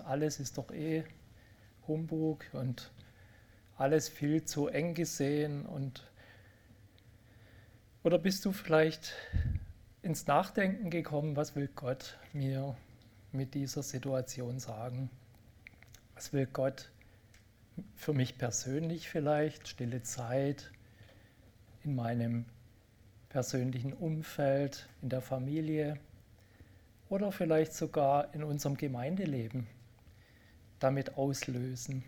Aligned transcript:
alles 0.00 0.40
ist 0.40 0.58
doch 0.58 0.70
eh 0.70 1.04
Humbug 1.86 2.44
und 2.52 2.90
alles 3.76 4.08
viel 4.08 4.44
zu 4.44 4.68
eng 4.68 4.94
gesehen 4.94 5.66
und 5.66 6.10
oder 8.02 8.18
bist 8.18 8.44
du 8.44 8.52
vielleicht 8.52 9.14
ins 10.02 10.26
Nachdenken 10.28 10.90
gekommen, 10.90 11.34
was 11.34 11.56
will 11.56 11.68
Gott 11.74 12.16
mir 12.32 12.76
mit 13.32 13.54
dieser 13.54 13.82
Situation 13.82 14.60
sagen? 14.60 15.10
Was 16.14 16.32
will 16.32 16.46
Gott 16.46 16.90
für 17.96 18.12
mich 18.12 18.38
persönlich 18.38 19.08
vielleicht, 19.08 19.66
stille 19.66 20.02
Zeit 20.02 20.70
in 21.82 21.96
meinem 21.96 22.44
persönlichen 23.28 23.92
Umfeld, 23.92 24.88
in 25.02 25.08
der 25.08 25.20
Familie 25.20 25.98
oder 27.08 27.32
vielleicht 27.32 27.74
sogar 27.74 28.32
in 28.34 28.44
unserem 28.44 28.76
Gemeindeleben 28.76 29.66
damit 30.78 31.16
auslösen, 31.16 32.04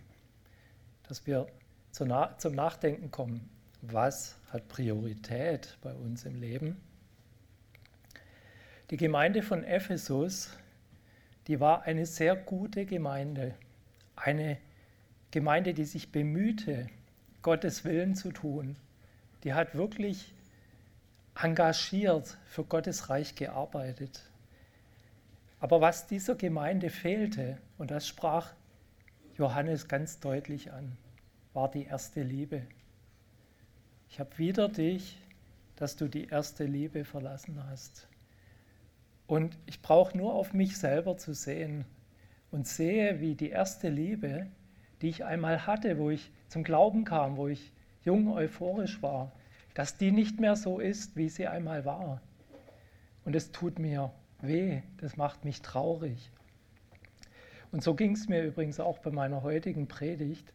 dass 1.08 1.26
wir 1.26 1.46
zum 1.92 2.08
Nachdenken 2.54 3.10
kommen, 3.10 3.48
was 3.82 4.36
hat 4.50 4.68
Priorität 4.68 5.78
bei 5.82 5.92
uns 5.94 6.24
im 6.24 6.40
Leben. 6.40 6.80
Die 8.90 8.96
Gemeinde 8.96 9.42
von 9.42 9.64
Ephesus, 9.64 10.50
die 11.46 11.60
war 11.60 11.82
eine 11.82 12.06
sehr 12.06 12.36
gute 12.36 12.86
Gemeinde, 12.86 13.54
eine 14.16 14.58
Gemeinde, 15.30 15.74
die 15.74 15.84
sich 15.84 16.10
bemühte, 16.10 16.88
Gottes 17.42 17.84
Willen 17.84 18.14
zu 18.14 18.32
tun. 18.32 18.76
Die 19.44 19.54
hat 19.54 19.74
wirklich 19.74 20.32
engagiert 21.34 22.36
für 22.46 22.64
Gottes 22.64 23.10
Reich 23.10 23.34
gearbeitet. 23.34 24.22
Aber 25.60 25.80
was 25.80 26.06
dieser 26.06 26.34
Gemeinde 26.34 26.90
fehlte, 26.90 27.58
und 27.78 27.90
das 27.90 28.06
sprach 28.08 28.54
Johannes 29.38 29.86
ganz 29.86 30.18
deutlich 30.18 30.72
an, 30.72 30.96
war 31.52 31.70
die 31.70 31.84
erste 31.84 32.22
Liebe. 32.22 32.62
Ich 34.10 34.18
habe 34.18 34.36
wieder 34.36 34.68
dich, 34.68 35.16
dass 35.76 35.94
du 35.94 36.08
die 36.08 36.26
erste 36.26 36.64
Liebe 36.64 37.04
verlassen 37.04 37.62
hast. 37.70 38.08
Und 39.28 39.56
ich 39.66 39.80
brauche 39.80 40.18
nur 40.18 40.34
auf 40.34 40.54
mich 40.54 40.76
selber 40.76 41.16
zu 41.18 41.34
sehen 41.34 41.84
und 42.50 42.66
sehe, 42.66 43.20
wie 43.20 43.36
die 43.36 43.50
erste 43.50 43.88
Liebe, 43.88 44.48
die 45.02 45.08
ich 45.08 45.24
einmal 45.24 45.68
hatte, 45.68 45.98
wo 45.98 46.10
ich 46.10 46.32
zum 46.48 46.64
Glauben 46.64 47.04
kam, 47.04 47.36
wo 47.36 47.46
ich 47.46 47.72
jung 48.02 48.32
euphorisch 48.32 49.00
war, 49.02 49.30
dass 49.74 49.96
die 49.96 50.10
nicht 50.10 50.40
mehr 50.40 50.56
so 50.56 50.80
ist, 50.80 51.14
wie 51.14 51.28
sie 51.28 51.46
einmal 51.46 51.84
war. 51.84 52.20
Und 53.24 53.36
es 53.36 53.52
tut 53.52 53.78
mir 53.78 54.10
weh, 54.40 54.82
das 54.96 55.16
macht 55.16 55.44
mich 55.44 55.62
traurig. 55.62 56.32
Und 57.70 57.82
so 57.82 57.94
ging 57.94 58.12
es 58.12 58.28
mir 58.28 58.44
übrigens 58.44 58.80
auch 58.80 58.98
bei 58.98 59.10
meiner 59.10 59.42
heutigen 59.42 59.88
Predigt. 59.88 60.52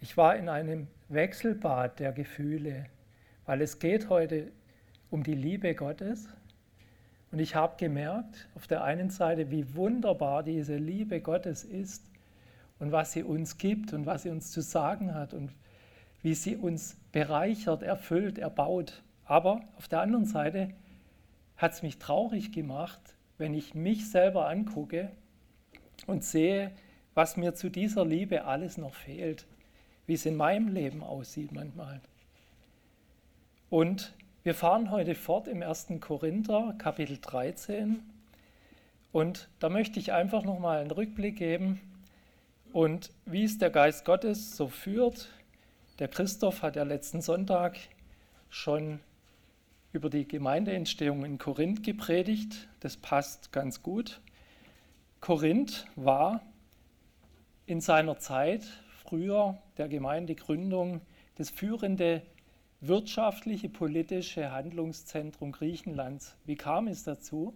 Ich 0.00 0.16
war 0.16 0.36
in 0.36 0.48
einem 0.48 0.86
Wechselbad 1.08 1.98
der 1.98 2.12
Gefühle, 2.12 2.86
weil 3.44 3.60
es 3.60 3.78
geht 3.78 4.08
heute 4.08 4.50
um 5.10 5.22
die 5.22 5.34
Liebe 5.34 5.74
Gottes. 5.74 6.28
Und 7.30 7.40
ich 7.40 7.54
habe 7.54 7.76
gemerkt, 7.76 8.48
auf 8.54 8.66
der 8.66 8.84
einen 8.84 9.10
Seite, 9.10 9.50
wie 9.50 9.74
wunderbar 9.74 10.42
diese 10.42 10.76
Liebe 10.76 11.20
Gottes 11.20 11.62
ist 11.62 12.04
und 12.78 12.90
was 12.90 13.12
sie 13.12 13.22
uns 13.22 13.58
gibt 13.58 13.92
und 13.92 14.06
was 14.06 14.22
sie 14.22 14.30
uns 14.30 14.50
zu 14.50 14.62
sagen 14.62 15.14
hat 15.14 15.34
und 15.34 15.52
wie 16.22 16.34
sie 16.34 16.56
uns 16.56 16.96
bereichert, 17.12 17.82
erfüllt, 17.82 18.38
erbaut. 18.38 19.02
Aber 19.26 19.60
auf 19.76 19.88
der 19.88 20.00
anderen 20.00 20.24
Seite 20.24 20.70
hat 21.58 21.72
es 21.72 21.82
mich 21.82 21.98
traurig 21.98 22.50
gemacht, 22.50 23.00
wenn 23.36 23.52
ich 23.52 23.74
mich 23.74 24.10
selber 24.10 24.48
angucke 24.48 25.10
und 26.06 26.24
sehe, 26.24 26.70
was 27.14 27.36
mir 27.36 27.54
zu 27.54 27.68
dieser 27.68 28.04
Liebe 28.04 28.44
alles 28.44 28.78
noch 28.78 28.94
fehlt 28.94 29.46
wie 30.08 30.14
es 30.14 30.24
in 30.24 30.36
meinem 30.36 30.68
Leben 30.68 31.04
aussieht 31.04 31.52
manchmal. 31.52 32.00
Und 33.68 34.14
wir 34.42 34.54
fahren 34.54 34.90
heute 34.90 35.14
fort 35.14 35.46
im 35.46 35.62
1. 35.62 35.88
Korinther, 36.00 36.74
Kapitel 36.78 37.18
13. 37.20 38.02
Und 39.12 39.48
da 39.60 39.68
möchte 39.68 40.00
ich 40.00 40.12
einfach 40.12 40.44
nochmal 40.44 40.80
einen 40.80 40.90
Rückblick 40.90 41.36
geben 41.36 41.80
und 42.72 43.10
wie 43.26 43.44
es 43.44 43.58
der 43.58 43.68
Geist 43.68 44.06
Gottes 44.06 44.56
so 44.56 44.68
führt. 44.68 45.28
Der 45.98 46.08
Christoph 46.08 46.62
hat 46.62 46.76
ja 46.76 46.84
letzten 46.84 47.20
Sonntag 47.20 47.76
schon 48.48 49.00
über 49.92 50.08
die 50.08 50.26
Gemeindeentstehung 50.26 51.22
in 51.26 51.36
Korinth 51.36 51.82
gepredigt. 51.82 52.68
Das 52.80 52.96
passt 52.96 53.52
ganz 53.52 53.82
gut. 53.82 54.22
Korinth 55.20 55.86
war 55.96 56.40
in 57.66 57.80
seiner 57.80 58.18
Zeit 58.18 58.64
früher 59.04 59.58
der 59.76 59.88
Gemeindegründung 59.88 61.00
das 61.34 61.50
führende 61.50 62.22
wirtschaftliche, 62.80 63.68
politische 63.68 64.52
Handlungszentrum 64.52 65.52
Griechenlands. 65.52 66.36
Wie 66.44 66.54
kam 66.54 66.86
es 66.86 67.02
dazu? 67.02 67.54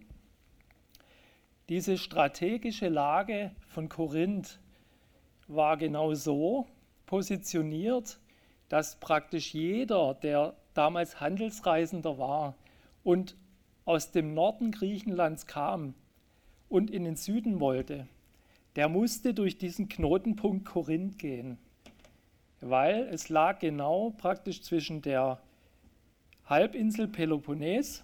Diese 1.69 1.97
strategische 1.97 2.89
Lage 2.89 3.51
von 3.69 3.87
Korinth 3.87 4.59
war 5.47 5.77
genau 5.77 6.13
so 6.13 6.67
positioniert, 7.05 8.19
dass 8.67 8.97
praktisch 8.97 9.53
jeder, 9.53 10.13
der 10.15 10.55
damals 10.73 11.21
Handelsreisender 11.21 12.17
war 12.17 12.55
und 13.03 13.37
aus 13.85 14.11
dem 14.11 14.33
Norden 14.33 14.71
Griechenlands 14.71 15.47
kam 15.47 15.95
und 16.73 16.89
in 16.89 17.03
den 17.03 17.15
Süden 17.15 17.59
wollte, 17.59 18.07
der 18.75 18.89
musste 18.89 19.35
durch 19.35 19.59
diesen 19.59 19.89
Knotenpunkt 19.89 20.65
Korinth 20.65 21.19
gehen, 21.19 21.59
weil 22.61 23.03
es 23.11 23.29
lag 23.29 23.59
genau 23.59 24.09
praktisch 24.17 24.63
zwischen 24.63 25.03
der 25.03 25.39
Halbinsel 26.45 27.07
Peloponnes 27.07 28.03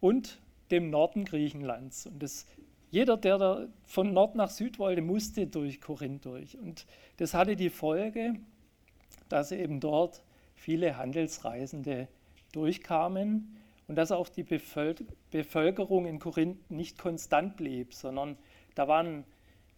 und 0.00 0.40
dem 0.70 0.88
Norden 0.88 1.26
Griechenlands. 1.26 2.06
Und 2.06 2.22
das, 2.22 2.46
jeder, 2.90 3.18
der 3.18 3.36
da 3.36 3.68
von 3.84 4.14
Nord 4.14 4.36
nach 4.36 4.48
Süd 4.48 4.78
wollte, 4.78 5.02
musste 5.02 5.46
durch 5.46 5.82
Korinth 5.82 6.24
durch. 6.24 6.56
Und 6.56 6.86
das 7.18 7.34
hatte 7.34 7.56
die 7.56 7.68
Folge, 7.68 8.36
dass 9.28 9.52
eben 9.52 9.80
dort 9.80 10.22
viele 10.54 10.96
Handelsreisende 10.96 12.08
durchkamen 12.52 13.59
und 13.90 13.96
dass 13.96 14.12
auch 14.12 14.28
die 14.28 14.44
Bevölkerung 14.44 16.06
in 16.06 16.20
Korinth 16.20 16.70
nicht 16.70 16.96
konstant 16.96 17.56
blieb, 17.56 17.92
sondern 17.92 18.38
da 18.76 18.86
waren 18.86 19.24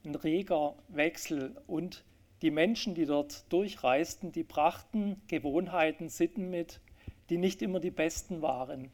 ein 0.04 0.14
reger 0.14 0.74
Wechsel 0.88 1.56
und 1.66 2.04
die 2.42 2.50
Menschen, 2.50 2.94
die 2.94 3.06
dort 3.06 3.50
durchreisten, 3.50 4.30
die 4.30 4.42
brachten 4.42 5.22
Gewohnheiten, 5.28 6.10
Sitten 6.10 6.50
mit, 6.50 6.82
die 7.30 7.38
nicht 7.38 7.62
immer 7.62 7.80
die 7.80 7.90
besten 7.90 8.42
waren. 8.42 8.90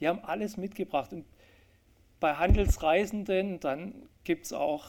Die 0.00 0.06
haben 0.06 0.22
alles 0.22 0.58
mitgebracht. 0.58 1.14
Und 1.14 1.24
bei 2.20 2.34
Handelsreisenden, 2.34 3.60
dann 3.60 3.94
gibt 4.24 4.44
es 4.44 4.52
auch 4.52 4.84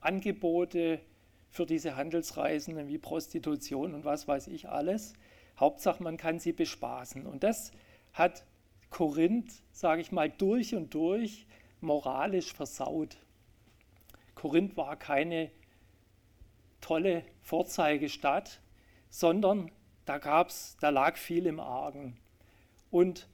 Angebote 0.00 1.00
für 1.50 1.66
diese 1.66 1.96
Handelsreisenden 1.96 2.88
wie 2.88 2.96
Prostitution 2.96 3.92
und 3.92 4.06
was 4.06 4.26
weiß 4.26 4.46
ich 4.46 4.70
alles. 4.70 5.12
Hauptsache, 5.60 6.02
man 6.02 6.16
kann 6.16 6.38
sie 6.38 6.54
bespaßen. 6.54 7.26
Und 7.26 7.44
das 7.44 7.72
hat 8.14 8.46
Korinth, 8.90 9.52
sage 9.72 10.00
ich 10.00 10.12
mal, 10.12 10.30
durch 10.30 10.74
und 10.74 10.94
durch 10.94 11.46
moralisch 11.80 12.52
versaut. 12.52 13.16
Korinth 14.34 14.76
war 14.76 14.96
keine 14.96 15.50
tolle 16.80 17.24
Vorzeigestadt, 17.42 18.60
sondern 19.10 19.70
da 20.04 20.18
gab's, 20.18 20.76
da 20.80 20.90
lag 20.90 21.16
viel 21.16 21.46
im 21.46 21.60
Argen. 21.60 22.16
Und 22.90 23.28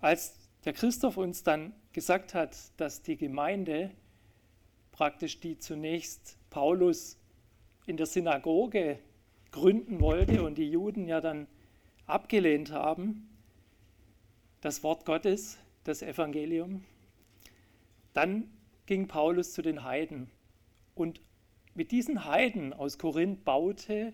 als 0.00 0.38
der 0.64 0.72
Christoph 0.72 1.16
uns 1.16 1.42
dann 1.42 1.72
gesagt 1.92 2.34
hat, 2.34 2.56
dass 2.76 3.02
die 3.02 3.16
Gemeinde 3.16 3.90
praktisch 4.92 5.40
die 5.40 5.58
zunächst 5.58 6.36
Paulus 6.50 7.18
in 7.86 7.96
der 7.96 8.06
Synagoge 8.06 8.98
gründen 9.50 10.00
wollte 10.00 10.42
und 10.42 10.58
die 10.58 10.70
Juden 10.70 11.08
ja 11.08 11.20
dann 11.20 11.46
abgelehnt 12.06 12.70
haben, 12.72 13.28
das 14.60 14.82
Wort 14.82 15.04
Gottes, 15.04 15.58
das 15.84 16.02
Evangelium, 16.02 16.84
dann 18.12 18.50
ging 18.86 19.06
Paulus 19.06 19.52
zu 19.52 19.62
den 19.62 19.84
Heiden. 19.84 20.30
Und 20.94 21.20
mit 21.74 21.92
diesen 21.92 22.24
Heiden 22.24 22.72
aus 22.72 22.98
Korinth 22.98 23.44
baute 23.44 24.12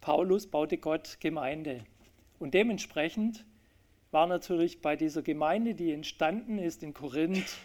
Paulus, 0.00 0.46
baute 0.46 0.78
Gott 0.78 1.18
Gemeinde. 1.20 1.84
Und 2.38 2.54
dementsprechend 2.54 3.44
war 4.10 4.26
natürlich 4.26 4.80
bei 4.80 4.96
dieser 4.96 5.22
Gemeinde, 5.22 5.74
die 5.74 5.92
entstanden 5.92 6.58
ist 6.58 6.82
in 6.82 6.94
Korinth, 6.94 7.58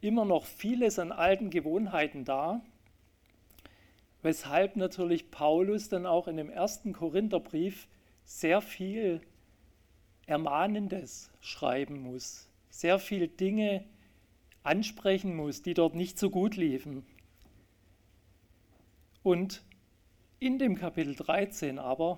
immer 0.00 0.24
noch 0.24 0.44
vieles 0.44 0.98
an 0.98 1.12
alten 1.12 1.48
Gewohnheiten 1.48 2.24
da, 2.24 2.60
weshalb 4.22 4.76
natürlich 4.76 5.30
Paulus 5.30 5.88
dann 5.88 6.04
auch 6.04 6.28
in 6.28 6.36
dem 6.36 6.50
ersten 6.50 6.92
Korintherbrief 6.92 7.88
sehr 8.24 8.60
viel 8.60 9.20
Ermahnendes 10.26 11.30
schreiben 11.40 12.02
muss, 12.02 12.48
sehr 12.68 12.98
viel 12.98 13.28
Dinge 13.28 13.84
ansprechen 14.62 15.36
muss, 15.36 15.62
die 15.62 15.74
dort 15.74 15.94
nicht 15.94 16.18
so 16.18 16.30
gut 16.30 16.56
liefen. 16.56 17.04
Und 19.22 19.62
in 20.38 20.58
dem 20.58 20.76
Kapitel 20.76 21.14
13 21.14 21.78
aber, 21.78 22.16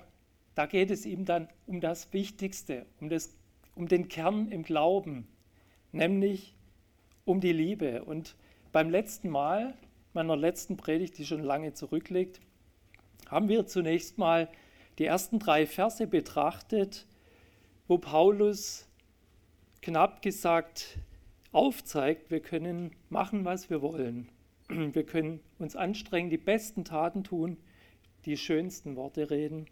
da 0.54 0.66
geht 0.66 0.90
es 0.90 1.06
ihm 1.06 1.24
dann 1.24 1.48
um 1.66 1.80
das 1.80 2.12
Wichtigste, 2.12 2.86
um, 3.00 3.08
das, 3.08 3.36
um 3.74 3.86
den 3.86 4.08
Kern 4.08 4.50
im 4.50 4.62
Glauben, 4.62 5.28
nämlich 5.92 6.56
um 7.24 7.40
die 7.40 7.52
Liebe. 7.52 8.04
Und 8.04 8.34
beim 8.72 8.90
letzten 8.90 9.28
Mal, 9.28 9.74
meiner 10.14 10.36
letzten 10.36 10.76
Predigt, 10.76 11.16
die 11.18 11.26
schon 11.26 11.42
lange 11.42 11.74
zurückliegt, 11.74 12.40
haben 13.28 13.48
wir 13.48 13.66
zunächst 13.66 14.18
mal 14.18 14.48
die 14.98 15.04
ersten 15.04 15.38
drei 15.38 15.66
Verse 15.66 16.06
betrachtet, 16.06 17.06
wo 17.88 17.96
Paulus 17.96 18.86
knapp 19.80 20.20
gesagt 20.20 20.98
aufzeigt, 21.52 22.30
wir 22.30 22.40
können 22.40 22.94
machen, 23.08 23.46
was 23.46 23.70
wir 23.70 23.80
wollen. 23.82 24.28
Wir 24.68 25.04
können 25.04 25.40
uns 25.58 25.76
anstrengen, 25.76 26.28
die 26.28 26.36
besten 26.36 26.84
Taten 26.84 27.24
tun, 27.24 27.56
die 28.26 28.36
schönsten 28.36 28.96
Worte 28.96 29.30
reden. 29.30 29.66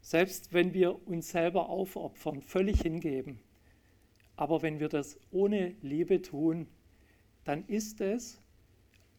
Selbst 0.00 0.52
wenn 0.52 0.72
wir 0.72 1.08
uns 1.08 1.30
selber 1.30 1.68
aufopfern, 1.68 2.40
völlig 2.40 2.82
hingeben. 2.82 3.40
Aber 4.36 4.62
wenn 4.62 4.78
wir 4.78 4.88
das 4.88 5.18
ohne 5.32 5.74
Liebe 5.82 6.22
tun, 6.22 6.68
dann 7.42 7.66
ist 7.66 8.00
es 8.00 8.40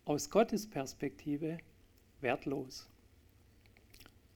aus 0.05 0.29
Gottes 0.29 0.69
Perspektive 0.69 1.57
wertlos. 2.21 2.87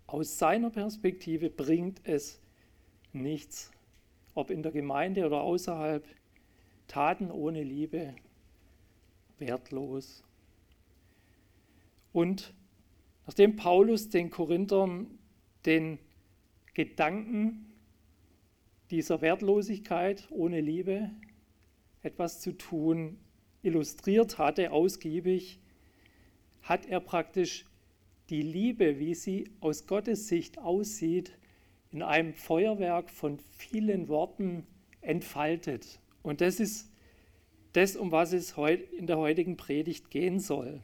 Aus 0.07 0.38
seiner 0.38 0.69
Perspektive 0.69 1.50
bringt 1.50 2.01
es 2.03 2.41
nichts, 3.13 3.71
ob 4.33 4.51
in 4.51 4.63
der 4.63 4.71
Gemeinde 4.71 5.25
oder 5.25 5.41
außerhalb, 5.41 6.05
Taten 6.87 7.31
ohne 7.31 7.63
Liebe 7.63 8.13
wertlos. 9.39 10.23
Und 12.11 12.53
nachdem 13.25 13.55
Paulus 13.55 14.09
den 14.09 14.29
Korinthern 14.29 15.07
den 15.65 15.99
Gedanken 16.73 17.73
dieser 18.89 19.21
Wertlosigkeit 19.21 20.27
ohne 20.31 20.59
Liebe 20.59 21.09
etwas 22.03 22.41
zu 22.41 22.57
tun 22.57 23.17
illustriert 23.63 24.37
hatte, 24.37 24.71
ausgiebig, 24.71 25.59
hat 26.63 26.85
er 26.87 26.99
praktisch 26.99 27.65
die 28.29 28.41
Liebe, 28.41 28.99
wie 28.99 29.13
sie 29.13 29.49
aus 29.59 29.87
Gottes 29.87 30.27
Sicht 30.27 30.57
aussieht, 30.57 31.37
in 31.91 32.01
einem 32.01 32.33
Feuerwerk 32.33 33.09
von 33.09 33.39
vielen 33.57 34.07
Worten 34.07 34.65
entfaltet. 35.01 35.99
Und 36.21 36.41
das 36.41 36.59
ist 36.59 36.89
das, 37.73 37.95
um 37.95 38.11
was 38.11 38.33
es 38.33 38.55
in 38.97 39.07
der 39.07 39.17
heutigen 39.17 39.57
Predigt 39.57 40.09
gehen 40.09 40.39
soll. 40.39 40.81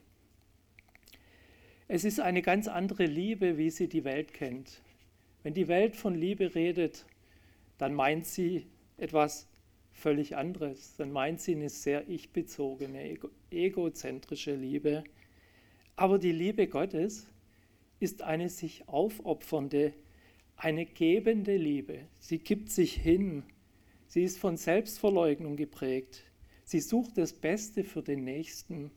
Es 1.88 2.04
ist 2.04 2.20
eine 2.20 2.42
ganz 2.42 2.68
andere 2.68 3.06
Liebe, 3.06 3.58
wie 3.58 3.70
sie 3.70 3.88
die 3.88 4.04
Welt 4.04 4.34
kennt. 4.34 4.82
Wenn 5.44 5.54
die 5.54 5.70
Welt 5.70 5.96
von 5.96 6.16
Liebe 6.16 6.54
redet, 6.56 7.06
dann 7.78 7.94
meint 7.94 8.26
sie 8.26 8.68
etwas 8.98 9.48
völlig 9.94 10.36
anderes. 10.36 10.96
Dann 10.98 11.12
meint 11.12 11.40
sie 11.40 11.56
eine 11.56 11.70
sehr 11.70 12.08
ich-bezogene, 12.10 13.18
egozentrische 13.50 14.56
Liebe. 14.56 15.04
Aber 15.96 16.20
die 16.20 16.32
Liebe 16.32 16.68
Gottes 16.68 17.28
ist 18.00 18.22
eine 18.22 18.50
sich 18.50 18.88
aufopfernde, 18.88 19.94
eine 20.58 20.86
gebende 20.86 21.56
Liebe. 21.56 22.08
Sie 22.20 22.40
gibt 22.40 22.72
sich 22.72 22.94
hin. 22.96 23.44
Sie 24.08 24.24
ist 24.24 24.40
von 24.40 24.58
Selbstverleugnung 24.58 25.56
geprägt. 25.56 26.24
Sie 26.64 26.80
sucht 26.80 27.18
das 27.18 27.34
Beste 27.34 27.84
für 27.84 28.02
den 28.02 28.24
Nächsten. 28.24 28.92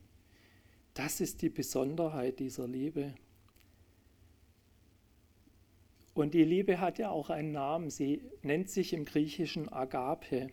Das 0.94 1.20
ist 1.20 1.42
die 1.42 1.50
Besonderheit 1.50 2.40
dieser 2.40 2.66
Liebe. 2.66 3.14
Und 6.14 6.34
die 6.34 6.44
Liebe 6.44 6.80
hat 6.80 6.98
ja 6.98 7.10
auch 7.10 7.30
einen 7.30 7.52
Namen. 7.52 7.90
Sie 7.90 8.22
nennt 8.42 8.68
sich 8.68 8.92
im 8.92 9.04
Griechischen 9.04 9.68
Agape, 9.68 10.48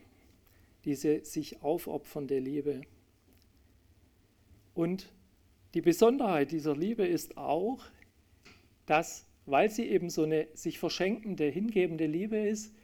diese 0.86 1.26
sich 1.26 1.62
aufopfernde 1.64 2.40
Liebe. 2.40 2.82
Und 4.76 5.12
die 5.74 5.82
Besonderheit 5.82 6.52
dieser 6.52 6.76
Liebe 6.76 7.06
ist 7.06 7.38
auch, 7.38 7.84
dass 8.86 9.27
weil 9.48 9.72
sie 9.72 9.88
eben 9.88 10.10
so 10.10 10.24
eine 10.24 10.48
sich 10.54 10.78
verschenkende, 10.78 11.46
hingebende 11.46 12.06
Liebe 12.06 12.38
ist, 12.38 12.76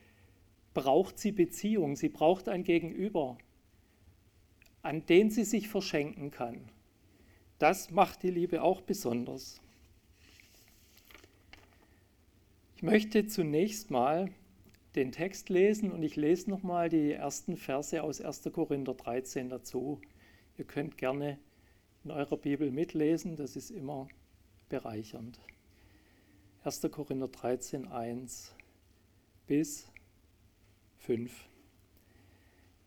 braucht 0.74 1.20
sie 1.20 1.34
Beziehung, 1.34 1.96
sie 1.96 2.10
braucht 2.10 2.50
ein 2.50 2.64
Gegenüber, 2.64 3.38
an 4.82 5.06
den 5.06 5.30
sie 5.30 5.44
sich 5.44 5.68
verschenken 5.68 6.32
kann. 6.32 6.70
Das 7.60 7.92
macht 7.92 8.24
die 8.24 8.32
Liebe 8.32 8.64
auch 8.64 8.82
besonders. 8.82 9.62
Ich 12.78 12.84
möchte 12.84 13.28
zunächst 13.28 13.92
mal 13.92 14.30
den 14.96 15.12
Text 15.12 15.50
lesen 15.50 15.92
und 15.92 16.02
ich 16.02 16.16
lese 16.16 16.50
nochmal 16.50 16.90
die 16.90 17.12
ersten 17.12 17.58
Verse 17.58 18.02
aus 18.02 18.22
1. 18.22 18.50
Korinther 18.54 18.94
13 18.94 19.50
dazu. 19.50 20.00
Ihr 20.58 20.66
könnt 20.66 20.98
gerne 20.98 21.40
in 22.04 22.12
eurer 22.12 22.38
Bibel 22.38 22.72
mitlesen, 22.72 23.36
das 23.36 23.56
ist 23.56 23.70
immer 23.70 24.08
bereichernd. 24.70 25.40
1. 26.66 26.80
Korinther 26.92 27.28
13, 27.28 27.90
1 27.90 28.56
bis 29.48 29.86
5. 31.00 31.50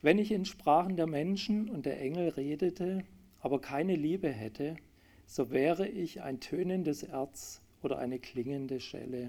Wenn 0.00 0.18
ich 0.18 0.32
in 0.32 0.46
Sprachen 0.46 0.96
der 0.96 1.06
Menschen 1.06 1.68
und 1.68 1.84
der 1.84 2.00
Engel 2.00 2.30
redete, 2.30 3.04
aber 3.38 3.60
keine 3.60 3.94
Liebe 3.94 4.30
hätte, 4.30 4.76
so 5.26 5.50
wäre 5.50 5.86
ich 5.86 6.22
ein 6.22 6.40
tönendes 6.40 7.02
Erz 7.02 7.60
oder 7.82 7.98
eine 7.98 8.18
klingende 8.18 8.80
Schelle. 8.80 9.28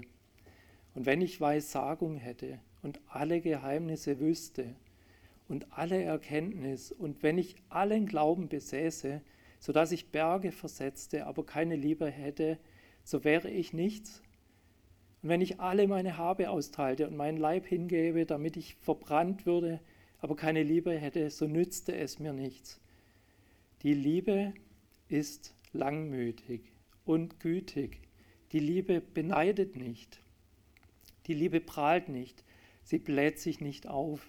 Und 0.94 1.04
wenn 1.04 1.20
ich 1.20 1.42
Weissagung 1.42 2.16
hätte 2.16 2.58
und 2.82 3.02
alle 3.06 3.42
Geheimnisse 3.42 4.18
wüsste 4.18 4.74
und 5.46 5.66
alle 5.72 6.02
Erkenntnis 6.02 6.90
und 6.90 7.22
wenn 7.22 7.36
ich 7.36 7.56
allen 7.68 8.06
Glauben 8.06 8.48
besäße, 8.48 9.20
so 9.60 9.72
dass 9.74 9.92
ich 9.92 10.08
Berge 10.10 10.52
versetzte, 10.52 11.26
aber 11.26 11.44
keine 11.44 11.76
Liebe 11.76 12.10
hätte, 12.10 12.58
so 13.04 13.24
wäre 13.24 13.50
ich 13.50 13.74
nichts 13.74 14.22
und 15.22 15.28
wenn 15.30 15.40
ich 15.40 15.60
alle 15.60 15.88
meine 15.88 16.16
Habe 16.16 16.50
austeilte 16.50 17.08
und 17.08 17.16
meinen 17.16 17.38
Leib 17.38 17.66
hingebe, 17.66 18.24
damit 18.24 18.56
ich 18.56 18.76
verbrannt 18.76 19.46
würde, 19.46 19.80
aber 20.20 20.36
keine 20.36 20.62
Liebe 20.62 20.92
hätte, 20.96 21.30
so 21.30 21.46
nützte 21.46 21.96
es 21.96 22.18
mir 22.18 22.32
nichts. 22.32 22.80
Die 23.82 23.94
Liebe 23.94 24.52
ist 25.08 25.54
langmütig 25.72 26.72
und 27.04 27.40
gütig. 27.40 28.00
Die 28.52 28.60
Liebe 28.60 29.00
beneidet 29.00 29.76
nicht. 29.76 30.20
Die 31.26 31.34
Liebe 31.34 31.60
prahlt 31.60 32.08
nicht. 32.08 32.44
Sie 32.82 32.98
bläht 32.98 33.38
sich 33.38 33.60
nicht 33.60 33.86
auf. 33.86 34.26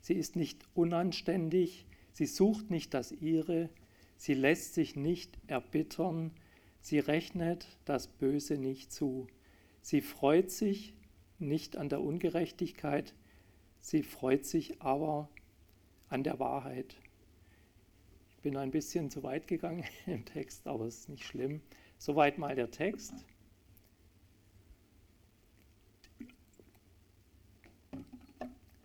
Sie 0.00 0.14
ist 0.14 0.36
nicht 0.36 0.64
unanständig. 0.74 1.86
Sie 2.12 2.26
sucht 2.26 2.70
nicht 2.70 2.94
das 2.94 3.12
ihre. 3.12 3.68
Sie 4.16 4.34
lässt 4.34 4.74
sich 4.74 4.96
nicht 4.96 5.38
erbittern. 5.46 6.32
Sie 6.80 6.98
rechnet 6.98 7.66
das 7.84 8.06
Böse 8.08 8.56
nicht 8.56 8.92
zu. 8.92 9.26
Sie 9.82 10.00
freut 10.00 10.50
sich 10.50 10.94
nicht 11.38 11.76
an 11.76 11.88
der 11.88 12.00
Ungerechtigkeit, 12.00 13.14
sie 13.80 14.02
freut 14.02 14.44
sich 14.44 14.82
aber 14.82 15.28
an 16.08 16.24
der 16.24 16.38
Wahrheit. 16.38 16.96
Ich 18.30 18.42
bin 18.42 18.56
ein 18.56 18.70
bisschen 18.70 19.10
zu 19.10 19.22
weit 19.22 19.46
gegangen 19.46 19.84
im 20.06 20.24
Text, 20.24 20.66
aber 20.66 20.86
es 20.86 21.00
ist 21.00 21.08
nicht 21.08 21.24
schlimm. 21.24 21.60
Soweit 21.98 22.38
mal 22.38 22.54
der 22.54 22.70
Text. 22.70 23.12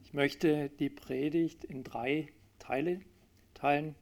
Ich 0.04 0.14
möchte 0.14 0.70
die 0.70 0.90
Predigt 0.90 1.64
in 1.64 1.84
drei 1.84 2.32
Teile 2.60 3.02
teilen. 3.56 3.96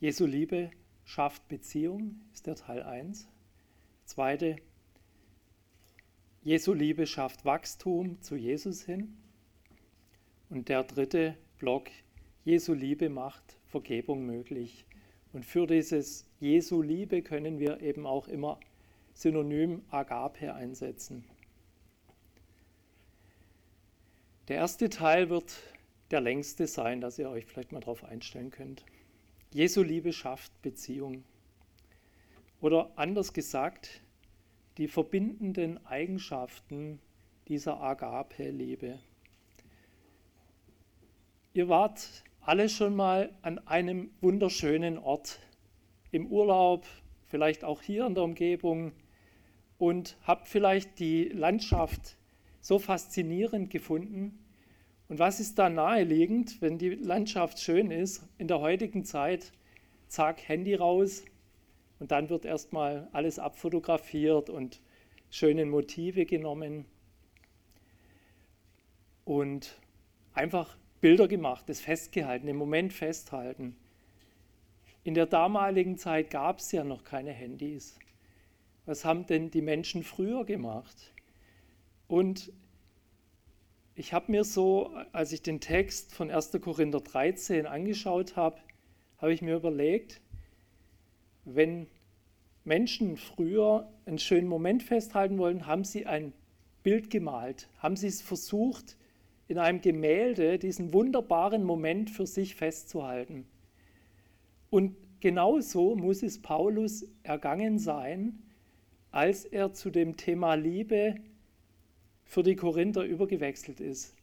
Jesu 0.00 0.26
Liebe 0.26 0.70
schafft 1.04 1.46
Beziehung, 1.48 2.20
ist 2.32 2.46
der 2.46 2.56
Teil 2.56 2.82
1. 2.82 3.28
Zweite, 4.04 4.56
Jesu 6.46 6.74
Liebe 6.74 7.08
schafft 7.08 7.44
Wachstum 7.44 8.22
zu 8.22 8.36
Jesus 8.36 8.84
hin. 8.84 9.16
Und 10.48 10.68
der 10.68 10.84
dritte 10.84 11.36
Block, 11.58 11.88
Jesu 12.44 12.72
Liebe 12.72 13.08
macht 13.08 13.58
Vergebung 13.66 14.24
möglich. 14.24 14.86
Und 15.32 15.44
für 15.44 15.66
dieses 15.66 16.24
Jesu 16.38 16.82
Liebe 16.82 17.22
können 17.22 17.58
wir 17.58 17.80
eben 17.80 18.06
auch 18.06 18.28
immer 18.28 18.60
synonym 19.12 19.82
Agape 19.90 20.54
einsetzen. 20.54 21.24
Der 24.46 24.58
erste 24.58 24.88
Teil 24.88 25.28
wird 25.28 25.52
der 26.12 26.20
längste 26.20 26.68
sein, 26.68 27.00
dass 27.00 27.18
ihr 27.18 27.28
euch 27.28 27.44
vielleicht 27.44 27.72
mal 27.72 27.80
darauf 27.80 28.04
einstellen 28.04 28.52
könnt. 28.52 28.84
Jesu 29.52 29.82
Liebe 29.82 30.12
schafft 30.12 30.62
Beziehung. 30.62 31.24
Oder 32.60 32.92
anders 32.94 33.32
gesagt, 33.32 34.00
die 34.78 34.88
verbindenden 34.88 35.84
Eigenschaften 35.86 37.00
dieser 37.48 37.80
Agape-Liebe. 37.80 38.98
Ihr 41.54 41.68
wart 41.68 42.24
alle 42.40 42.68
schon 42.68 42.94
mal 42.94 43.32
an 43.42 43.58
einem 43.66 44.10
wunderschönen 44.20 44.98
Ort 44.98 45.40
im 46.10 46.26
Urlaub, 46.26 46.86
vielleicht 47.26 47.64
auch 47.64 47.82
hier 47.82 48.06
in 48.06 48.14
der 48.14 48.24
Umgebung 48.24 48.92
und 49.78 50.16
habt 50.24 50.48
vielleicht 50.48 50.98
die 50.98 51.24
Landschaft 51.24 52.16
so 52.60 52.78
faszinierend 52.78 53.70
gefunden. 53.70 54.38
Und 55.08 55.18
was 55.18 55.40
ist 55.40 55.58
da 55.58 55.70
naheliegend, 55.70 56.60
wenn 56.60 56.78
die 56.78 56.90
Landschaft 56.90 57.60
schön 57.60 57.90
ist, 57.90 58.28
in 58.38 58.48
der 58.48 58.60
heutigen 58.60 59.04
Zeit, 59.04 59.52
zack, 60.08 60.48
Handy 60.48 60.74
raus 60.74 61.24
und 61.98 62.10
dann 62.10 62.28
wird 62.28 62.44
erstmal 62.44 63.08
alles 63.12 63.38
abfotografiert 63.38 64.50
und 64.50 64.80
schöne 65.30 65.66
Motive 65.66 66.26
genommen 66.26 66.84
und 69.24 69.80
einfach 70.34 70.76
Bilder 71.00 71.28
gemacht, 71.28 71.68
das 71.68 71.80
festgehalten, 71.80 72.48
im 72.48 72.56
Moment 72.56 72.92
festhalten. 72.92 73.76
In 75.04 75.14
der 75.14 75.26
damaligen 75.26 75.98
Zeit 75.98 76.30
gab 76.30 76.58
es 76.58 76.72
ja 76.72 76.84
noch 76.84 77.04
keine 77.04 77.32
Handys. 77.32 77.98
Was 78.86 79.04
haben 79.04 79.26
denn 79.26 79.50
die 79.50 79.62
Menschen 79.62 80.02
früher 80.02 80.44
gemacht? 80.44 81.12
Und 82.08 82.52
ich 83.94 84.12
habe 84.12 84.30
mir 84.30 84.44
so, 84.44 84.94
als 85.12 85.32
ich 85.32 85.42
den 85.42 85.60
Text 85.60 86.14
von 86.14 86.30
1. 86.30 86.52
Korinther 86.60 87.00
13 87.00 87.66
angeschaut 87.66 88.36
habe, 88.36 88.58
habe 89.18 89.32
ich 89.32 89.42
mir 89.42 89.56
überlegt, 89.56 90.20
wenn 91.46 91.86
Menschen 92.64 93.16
früher 93.16 93.88
einen 94.04 94.18
schönen 94.18 94.48
Moment 94.48 94.82
festhalten 94.82 95.38
wollen, 95.38 95.66
haben 95.66 95.84
sie 95.84 96.04
ein 96.04 96.32
Bild 96.82 97.08
gemalt, 97.08 97.68
haben 97.78 97.96
sie 97.96 98.08
es 98.08 98.20
versucht, 98.20 98.96
in 99.48 99.58
einem 99.58 99.80
Gemälde 99.80 100.58
diesen 100.58 100.92
wunderbaren 100.92 101.64
Moment 101.64 102.10
für 102.10 102.26
sich 102.26 102.56
festzuhalten. 102.56 103.46
Und 104.70 104.96
genauso 105.20 105.94
muss 105.94 106.22
es 106.22 106.42
Paulus 106.42 107.06
ergangen 107.22 107.78
sein, 107.78 108.42
als 109.12 109.44
er 109.44 109.72
zu 109.72 109.90
dem 109.90 110.16
Thema 110.16 110.54
Liebe 110.54 111.14
für 112.24 112.42
die 112.42 112.56
Korinther 112.56 113.04
übergewechselt 113.04 113.80
ist. 113.80 114.16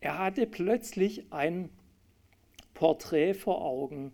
Er 0.00 0.18
hatte 0.18 0.46
plötzlich 0.46 1.32
ein 1.32 1.70
Porträt 2.74 3.32
vor 3.32 3.64
Augen. 3.64 4.12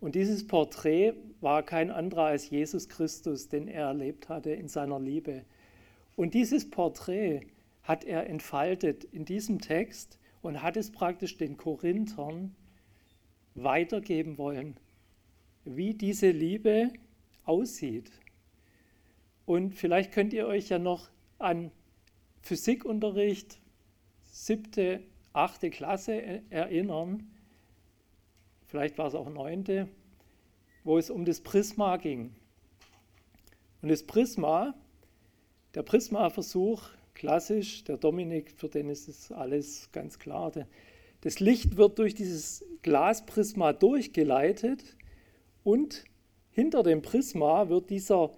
Und 0.00 0.14
dieses 0.14 0.46
Porträt 0.46 1.14
war 1.40 1.62
kein 1.62 1.90
anderer 1.90 2.26
als 2.26 2.50
Jesus 2.50 2.88
Christus, 2.88 3.48
den 3.48 3.68
er 3.68 3.86
erlebt 3.86 4.28
hatte 4.28 4.50
in 4.50 4.68
seiner 4.68 5.00
Liebe. 5.00 5.44
Und 6.16 6.34
dieses 6.34 6.70
Porträt 6.70 7.46
hat 7.82 8.04
er 8.04 8.28
entfaltet 8.28 9.04
in 9.04 9.24
diesem 9.24 9.60
Text 9.60 10.18
und 10.42 10.62
hat 10.62 10.76
es 10.76 10.92
praktisch 10.92 11.36
den 11.36 11.56
Korinthern 11.56 12.54
weitergeben 13.54 14.38
wollen, 14.38 14.76
wie 15.64 15.94
diese 15.94 16.30
Liebe 16.30 16.92
aussieht. 17.44 18.10
Und 19.46 19.74
vielleicht 19.74 20.12
könnt 20.12 20.32
ihr 20.32 20.46
euch 20.46 20.68
ja 20.68 20.78
noch 20.78 21.08
an 21.38 21.70
Physikunterricht, 22.42 23.58
siebte, 24.24 25.02
achte 25.32 25.70
Klasse 25.70 26.42
erinnern, 26.50 27.30
vielleicht 28.68 28.96
war 28.96 29.08
es 29.08 29.14
auch 29.14 29.28
neunte, 29.28 29.88
wo 30.84 30.96
es 30.96 31.10
um 31.10 31.24
das 31.24 31.40
Prisma 31.40 31.96
ging. 31.96 32.34
Und 33.82 33.88
das 33.90 34.04
Prisma, 34.04 34.74
der 35.74 35.82
Prisma-Versuch 35.82 36.82
klassisch. 37.18 37.84
Der 37.84 37.98
Dominik, 37.98 38.52
für 38.52 38.68
den 38.68 38.88
ist 38.88 39.08
es 39.08 39.30
alles 39.32 39.90
ganz 39.92 40.18
klar. 40.18 40.52
Das 41.20 41.40
Licht 41.40 41.76
wird 41.76 41.98
durch 41.98 42.14
dieses 42.14 42.64
Glasprisma 42.82 43.72
durchgeleitet 43.72 44.96
und 45.64 46.04
hinter 46.50 46.82
dem 46.82 47.02
Prisma 47.02 47.68
wird 47.68 47.90
dieser 47.90 48.30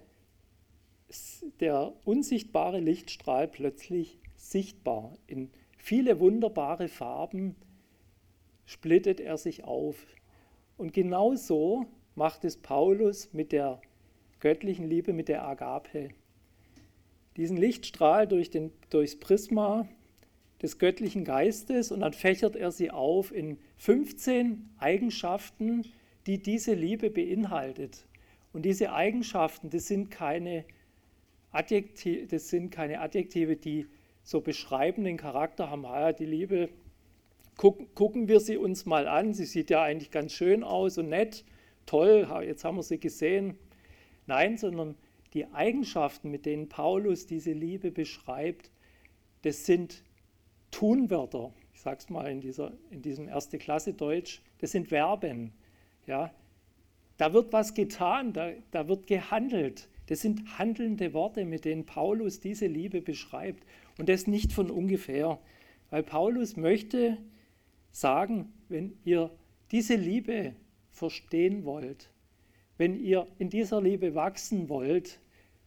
der 1.59 1.93
unsichtbare 2.05 2.79
Lichtstrahl 2.79 3.47
plötzlich 3.47 4.17
sichtbar. 4.35 5.17
In 5.27 5.51
viele 5.77 6.19
wunderbare 6.19 6.87
Farben 6.87 7.55
splittet 8.65 9.19
er 9.19 9.37
sich 9.37 9.63
auf. 9.63 9.97
Und 10.81 10.93
genauso 10.93 11.85
macht 12.15 12.43
es 12.43 12.57
Paulus 12.57 13.31
mit 13.33 13.51
der 13.51 13.79
göttlichen 14.39 14.89
Liebe, 14.89 15.13
mit 15.13 15.27
der 15.27 15.47
Agape 15.47 16.09
diesen 17.37 17.55
Lichtstrahl 17.55 18.27
durch 18.27 18.49
den, 18.49 18.71
durchs 18.89 19.15
Prisma 19.15 19.87
des 20.59 20.79
göttlichen 20.79 21.23
Geistes 21.23 21.91
und 21.91 21.99
dann 21.99 22.13
fächert 22.13 22.55
er 22.55 22.71
sie 22.71 22.89
auf 22.89 23.31
in 23.31 23.59
15 23.77 24.71
Eigenschaften, 24.79 25.85
die 26.25 26.41
diese 26.41 26.73
Liebe 26.73 27.11
beinhaltet. 27.11 28.07
Und 28.51 28.65
diese 28.65 28.91
Eigenschaften, 28.91 29.69
das 29.69 29.85
sind 29.85 30.09
keine 30.09 30.65
Adjektive, 31.51 32.25
das 32.25 32.49
sind 32.49 32.71
keine 32.71 33.01
Adjektive 33.01 33.55
die 33.55 33.85
so 34.23 34.41
beschreibenden 34.41 35.17
Charakter 35.17 35.69
haben. 35.69 35.85
Ah, 35.85 36.11
die 36.11 36.25
Liebe, 36.25 36.69
gucken, 37.61 37.93
gucken 37.93 38.27
wir 38.27 38.39
sie 38.39 38.57
uns 38.57 38.87
mal 38.87 39.07
an. 39.07 39.35
Sie 39.35 39.45
sieht 39.45 39.69
ja 39.69 39.83
eigentlich 39.83 40.09
ganz 40.09 40.33
schön 40.33 40.63
aus 40.63 40.97
und 40.97 41.09
nett, 41.09 41.45
toll, 41.85 42.27
jetzt 42.43 42.65
haben 42.65 42.77
wir 42.77 42.83
sie 42.83 42.99
gesehen. 42.99 43.55
Nein, 44.25 44.57
sondern 44.57 44.95
die 45.35 45.45
Eigenschaften, 45.45 46.31
mit 46.31 46.47
denen 46.47 46.69
Paulus 46.69 47.27
diese 47.27 47.51
Liebe 47.51 47.91
beschreibt, 47.91 48.71
das 49.43 49.67
sind 49.67 50.03
Tunwörter. 50.71 51.53
Ich 51.75 51.81
sage 51.81 51.99
es 51.99 52.09
mal 52.09 52.31
in, 52.31 52.41
dieser, 52.41 52.73
in 52.89 53.03
diesem 53.03 53.27
erste 53.27 53.59
Klasse 53.59 53.93
Deutsch. 53.93 54.41
Das 54.57 54.71
sind 54.71 54.87
Verben. 54.87 55.53
Ja? 56.07 56.33
Da 57.17 57.31
wird 57.31 57.53
was 57.53 57.75
getan, 57.75 58.33
da, 58.33 58.53
da 58.71 58.87
wird 58.87 59.05
gehandelt. 59.05 59.87
Das 60.07 60.21
sind 60.21 60.57
handelnde 60.57 61.13
Worte, 61.13 61.45
mit 61.45 61.65
denen 61.65 61.85
Paulus 61.85 62.39
diese 62.39 62.65
Liebe 62.65 63.01
beschreibt. 63.01 63.63
Und 63.99 64.09
das 64.09 64.25
nicht 64.25 64.51
von 64.51 64.71
ungefähr. 64.71 65.39
Weil 65.91 66.01
Paulus 66.01 66.57
möchte 66.57 67.19
sagen, 67.91 68.51
wenn 68.69 68.97
ihr 69.03 69.31
diese 69.71 69.95
Liebe 69.95 70.55
verstehen 70.91 71.65
wollt, 71.65 72.09
wenn 72.77 72.99
ihr 72.99 73.27
in 73.37 73.49
dieser 73.49 73.81
Liebe 73.81 74.15
wachsen 74.15 74.69
wollt, 74.69 75.19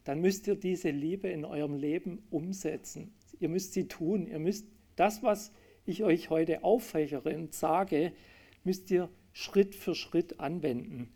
dann 0.04 0.20
müsst 0.20 0.46
ihr 0.46 0.56
diese 0.56 0.90
Liebe 0.90 1.28
in 1.28 1.44
eurem 1.44 1.76
Leben 1.76 2.22
umsetzen. 2.30 3.14
Ihr 3.40 3.48
müsst 3.48 3.72
sie 3.72 3.88
tun. 3.88 4.26
Ihr 4.26 4.38
müsst 4.38 4.66
das, 4.96 5.22
was 5.22 5.52
ich 5.86 6.02
euch 6.02 6.30
heute 6.30 6.64
auffächere 6.64 7.36
und 7.36 7.54
sage, 7.54 8.12
müsst 8.64 8.90
ihr 8.90 9.08
Schritt 9.32 9.74
für 9.74 9.94
Schritt 9.94 10.40
anwenden. 10.40 11.12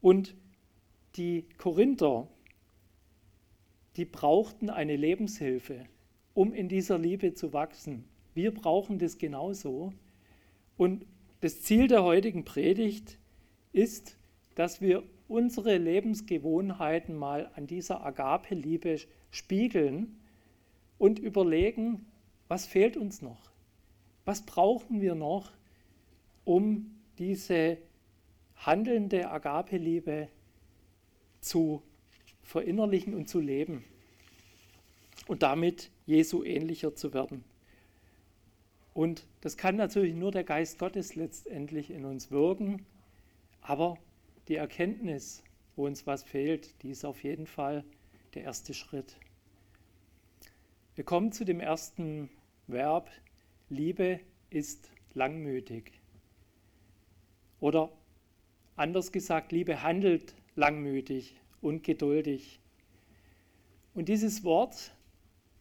Und 0.00 0.34
die 1.16 1.46
Korinther, 1.58 2.28
die 3.96 4.04
brauchten 4.04 4.70
eine 4.70 4.96
Lebenshilfe, 4.96 5.86
um 6.34 6.54
in 6.54 6.68
dieser 6.68 6.98
Liebe 6.98 7.34
zu 7.34 7.52
wachsen. 7.52 8.04
Wir 8.34 8.54
brauchen 8.54 8.98
das 8.98 9.18
genauso. 9.18 9.92
Und 10.80 11.04
das 11.42 11.60
Ziel 11.60 11.88
der 11.88 12.04
heutigen 12.04 12.46
Predigt 12.46 13.18
ist, 13.74 14.16
dass 14.54 14.80
wir 14.80 15.02
unsere 15.28 15.76
Lebensgewohnheiten 15.76 17.14
mal 17.14 17.50
an 17.54 17.66
dieser 17.66 18.02
Agape-Liebe 18.02 18.98
spiegeln 19.30 20.18
und 20.96 21.18
überlegen, 21.18 22.06
was 22.48 22.64
fehlt 22.64 22.96
uns 22.96 23.20
noch? 23.20 23.50
Was 24.24 24.46
brauchen 24.46 25.02
wir 25.02 25.14
noch, 25.14 25.52
um 26.46 26.98
diese 27.18 27.76
handelnde 28.56 29.30
Agape-Liebe 29.30 30.28
zu 31.42 31.82
verinnerlichen 32.42 33.12
und 33.12 33.28
zu 33.28 33.38
leben 33.38 33.84
und 35.28 35.42
damit 35.42 35.90
Jesu 36.06 36.42
ähnlicher 36.42 36.96
zu 36.96 37.12
werden? 37.12 37.44
Und 39.00 39.26
das 39.40 39.56
kann 39.56 39.76
natürlich 39.76 40.14
nur 40.14 40.30
der 40.30 40.44
Geist 40.44 40.78
Gottes 40.78 41.14
letztendlich 41.14 41.90
in 41.90 42.04
uns 42.04 42.30
wirken, 42.30 42.84
aber 43.62 43.96
die 44.46 44.56
Erkenntnis, 44.56 45.42
wo 45.74 45.86
uns 45.86 46.06
was 46.06 46.22
fehlt, 46.22 46.82
die 46.82 46.90
ist 46.90 47.06
auf 47.06 47.24
jeden 47.24 47.46
Fall 47.46 47.82
der 48.34 48.42
erste 48.42 48.74
Schritt. 48.74 49.16
Wir 50.96 51.04
kommen 51.04 51.32
zu 51.32 51.46
dem 51.46 51.60
ersten 51.60 52.28
Verb. 52.66 53.08
Liebe 53.70 54.20
ist 54.50 54.90
langmütig. 55.14 55.92
Oder 57.58 57.90
anders 58.76 59.12
gesagt, 59.12 59.50
Liebe 59.50 59.82
handelt 59.82 60.34
langmütig 60.56 61.36
und 61.62 61.84
geduldig. 61.84 62.60
Und 63.94 64.10
dieses 64.10 64.44
Wort 64.44 64.94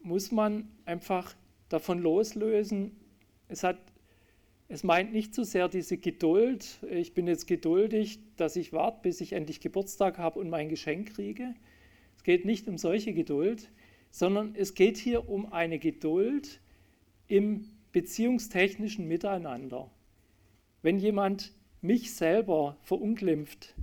muss 0.02 0.30
man 0.30 0.68
einfach 0.84 1.34
davon 1.70 2.00
loslösen. 2.00 3.00
Es 3.50 3.64
hat 3.64 3.78
es 4.72 4.84
meint 4.84 5.12
nicht 5.12 5.34
so 5.34 5.44
sehr 5.44 5.68
diese 5.68 5.98
Geduld, 5.98 6.78
ich 6.92 7.16
bin 7.16 7.26
jetzt 7.26 7.48
geduldig, 7.48 8.20
dass 8.38 8.56
ich 8.56 8.72
warte, 8.72 9.00
bis 9.02 9.20
ich 9.20 9.34
endlich 9.34 9.62
Geburtstag 9.62 10.20
habe 10.20 10.40
und 10.40 10.48
mein 10.48 10.70
Geschenk 10.70 11.16
kriege. 11.16 11.56
Es 12.16 12.24
geht 12.24 12.46
nicht 12.46 12.68
um 12.68 12.78
solche 12.78 13.14
Geduld, 13.14 13.72
sondern 14.12 14.54
es 14.56 14.76
geht 14.76 14.98
hier 14.98 15.28
um 15.28 15.52
eine 15.52 15.80
Geduld 15.80 16.62
im 17.28 17.68
beziehungstechnischen 17.92 19.08
Miteinander. 19.08 19.90
wenn 20.82 21.00
jemand 21.00 21.52
mich 21.82 22.14
selber 22.14 22.78
verunglimpft, 22.82 23.74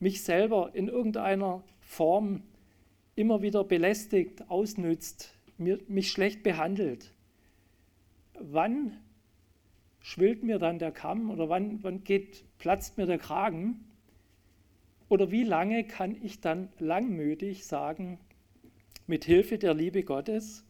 mich 0.00 0.22
selber 0.22 0.70
in 0.74 0.88
irgendeiner 0.88 1.62
Form 1.80 2.42
immer 3.14 3.42
wieder 3.42 3.64
belästigt, 3.64 4.48
ausnützt, 4.48 5.34
mir, 5.58 5.78
mich 5.88 6.10
schlecht 6.10 6.42
behandelt, 6.42 7.12
wann 8.40 8.96
schwillt 10.00 10.42
mir 10.42 10.58
dann 10.58 10.78
der 10.78 10.92
Kamm 10.92 11.30
oder 11.30 11.48
wann, 11.48 11.82
wann 11.82 12.04
geht, 12.04 12.44
platzt 12.58 12.96
mir 12.96 13.06
der 13.06 13.18
Kragen? 13.18 13.84
Oder 15.08 15.30
wie 15.30 15.44
lange 15.44 15.84
kann 15.84 16.16
ich 16.22 16.40
dann 16.40 16.68
langmütig 16.78 17.64
sagen, 17.64 18.18
mit 19.06 19.24
Hilfe 19.24 19.58
der 19.58 19.74
Liebe 19.74 20.02
Gottes 20.02 20.64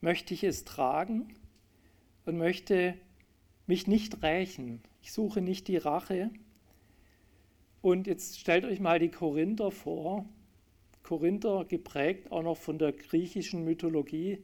möchte 0.00 0.34
ich 0.34 0.44
es 0.44 0.64
tragen 0.64 1.28
und 2.26 2.36
möchte 2.36 2.94
mich 3.66 3.86
nicht 3.86 4.22
rächen. 4.22 4.82
Ich 5.02 5.12
suche 5.12 5.40
nicht 5.40 5.68
die 5.68 5.78
Rache. 5.78 6.30
Und 7.80 8.06
jetzt 8.06 8.38
stellt 8.38 8.64
euch 8.64 8.80
mal 8.80 8.98
die 8.98 9.10
Korinther 9.10 9.70
vor. 9.70 10.26
Korinther 11.02 11.64
geprägt 11.66 12.32
auch 12.32 12.42
noch 12.42 12.56
von 12.56 12.78
der 12.78 12.92
griechischen 12.92 13.64
Mythologie 13.64 14.38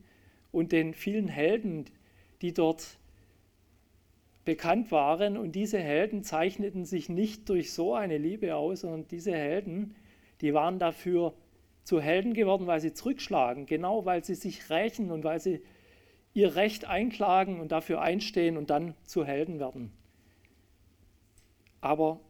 und 0.52 0.72
den 0.72 0.94
vielen 0.94 1.28
Helden, 1.28 1.86
die 2.42 2.52
dort 2.52 2.98
bekannt 4.44 4.90
waren. 4.90 5.36
Und 5.36 5.52
diese 5.52 5.78
Helden 5.78 6.22
zeichneten 6.22 6.84
sich 6.84 7.08
nicht 7.08 7.48
durch 7.48 7.72
so 7.72 7.94
eine 7.94 8.18
Liebe 8.18 8.56
aus, 8.56 8.80
sondern 8.80 9.06
diese 9.08 9.32
Helden, 9.32 9.94
die 10.40 10.54
waren 10.54 10.78
dafür 10.78 11.34
zu 11.84 12.00
Helden 12.00 12.34
geworden, 12.34 12.66
weil 12.66 12.80
sie 12.80 12.92
zurückschlagen, 12.92 13.66
genau 13.66 14.04
weil 14.04 14.24
sie 14.24 14.34
sich 14.34 14.70
rächen 14.70 15.10
und 15.10 15.24
weil 15.24 15.40
sie 15.40 15.62
ihr 16.32 16.54
Recht 16.54 16.84
einklagen 16.84 17.60
und 17.60 17.72
dafür 17.72 18.00
einstehen 18.00 18.56
und 18.56 18.70
dann 18.70 18.94
zu 19.04 19.24
Helden 19.24 19.58
werden. 19.58 19.92
Aber 21.80 22.20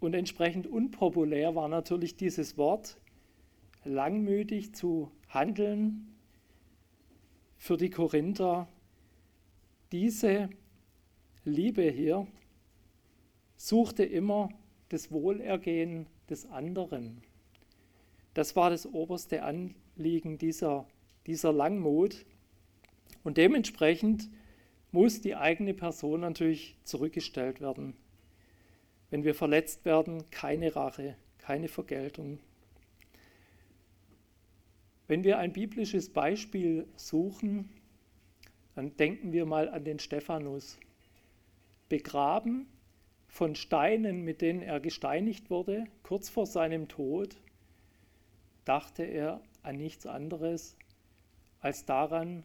und 0.00 0.14
entsprechend 0.14 0.66
unpopulär 0.66 1.54
war 1.54 1.68
natürlich 1.68 2.16
dieses 2.16 2.58
Wort, 2.58 2.98
langmütig 3.84 4.74
zu 4.74 5.10
handeln 5.28 6.14
für 7.56 7.78
die 7.78 7.88
Korinther. 7.88 8.68
Diese 9.94 10.50
Liebe 11.44 11.88
hier 11.88 12.26
suchte 13.56 14.02
immer 14.02 14.48
das 14.88 15.12
Wohlergehen 15.12 16.08
des 16.28 16.46
anderen. 16.46 17.22
Das 18.34 18.56
war 18.56 18.70
das 18.70 18.86
oberste 18.86 19.44
Anliegen 19.44 20.36
dieser, 20.36 20.88
dieser 21.28 21.52
Langmut. 21.52 22.26
Und 23.22 23.36
dementsprechend 23.36 24.28
muss 24.90 25.20
die 25.20 25.36
eigene 25.36 25.74
Person 25.74 26.22
natürlich 26.22 26.76
zurückgestellt 26.82 27.60
werden. 27.60 27.94
Wenn 29.10 29.22
wir 29.22 29.36
verletzt 29.36 29.84
werden, 29.84 30.28
keine 30.32 30.74
Rache, 30.74 31.16
keine 31.38 31.68
Vergeltung. 31.68 32.40
Wenn 35.06 35.22
wir 35.22 35.38
ein 35.38 35.52
biblisches 35.52 36.08
Beispiel 36.12 36.84
suchen, 36.96 37.68
dann 38.74 38.96
denken 38.96 39.32
wir 39.32 39.46
mal 39.46 39.68
an 39.68 39.84
den 39.84 39.98
Stephanus. 39.98 40.78
Begraben 41.88 42.66
von 43.28 43.54
Steinen, 43.54 44.22
mit 44.22 44.40
denen 44.40 44.62
er 44.62 44.80
gesteinigt 44.80 45.50
wurde, 45.50 45.84
kurz 46.02 46.28
vor 46.28 46.46
seinem 46.46 46.88
Tod, 46.88 47.36
dachte 48.64 49.02
er 49.02 49.40
an 49.62 49.76
nichts 49.76 50.06
anderes 50.06 50.76
als 51.60 51.86
daran, 51.86 52.44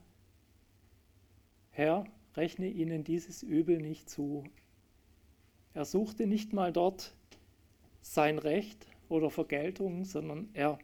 Herr, 1.72 2.06
rechne 2.36 2.68
ihnen 2.68 3.04
dieses 3.04 3.44
Übel 3.44 3.80
nicht 3.80 4.10
zu. 4.10 4.44
Er 5.74 5.86
suchte 5.86 6.26
nicht 6.26 6.54
mal 6.54 6.72
dort 6.72 7.14
sein 8.02 8.40
Recht 8.40 8.88
oder 9.10 9.30
Vergeltung, 9.30 10.06
sondern 10.06 10.50
er 10.54 10.80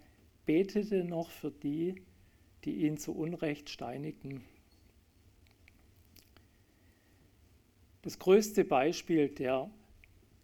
betete 0.45 1.03
noch 1.03 1.29
für 1.29 1.51
die, 1.51 1.95
die 2.63 2.85
ihn 2.85 2.97
zu 2.97 3.15
Unrecht 3.15 3.69
steinigten. 3.69 4.43
Das 8.05 8.19
größte 8.19 8.63
Beispiel 8.65 9.29
der 9.29 9.67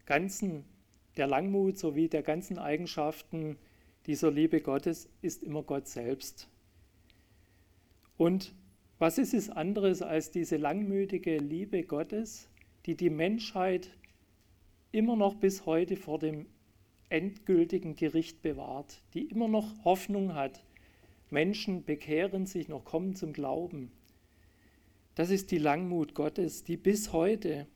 ganzen, 0.08 0.66
der 1.16 1.28
Langmut 1.28 1.78
sowie 1.78 2.08
der 2.08 2.24
ganzen 2.24 2.58
Eigenschaften 2.58 3.56
dieser 4.08 4.32
Liebe 4.32 4.62
Gottes 4.62 5.08
ist 5.22 5.44
immer 5.44 5.62
Gott 5.62 5.88
selbst. 5.88 6.50
Und 8.18 8.56
was 8.98 9.20
ist 9.20 9.36
es 9.36 9.52
anderes 9.52 10.02
als 10.02 10.32
diese 10.32 10.58
langmütige 10.58 11.38
Liebe 11.38 11.84
Gottes, 11.84 12.50
die 12.88 12.96
die 12.96 13.12
Menschheit 13.12 13.92
immer 14.92 15.16
noch 15.16 15.36
bis 15.36 15.68
heute 15.68 15.98
vor 15.98 16.18
dem 16.18 16.48
endgültigen 17.10 17.96
Gericht 17.96 18.42
bewahrt, 18.42 19.04
die 19.14 19.26
immer 19.26 19.48
noch 19.48 19.86
Hoffnung 19.86 20.34
hat. 20.34 20.66
Menschen 21.30 21.86
bekehren 21.86 22.48
sich 22.48 22.70
noch, 22.70 22.86
kommen 22.86 23.16
zum 23.16 23.34
Glauben. 23.34 23.92
Das 25.16 25.30
ist 25.30 25.52
die 25.52 25.58
Langmut 25.58 26.16
Gottes, 26.16 26.64
die 26.64 26.78
bis 26.78 27.12
heute 27.12 27.68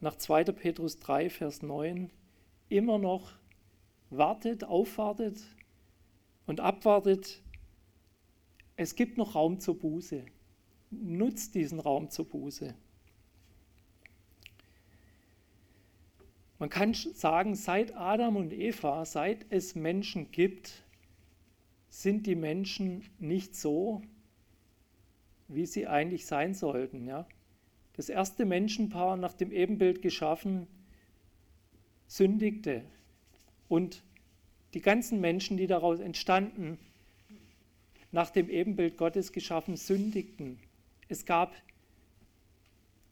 nach 0.00 0.16
2. 0.16 0.44
Petrus 0.44 0.98
3, 1.00 1.28
Vers 1.28 1.62
9 1.62 2.10
immer 2.68 2.98
noch 2.98 3.32
wartet, 4.10 4.62
aufwartet 4.62 5.40
und 6.46 6.60
abwartet. 6.60 7.42
Es 8.76 8.94
gibt 8.94 9.18
noch 9.18 9.34
Raum 9.34 9.58
zur 9.58 9.78
Buße. 9.78 10.24
Nutzt 10.90 11.56
diesen 11.56 11.80
Raum 11.80 12.10
zur 12.10 12.28
Buße. 12.28 12.74
Man 16.60 16.68
kann 16.70 16.94
sagen, 16.94 17.56
seit 17.56 17.96
Adam 17.96 18.36
und 18.36 18.52
Eva, 18.52 19.04
seit 19.04 19.46
es 19.50 19.74
Menschen 19.74 20.30
gibt, 20.30 20.84
sind 21.88 22.26
die 22.26 22.36
Menschen 22.36 23.04
nicht 23.18 23.56
so, 23.56 24.02
wie 25.48 25.66
sie 25.66 25.86
eigentlich 25.86 26.26
sein 26.26 26.54
sollten. 26.54 27.06
Ja? 27.06 27.26
Das 27.94 28.08
erste 28.08 28.44
Menschenpaar 28.44 29.16
nach 29.16 29.34
dem 29.34 29.52
Ebenbild 29.52 30.02
geschaffen, 30.02 30.66
sündigte. 32.06 32.82
Und 33.68 34.02
die 34.74 34.80
ganzen 34.80 35.20
Menschen, 35.20 35.56
die 35.56 35.66
daraus 35.66 36.00
entstanden, 36.00 36.78
nach 38.12 38.30
dem 38.30 38.48
Ebenbild 38.48 38.96
Gottes 38.96 39.32
geschaffen, 39.32 39.76
sündigten. 39.76 40.58
Es 41.08 41.24
gab 41.24 41.54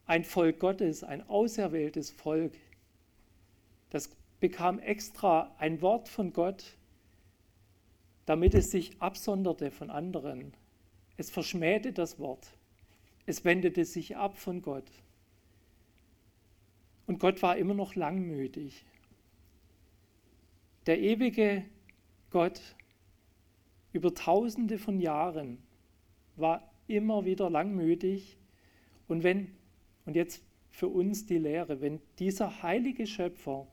ein 0.05 0.23
Volk 0.23 0.59
Gottes, 0.59 1.03
ein 1.03 1.27
auserwähltes 1.27 2.11
Volk. 2.11 2.53
Das 3.89 4.09
bekam 4.39 4.79
extra 4.79 5.53
ein 5.57 5.81
Wort 5.81 6.09
von 6.09 6.33
Gott, 6.33 6.77
damit 8.25 8.53
es 8.53 8.71
sich 8.71 9.01
absonderte 9.01 9.71
von 9.71 9.89
anderen. 9.89 10.53
Es 11.17 11.29
verschmähte 11.29 11.93
das 11.93 12.19
Wort. 12.19 12.47
Es 13.25 13.45
wendete 13.45 13.85
sich 13.85 14.17
ab 14.17 14.37
von 14.37 14.61
Gott. 14.61 14.89
Und 17.05 17.19
Gott 17.19 17.41
war 17.41 17.57
immer 17.57 17.73
noch 17.73 17.95
langmütig. 17.95 18.85
Der 20.85 20.99
ewige 20.99 21.63
Gott 22.29 22.61
über 23.93 24.13
tausende 24.13 24.77
von 24.79 24.99
Jahren 24.99 25.59
war 26.35 26.69
immer 26.87 27.25
wieder 27.25 27.49
langmütig. 27.49 28.37
Und 29.07 29.23
wenn, 29.23 29.51
und 30.05 30.15
jetzt 30.15 30.43
für 30.69 30.87
uns 30.87 31.25
die 31.25 31.37
Lehre, 31.37 31.81
wenn 31.81 32.01
dieser 32.19 32.63
heilige 32.63 33.05
Schöpfer 33.05 33.67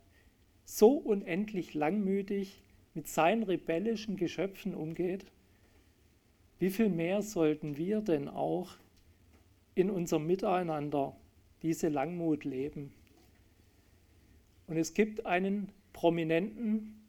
so 0.64 0.92
unendlich 0.92 1.74
langmütig 1.74 2.62
mit 2.94 3.08
seinen 3.08 3.42
rebellischen 3.42 4.16
Geschöpfen 4.16 4.74
umgeht, 4.74 5.24
wie 6.60 6.70
viel 6.70 6.90
mehr 6.90 7.22
sollten 7.22 7.76
wir 7.78 8.02
denn 8.02 8.28
auch 8.28 8.76
in 9.74 9.90
unserem 9.90 10.26
Miteinander 10.26 11.16
diese 11.62 11.88
Langmut 11.88 12.44
leben? 12.44 12.92
Und 14.66 14.76
es 14.76 14.94
gibt 14.94 15.26
einen 15.26 15.72
Prominenten, 15.92 17.02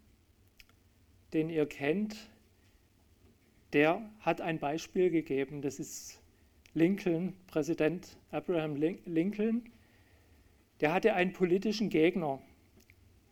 den 1.33 1.49
ihr 1.49 1.65
kennt, 1.65 2.15
der 3.73 4.01
hat 4.21 4.41
ein 4.41 4.57
Beispiel 4.57 5.09
gegeben. 5.09 5.61
Das 5.61 5.79
ist 5.79 6.21
Lincoln, 6.73 7.33
Präsident 7.47 8.17
Abraham 8.31 8.75
Lincoln. 8.75 9.69
Der 10.79 10.93
hatte 10.93 11.13
einen 11.13 11.33
politischen 11.33 11.89
Gegner, 11.89 12.41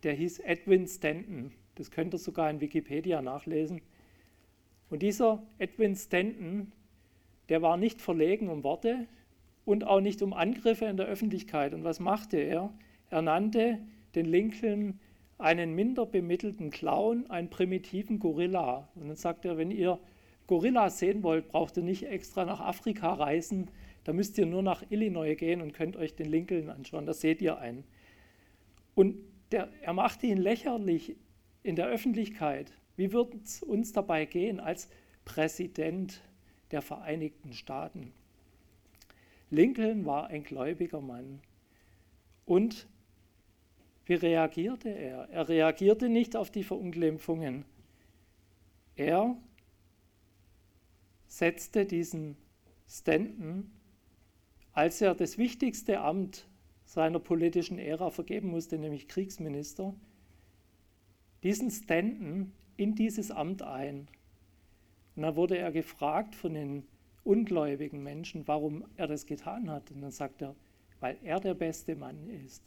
der 0.02 0.12
hieß 0.12 0.40
Edwin 0.40 0.86
Stanton. 0.86 1.52
Das 1.76 1.90
könnt 1.90 2.14
ihr 2.14 2.18
sogar 2.18 2.50
in 2.50 2.60
Wikipedia 2.60 3.22
nachlesen. 3.22 3.80
Und 4.90 5.02
dieser 5.02 5.42
Edwin 5.58 5.94
Stanton, 5.94 6.72
der 7.48 7.62
war 7.62 7.76
nicht 7.76 8.02
verlegen 8.02 8.48
um 8.48 8.64
Worte 8.64 9.06
und 9.64 9.84
auch 9.84 10.00
nicht 10.00 10.20
um 10.22 10.32
Angriffe 10.32 10.86
in 10.86 10.96
der 10.96 11.06
Öffentlichkeit. 11.06 11.74
Und 11.74 11.84
was 11.84 12.00
machte 12.00 12.36
er? 12.36 12.72
Er 13.08 13.22
nannte 13.22 13.78
den 14.14 14.26
Lincoln 14.26 14.98
einen 15.38 15.74
minder 15.74 16.06
bemittelten 16.06 16.70
Clown, 16.70 17.30
einen 17.30 17.48
primitiven 17.48 18.18
Gorilla. 18.18 18.88
Und 18.94 19.08
dann 19.08 19.16
sagt 19.16 19.44
er, 19.44 19.56
wenn 19.56 19.70
ihr 19.70 19.98
Gorillas 20.46 20.98
sehen 20.98 21.22
wollt, 21.22 21.48
braucht 21.48 21.76
ihr 21.76 21.82
nicht 21.82 22.06
extra 22.06 22.44
nach 22.44 22.60
Afrika 22.60 23.12
reisen, 23.14 23.68
Da 24.04 24.12
müsst 24.12 24.38
ihr 24.38 24.46
nur 24.46 24.62
nach 24.62 24.82
Illinois 24.90 25.34
gehen 25.34 25.60
und 25.60 25.72
könnt 25.74 25.96
euch 25.96 26.14
den 26.14 26.30
Lincoln 26.30 26.70
anschauen, 26.70 27.06
da 27.06 27.12
seht 27.12 27.42
ihr 27.42 27.58
einen. 27.58 27.84
Und 28.94 29.16
der, 29.52 29.68
er 29.82 29.92
machte 29.92 30.26
ihn 30.26 30.38
lächerlich 30.38 31.16
in 31.62 31.76
der 31.76 31.86
Öffentlichkeit. 31.86 32.72
Wie 32.96 33.12
wird 33.12 33.34
es 33.44 33.62
uns 33.62 33.92
dabei 33.92 34.24
gehen 34.24 34.60
als 34.60 34.88
Präsident 35.24 36.20
der 36.70 36.82
Vereinigten 36.82 37.52
Staaten? 37.52 38.12
Lincoln 39.50 40.06
war 40.06 40.28
ein 40.28 40.44
gläubiger 40.44 41.00
Mann. 41.00 41.40
Und 42.46 42.86
wie 44.06 44.14
reagierte 44.14 44.88
er? 44.88 45.28
Er 45.30 45.48
reagierte 45.48 46.08
nicht 46.08 46.36
auf 46.36 46.50
die 46.50 46.64
Verunglimpfungen. 46.64 47.64
Er 48.96 49.36
setzte 51.26 51.86
diesen 51.86 52.36
Stanton, 52.88 53.70
als 54.72 55.00
er 55.00 55.14
das 55.14 55.38
wichtigste 55.38 56.00
Amt 56.00 56.46
seiner 56.84 57.20
politischen 57.20 57.78
Ära 57.78 58.10
vergeben 58.10 58.48
musste, 58.48 58.78
nämlich 58.78 59.06
Kriegsminister, 59.06 59.94
diesen 61.44 61.70
Stanton 61.70 62.52
in 62.80 62.94
dieses 62.94 63.30
Amt 63.30 63.62
ein. 63.62 64.08
Und 65.14 65.22
dann 65.22 65.36
wurde 65.36 65.58
er 65.58 65.70
gefragt 65.70 66.34
von 66.34 66.54
den 66.54 66.86
ungläubigen 67.24 68.02
Menschen, 68.02 68.48
warum 68.48 68.84
er 68.96 69.06
das 69.06 69.26
getan 69.26 69.70
hat. 69.70 69.90
Und 69.90 70.00
dann 70.00 70.10
sagt 70.10 70.42
er, 70.42 70.56
weil 70.98 71.18
er 71.22 71.40
der 71.40 71.54
beste 71.54 71.94
Mann 71.94 72.28
ist. 72.46 72.62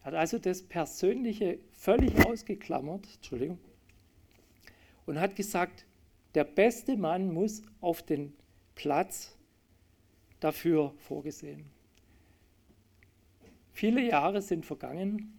Er 0.00 0.06
hat 0.06 0.14
also 0.14 0.38
das 0.38 0.62
Persönliche 0.62 1.58
völlig 1.72 2.26
ausgeklammert, 2.26 3.06
Entschuldigung, 3.16 3.58
und 5.06 5.18
hat 5.18 5.36
gesagt, 5.36 5.86
der 6.34 6.44
beste 6.44 6.96
Mann 6.96 7.32
muss 7.32 7.62
auf 7.80 8.02
den 8.02 8.32
Platz 8.74 9.36
dafür 10.38 10.94
vorgesehen. 10.98 11.64
Viele 13.72 14.02
Jahre 14.02 14.42
sind 14.42 14.64
vergangen. 14.64 15.36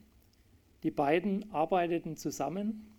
Die 0.83 0.91
beiden 0.91 1.51
arbeiteten 1.51 2.17
zusammen, 2.17 2.90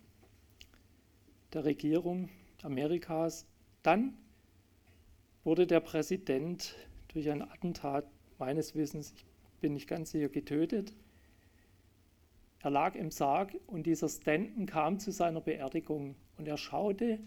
der 1.53 1.65
Regierung 1.65 2.29
Amerikas. 2.61 3.45
Dann 3.81 4.17
wurde 5.43 5.67
der 5.67 5.79
Präsident 5.79 6.75
durch 7.09 7.29
ein 7.29 7.41
Attentat 7.41 8.05
meines 8.39 8.75
Wissens, 8.75 9.13
ich 9.15 9.25
bin 9.59 9.73
nicht 9.73 9.87
ganz 9.87 10.11
sicher, 10.11 10.29
getötet. 10.29 10.93
Er 12.59 12.69
lag 12.69 12.95
im 12.95 13.11
Sarg 13.11 13.55
und 13.67 13.85
dieser 13.85 14.09
Stanton 14.09 14.65
kam 14.65 14.99
zu 14.99 15.11
seiner 15.11 15.41
Beerdigung 15.41 16.15
und 16.37 16.47
er 16.47 16.57
schaute 16.57 17.19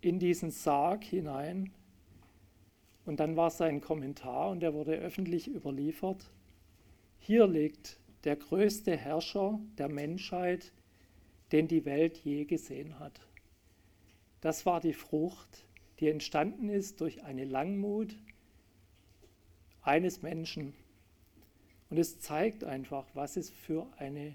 in 0.00 0.18
diesen 0.18 0.50
Sarg 0.50 1.04
hinein 1.04 1.70
und 3.04 3.20
dann 3.20 3.36
war 3.36 3.50
sein 3.50 3.80
Kommentar 3.80 4.50
und 4.50 4.60
der 4.60 4.74
wurde 4.74 4.94
öffentlich 4.94 5.48
überliefert. 5.48 6.30
Hier 7.18 7.46
liegt 7.46 8.00
der 8.24 8.36
größte 8.36 8.96
Herrscher 8.96 9.60
der 9.78 9.88
Menschheit, 9.88 10.72
den 11.52 11.68
die 11.68 11.84
Welt 11.84 12.16
je 12.18 12.44
gesehen 12.44 12.98
hat. 12.98 13.20
Das 14.40 14.66
war 14.66 14.80
die 14.80 14.94
Frucht, 14.94 15.64
die 16.00 16.08
entstanden 16.08 16.68
ist 16.68 17.00
durch 17.00 17.22
eine 17.22 17.44
Langmut 17.44 18.16
eines 19.82 20.22
Menschen. 20.22 20.74
Und 21.90 21.98
es 21.98 22.18
zeigt 22.20 22.64
einfach, 22.64 23.06
was 23.14 23.36
es 23.36 23.50
für 23.50 23.86
eine 23.98 24.34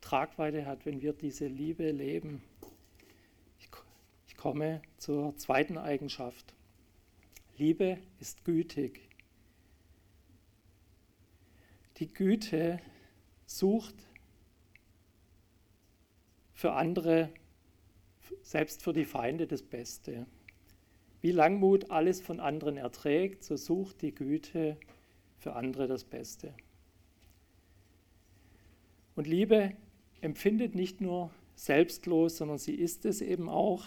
Tragweite 0.00 0.66
hat, 0.66 0.84
wenn 0.84 1.00
wir 1.00 1.12
diese 1.12 1.46
Liebe 1.46 1.90
leben. 1.90 2.42
Ich, 3.58 3.68
ich 4.26 4.36
komme 4.36 4.82
zur 4.98 5.36
zweiten 5.36 5.78
Eigenschaft. 5.78 6.54
Liebe 7.56 7.98
ist 8.20 8.44
gütig. 8.44 9.00
Die 11.98 12.08
Güte 12.08 12.78
sucht 13.46 13.94
für 16.56 16.72
andere, 16.72 17.28
selbst 18.40 18.82
für 18.82 18.94
die 18.94 19.04
Feinde, 19.04 19.46
das 19.46 19.62
Beste. 19.62 20.26
Wie 21.20 21.30
Langmut 21.30 21.90
alles 21.90 22.22
von 22.22 22.40
anderen 22.40 22.78
erträgt, 22.78 23.44
so 23.44 23.56
sucht 23.56 24.00
die 24.00 24.14
Güte 24.14 24.78
für 25.36 25.52
andere 25.52 25.86
das 25.86 26.04
Beste. 26.04 26.54
Und 29.14 29.26
Liebe 29.26 29.74
empfindet 30.22 30.74
nicht 30.74 31.02
nur 31.02 31.30
selbstlos, 31.56 32.38
sondern 32.38 32.56
sie 32.56 32.74
ist 32.74 33.04
es 33.04 33.20
eben 33.20 33.50
auch 33.50 33.84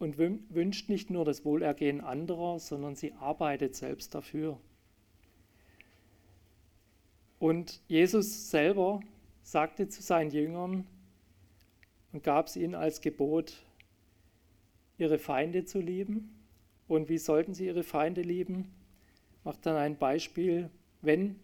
und 0.00 0.18
wünscht 0.18 0.88
nicht 0.88 1.08
nur 1.08 1.24
das 1.24 1.44
Wohlergehen 1.44 2.00
anderer, 2.00 2.58
sondern 2.58 2.96
sie 2.96 3.12
arbeitet 3.12 3.76
selbst 3.76 4.12
dafür. 4.12 4.58
Und 7.38 7.80
Jesus 7.86 8.50
selber 8.50 8.98
sagte 9.42 9.88
zu 9.88 10.02
seinen 10.02 10.32
Jüngern 10.32 10.84
und 12.12 12.22
gab 12.22 12.46
es 12.46 12.56
ihnen 12.56 12.74
als 12.74 13.00
Gebot, 13.00 13.64
ihre 14.96 15.18
Feinde 15.18 15.64
zu 15.64 15.80
lieben. 15.80 16.34
Und 16.86 17.08
wie 17.08 17.18
sollten 17.18 17.54
sie 17.54 17.66
ihre 17.66 17.82
Feinde 17.82 18.22
lieben? 18.22 18.72
Macht 19.44 19.66
dann 19.66 19.76
ein 19.76 19.98
Beispiel, 19.98 20.70
wenn 21.00 21.36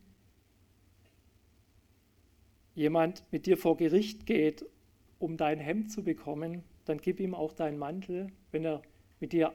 jemand 2.74 3.24
mit 3.30 3.46
dir 3.46 3.56
vor 3.56 3.76
Gericht 3.76 4.26
geht, 4.26 4.64
um 5.18 5.36
dein 5.36 5.58
Hemd 5.58 5.92
zu 5.92 6.02
bekommen, 6.02 6.64
dann 6.84 6.98
gib 6.98 7.20
ihm 7.20 7.34
auch 7.34 7.52
deinen 7.52 7.78
Mantel. 7.78 8.28
Wenn 8.50 8.64
er, 8.64 8.82
mit 9.20 9.32
dir, 9.32 9.54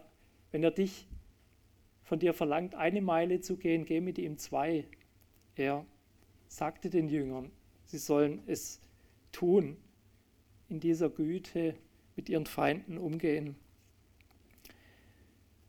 wenn 0.51 0.63
er 0.63 0.71
dich 0.71 1.07
von 2.03 2.19
dir 2.19 2.33
verlangt, 2.33 2.75
eine 2.75 3.01
Meile 3.01 3.41
zu 3.41 3.57
gehen, 3.57 3.85
geh 3.85 4.01
mit 4.01 4.17
ihm 4.17 4.37
zwei. 4.37 4.85
Er 5.55 5.85
sagte 6.47 6.89
den 6.89 7.07
Jüngern, 7.07 7.51
sie 7.85 7.97
sollen 7.97 8.41
es 8.47 8.81
tun, 9.31 9.77
in 10.69 10.79
dieser 10.79 11.09
Güte 11.09 11.75
mit 12.15 12.29
ihren 12.29 12.45
Feinden 12.45 12.97
umgehen. 12.97 13.55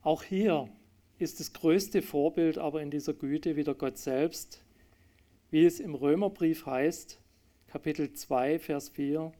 Auch 0.02 0.22
hier 0.22 0.68
ist 1.18 1.40
das 1.40 1.52
größte 1.52 2.02
Vorbild 2.02 2.58
aber 2.58 2.82
in 2.82 2.90
dieser 2.90 3.12
Güte 3.12 3.56
wieder 3.56 3.74
Gott 3.74 3.98
selbst, 3.98 4.62
wie 5.50 5.64
es 5.64 5.80
im 5.80 5.94
Römerbrief 5.94 6.66
heißt, 6.66 7.20
Kapitel 7.66 8.12
2, 8.12 8.58
Vers 8.58 8.88
4. 8.88 9.32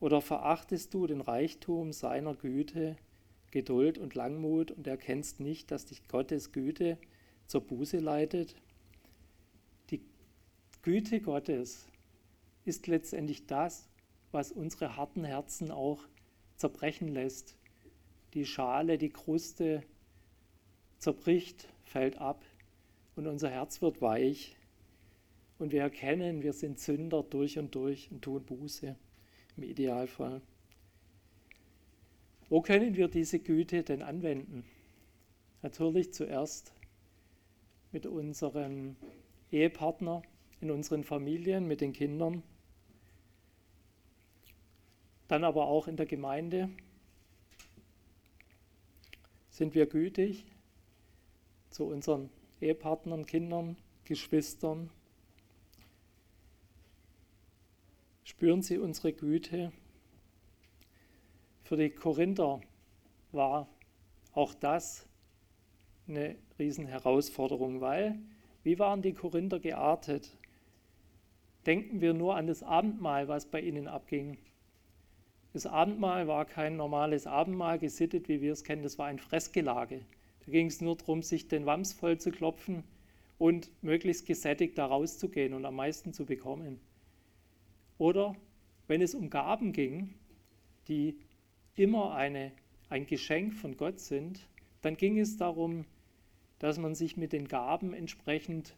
Oder 0.00 0.20
verachtest 0.20 0.94
du 0.94 1.06
den 1.06 1.20
Reichtum 1.20 1.92
seiner 1.92 2.34
Güte, 2.34 2.96
Geduld 3.50 3.98
und 3.98 4.14
Langmut 4.14 4.70
und 4.70 4.86
erkennst 4.86 5.40
nicht, 5.40 5.70
dass 5.70 5.86
dich 5.86 6.06
Gottes 6.08 6.52
Güte 6.52 6.98
zur 7.46 7.60
Buße 7.60 7.98
leitet? 7.98 8.54
Die 9.90 10.00
Güte 10.82 11.20
Gottes 11.20 11.86
ist 12.64 12.86
letztendlich 12.86 13.46
das, 13.46 13.88
was 14.32 14.52
unsere 14.52 14.96
harten 14.96 15.24
Herzen 15.24 15.70
auch 15.70 16.00
zerbrechen 16.56 17.08
lässt. 17.08 17.56
Die 18.34 18.44
Schale, 18.44 18.98
die 18.98 19.10
Kruste 19.10 19.82
zerbricht, 20.98 21.68
fällt 21.84 22.18
ab 22.18 22.44
und 23.16 23.26
unser 23.26 23.50
Herz 23.50 23.80
wird 23.80 24.02
weich 24.02 24.56
und 25.58 25.72
wir 25.72 25.82
erkennen, 25.82 26.42
wir 26.42 26.52
sind 26.52 26.78
Sünder 26.78 27.22
durch 27.22 27.58
und 27.58 27.74
durch 27.74 28.10
und 28.10 28.22
tun 28.22 28.44
Buße 28.44 28.96
im 29.56 29.62
Idealfall. 29.62 30.40
Wo 32.48 32.62
können 32.62 32.96
wir 32.96 33.08
diese 33.08 33.38
Güte 33.38 33.82
denn 33.82 34.02
anwenden? 34.02 34.64
Natürlich 35.62 36.14
zuerst 36.14 36.72
mit 37.92 38.06
unserem 38.06 38.96
Ehepartner, 39.50 40.22
in 40.60 40.70
unseren 40.70 41.04
Familien, 41.04 41.66
mit 41.66 41.80
den 41.80 41.92
Kindern, 41.92 42.42
dann 45.28 45.44
aber 45.44 45.66
auch 45.66 45.86
in 45.86 45.96
der 45.96 46.06
Gemeinde. 46.06 46.68
Sind 49.50 49.74
wir 49.74 49.86
gütig 49.86 50.44
zu 51.70 51.84
unseren 51.84 52.30
Ehepartnern, 52.60 53.26
Kindern, 53.26 53.76
Geschwistern, 54.04 54.90
Spüren 58.38 58.60
Sie 58.60 58.76
unsere 58.76 59.14
Güte? 59.14 59.72
Für 61.64 61.78
die 61.78 61.88
Korinther 61.88 62.60
war 63.32 63.66
auch 64.32 64.52
das 64.52 65.08
eine 66.06 66.36
Riesenherausforderung, 66.58 67.80
weil 67.80 68.18
wie 68.62 68.78
waren 68.78 69.00
die 69.00 69.14
Korinther 69.14 69.58
geartet? 69.58 70.36
Denken 71.64 72.02
wir 72.02 72.12
nur 72.12 72.36
an 72.36 72.46
das 72.46 72.62
Abendmahl, 72.62 73.28
was 73.28 73.46
bei 73.46 73.62
ihnen 73.62 73.88
abging. 73.88 74.36
Das 75.58 75.66
Abendmahl 75.66 76.28
war 76.28 76.44
kein 76.44 76.76
normales 76.76 77.26
Abendmahl 77.26 77.80
gesittet, 77.80 78.28
wie 78.28 78.40
wir 78.40 78.52
es 78.52 78.62
kennen, 78.62 78.84
das 78.84 78.96
war 78.96 79.06
ein 79.06 79.18
Fressgelage. 79.18 80.02
Da 80.46 80.52
ging 80.52 80.68
es 80.68 80.80
nur 80.80 80.94
darum, 80.94 81.24
sich 81.24 81.48
den 81.48 81.66
Wams 81.66 81.92
voll 81.92 82.16
zu 82.16 82.30
klopfen 82.30 82.84
und 83.38 83.68
möglichst 83.82 84.24
gesättigt 84.24 84.78
da 84.78 84.86
rauszugehen 84.86 85.54
und 85.54 85.64
am 85.64 85.74
meisten 85.74 86.12
zu 86.12 86.26
bekommen. 86.26 86.78
Oder 87.98 88.36
wenn 88.86 89.02
es 89.02 89.16
um 89.16 89.30
Gaben 89.30 89.72
ging, 89.72 90.14
die 90.86 91.18
immer 91.74 92.14
eine, 92.14 92.52
ein 92.88 93.08
Geschenk 93.08 93.52
von 93.52 93.76
Gott 93.76 93.98
sind, 93.98 94.46
dann 94.82 94.96
ging 94.96 95.18
es 95.18 95.38
darum, 95.38 95.86
dass 96.60 96.78
man 96.78 96.94
sich 96.94 97.16
mit 97.16 97.32
den 97.32 97.48
Gaben 97.48 97.94
entsprechend 97.94 98.76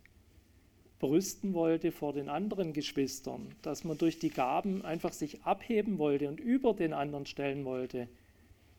brüsten 1.01 1.55
wollte 1.55 1.91
vor 1.91 2.13
den 2.13 2.29
anderen 2.29 2.73
Geschwistern, 2.73 3.55
dass 3.63 3.85
man 3.85 3.99
durch 3.99 4.19
die 4.19 4.29
Gaben 4.29 4.85
einfach 4.85 5.13
sich 5.13 5.43
abheben 5.43 5.99
wollte 5.99 6.29
und 6.29 6.39
über 6.39 6.75
den 6.75 6.93
anderen 6.93 7.27
stellen 7.27 7.65
wollte. 7.65 8.07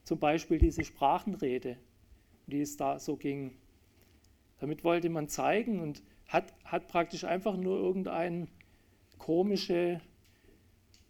Zum 0.04 0.20
Beispiel 0.20 0.60
diese 0.60 0.86
Sprachenrede, 0.86 1.78
die 2.46 2.62
es 2.62 2.78
da 2.78 3.00
so 3.00 3.18
ging. 3.18 3.58
Damit 4.60 4.84
wollte 4.84 5.10
man 5.10 5.28
zeigen 5.28 5.82
und 5.82 6.04
hat, 6.28 6.54
hat 6.64 6.88
praktisch 6.88 7.24
einfach 7.24 7.58
nur 7.58 7.78
irgendeine 7.80 8.48
komische 9.18 10.00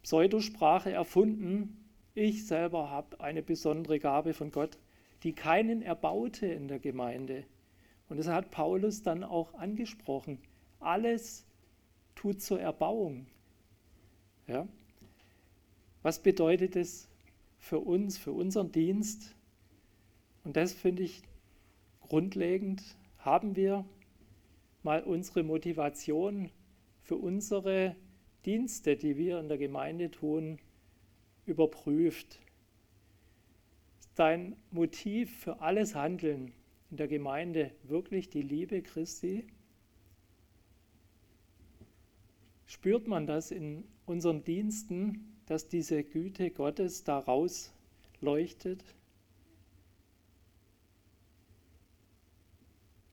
Pseudosprache 0.02 0.90
erfunden. 0.90 1.84
Ich 2.14 2.46
selber 2.46 2.90
habe 2.90 3.20
eine 3.20 3.42
besondere 3.42 4.00
Gabe 4.00 4.32
von 4.32 4.50
Gott, 4.50 4.78
die 5.24 5.34
keinen 5.34 5.82
erbaute 5.82 6.46
in 6.46 6.68
der 6.68 6.78
Gemeinde. 6.78 7.44
Und 8.08 8.16
das 8.16 8.28
hat 8.28 8.50
Paulus 8.50 9.02
dann 9.02 9.24
auch 9.24 9.54
angesprochen. 9.54 10.38
Alles 10.82 11.46
tut 12.14 12.42
zur 12.42 12.60
Erbauung. 12.60 13.26
Ja? 14.46 14.66
Was 16.02 16.20
bedeutet 16.20 16.76
es 16.76 17.08
für 17.58 17.78
uns, 17.78 18.18
für 18.18 18.32
unseren 18.32 18.72
Dienst? 18.72 19.34
Und 20.44 20.56
das 20.56 20.72
finde 20.72 21.04
ich 21.04 21.22
grundlegend. 22.00 22.82
Haben 23.18 23.54
wir 23.54 23.84
mal 24.82 25.02
unsere 25.04 25.44
Motivation 25.44 26.50
für 27.02 27.16
unsere 27.16 27.94
Dienste, 28.44 28.96
die 28.96 29.16
wir 29.16 29.38
in 29.38 29.48
der 29.48 29.58
Gemeinde 29.58 30.10
tun, 30.10 30.58
überprüft? 31.46 32.40
Ist 34.00 34.18
dein 34.18 34.56
Motiv 34.72 35.38
für 35.38 35.60
alles 35.60 35.94
Handeln 35.94 36.52
in 36.90 36.96
der 36.96 37.08
Gemeinde 37.08 37.70
wirklich 37.84 38.28
die 38.28 38.42
Liebe 38.42 38.82
Christi? 38.82 39.46
Spürt 42.72 43.06
man 43.06 43.26
das 43.26 43.50
in 43.50 43.84
unseren 44.06 44.44
Diensten, 44.44 45.36
dass 45.44 45.68
diese 45.68 46.02
Güte 46.02 46.50
Gottes 46.50 47.04
daraus 47.04 47.70
leuchtet? 48.22 48.82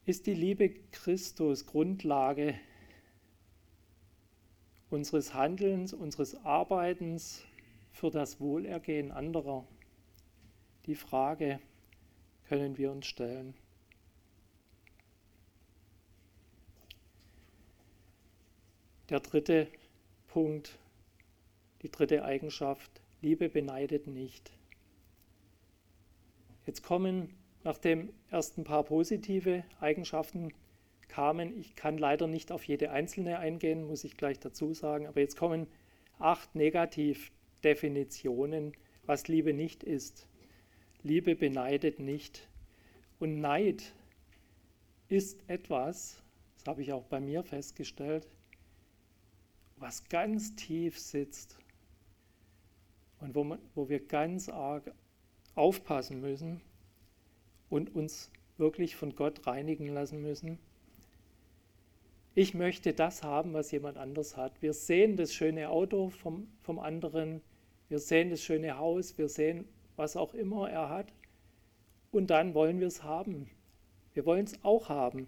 Ist 0.06 0.28
die 0.28 0.34
Liebe 0.34 0.70
Christus 0.94 1.66
Grundlage 1.66 2.56
unseres 4.90 5.34
Handelns, 5.34 5.92
unseres 5.92 6.36
Arbeitens 6.46 7.44
für 7.92 8.12
das 8.12 8.40
Wohlergehen 8.40 9.12
anderer? 9.12 9.68
Die 10.86 10.96
Frage 10.96 11.60
können 12.48 12.78
wir 12.78 12.94
uns 12.94 13.08
stellen. 13.08 13.54
Der 19.10 19.20
dritte 19.22 19.68
Punkt, 20.28 20.78
die 21.82 21.90
dritte 21.90 22.24
Eigenschaft, 22.24 23.02
Liebe 23.22 23.50
beneidet 23.50 24.06
nicht. 24.06 24.52
Jetzt 26.68 26.84
kommen, 26.84 27.34
nachdem 27.64 28.14
erst 28.30 28.60
ein 28.60 28.64
paar 28.64 28.84
positive 28.84 29.64
Eigenschaften 29.80 30.54
kamen, 31.08 31.60
ich 31.60 31.76
kann 31.76 31.98
leider 31.98 32.28
nicht 32.28 32.52
auf 32.52 32.66
jede 32.66 32.92
einzelne 32.92 33.40
eingehen, 33.40 33.88
muss 33.88 34.04
ich 34.04 34.16
gleich 34.16 34.40
dazu 34.40 34.76
sagen, 34.76 35.08
aber 35.08 35.22
jetzt 35.22 35.38
kommen 35.38 35.66
acht 36.20 36.54
Negativdefinitionen, 36.54 38.74
was 39.08 39.28
Liebe 39.28 39.54
nicht 39.54 39.84
ist. 39.84 40.28
Liebe 41.02 41.36
beneidet 41.36 42.00
nicht. 42.00 42.48
Und 43.18 43.42
Neid 43.42 43.92
ist 45.08 45.40
etwas, 45.48 46.22
das 46.58 46.68
habe 46.68 46.84
ich 46.84 46.94
auch 46.94 47.06
bei 47.06 47.20
mir 47.20 47.44
festgestellt, 47.44 48.28
was 49.80 50.08
ganz 50.10 50.56
tief 50.56 51.00
sitzt 51.00 51.58
und 53.20 53.36
wo, 53.36 53.44
man, 53.44 53.60
wo 53.76 53.90
wir 53.90 54.06
ganz 54.06 54.50
arg 54.50 54.92
aufpassen 55.56 56.22
müssen 56.22 56.62
und 57.70 57.96
uns 57.96 58.32
wirklich 58.58 58.96
von 58.96 59.16
Gott 59.16 59.46
reinigen 59.48 59.88
lassen 59.88 60.22
müssen. 60.22 60.60
Ich 62.36 62.54
möchte 62.54 62.94
das 62.94 63.24
haben, 63.24 63.54
was 63.54 63.72
jemand 63.72 63.98
anders 63.98 64.38
hat. 64.38 64.62
Wir 64.62 64.74
sehen 64.74 65.18
das 65.18 65.34
schöne 65.34 65.70
Auto 65.70 66.10
vom, 66.10 66.48
vom 66.62 66.80
anderen, 66.80 67.42
wir 67.90 68.00
sehen 68.00 68.30
das 68.30 68.42
schöne 68.42 68.78
Haus, 68.78 69.18
wir 69.18 69.30
sehen, 69.30 69.68
was 69.96 70.16
auch 70.16 70.34
immer 70.34 70.70
er 70.70 70.90
hat. 70.90 71.12
Und 72.12 72.30
dann 72.30 72.54
wollen 72.54 72.80
wir 72.80 72.88
es 72.88 73.04
haben. 73.04 73.50
Wir 74.14 74.26
wollen 74.26 74.46
es 74.46 74.64
auch 74.64 74.90
haben. 74.90 75.28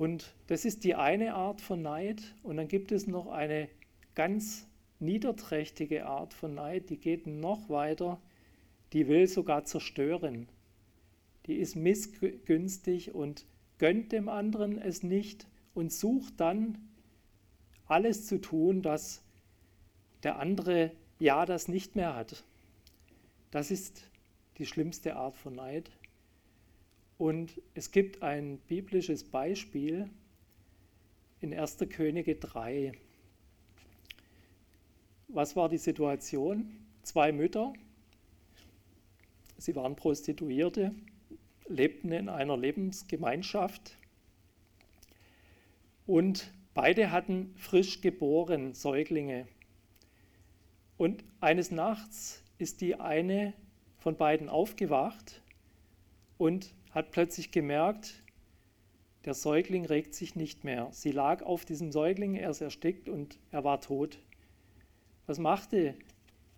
Und 0.00 0.32
das 0.46 0.64
ist 0.64 0.84
die 0.84 0.94
eine 0.94 1.34
Art 1.34 1.60
von 1.60 1.82
Neid. 1.82 2.22
Und 2.42 2.56
dann 2.56 2.68
gibt 2.68 2.90
es 2.90 3.06
noch 3.06 3.26
eine 3.26 3.68
ganz 4.14 4.66
niederträchtige 4.98 6.06
Art 6.06 6.32
von 6.32 6.54
Neid, 6.54 6.88
die 6.88 6.96
geht 6.96 7.26
noch 7.26 7.68
weiter, 7.68 8.18
die 8.94 9.08
will 9.08 9.26
sogar 9.26 9.66
zerstören. 9.66 10.48
Die 11.44 11.56
ist 11.56 11.76
missgünstig 11.76 13.14
und 13.14 13.44
gönnt 13.76 14.12
dem 14.12 14.30
anderen 14.30 14.78
es 14.78 15.02
nicht 15.02 15.46
und 15.74 15.92
sucht 15.92 16.40
dann 16.40 16.78
alles 17.84 18.26
zu 18.26 18.40
tun, 18.40 18.80
dass 18.80 19.22
der 20.22 20.38
andere 20.38 20.92
ja 21.18 21.44
das 21.44 21.68
nicht 21.68 21.94
mehr 21.94 22.16
hat. 22.16 22.42
Das 23.50 23.70
ist 23.70 24.08
die 24.56 24.64
schlimmste 24.64 25.16
Art 25.16 25.36
von 25.36 25.56
Neid. 25.56 25.90
Und 27.20 27.60
es 27.74 27.90
gibt 27.90 28.22
ein 28.22 28.56
biblisches 28.60 29.24
Beispiel 29.24 30.08
in 31.42 31.52
1. 31.52 31.76
Könige 31.90 32.36
3. 32.36 32.92
Was 35.28 35.54
war 35.54 35.68
die 35.68 35.76
Situation? 35.76 36.78
Zwei 37.02 37.30
Mütter, 37.30 37.74
sie 39.58 39.76
waren 39.76 39.96
Prostituierte, 39.96 40.94
lebten 41.68 42.10
in 42.10 42.30
einer 42.30 42.56
Lebensgemeinschaft 42.56 43.98
und 46.06 46.50
beide 46.72 47.10
hatten 47.10 47.52
frisch 47.58 48.00
geboren 48.00 48.72
Säuglinge. 48.72 49.46
Und 50.96 51.22
eines 51.42 51.70
Nachts 51.70 52.42
ist 52.56 52.80
die 52.80 52.94
eine 52.94 53.52
von 53.98 54.16
beiden 54.16 54.48
aufgewacht 54.48 55.42
und 56.38 56.72
hat 56.90 57.10
plötzlich 57.10 57.50
gemerkt, 57.50 58.22
der 59.24 59.34
Säugling 59.34 59.84
regt 59.84 60.14
sich 60.14 60.34
nicht 60.34 60.64
mehr. 60.64 60.88
Sie 60.92 61.12
lag 61.12 61.42
auf 61.42 61.64
diesem 61.64 61.92
Säugling, 61.92 62.34
er 62.34 62.50
ist 62.50 62.62
erstickt 62.62 63.08
und 63.08 63.38
er 63.50 63.64
war 63.64 63.80
tot. 63.80 64.18
Was 65.26 65.38
machte 65.38 65.94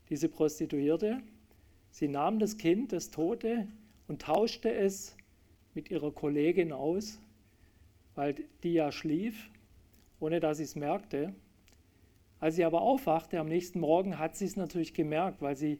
diese 0.08 0.28
Prostituierte? 0.28 1.20
Sie 1.90 2.08
nahm 2.08 2.38
das 2.38 2.56
Kind, 2.56 2.92
das 2.92 3.10
Tote, 3.10 3.66
und 4.08 4.22
tauschte 4.22 4.72
es 4.72 5.16
mit 5.74 5.90
ihrer 5.90 6.12
Kollegin 6.12 6.72
aus, 6.72 7.20
weil 8.14 8.34
die 8.62 8.74
ja 8.74 8.92
schlief, 8.92 9.50
ohne 10.20 10.38
dass 10.38 10.58
sie 10.58 10.64
es 10.64 10.76
merkte. 10.76 11.34
Als 12.40 12.56
sie 12.56 12.64
aber 12.64 12.82
aufwachte 12.82 13.38
am 13.38 13.48
nächsten 13.48 13.80
Morgen, 13.80 14.18
hat 14.18 14.36
sie 14.36 14.44
es 14.44 14.56
natürlich 14.56 14.94
gemerkt, 14.94 15.42
weil 15.42 15.56
sie 15.56 15.78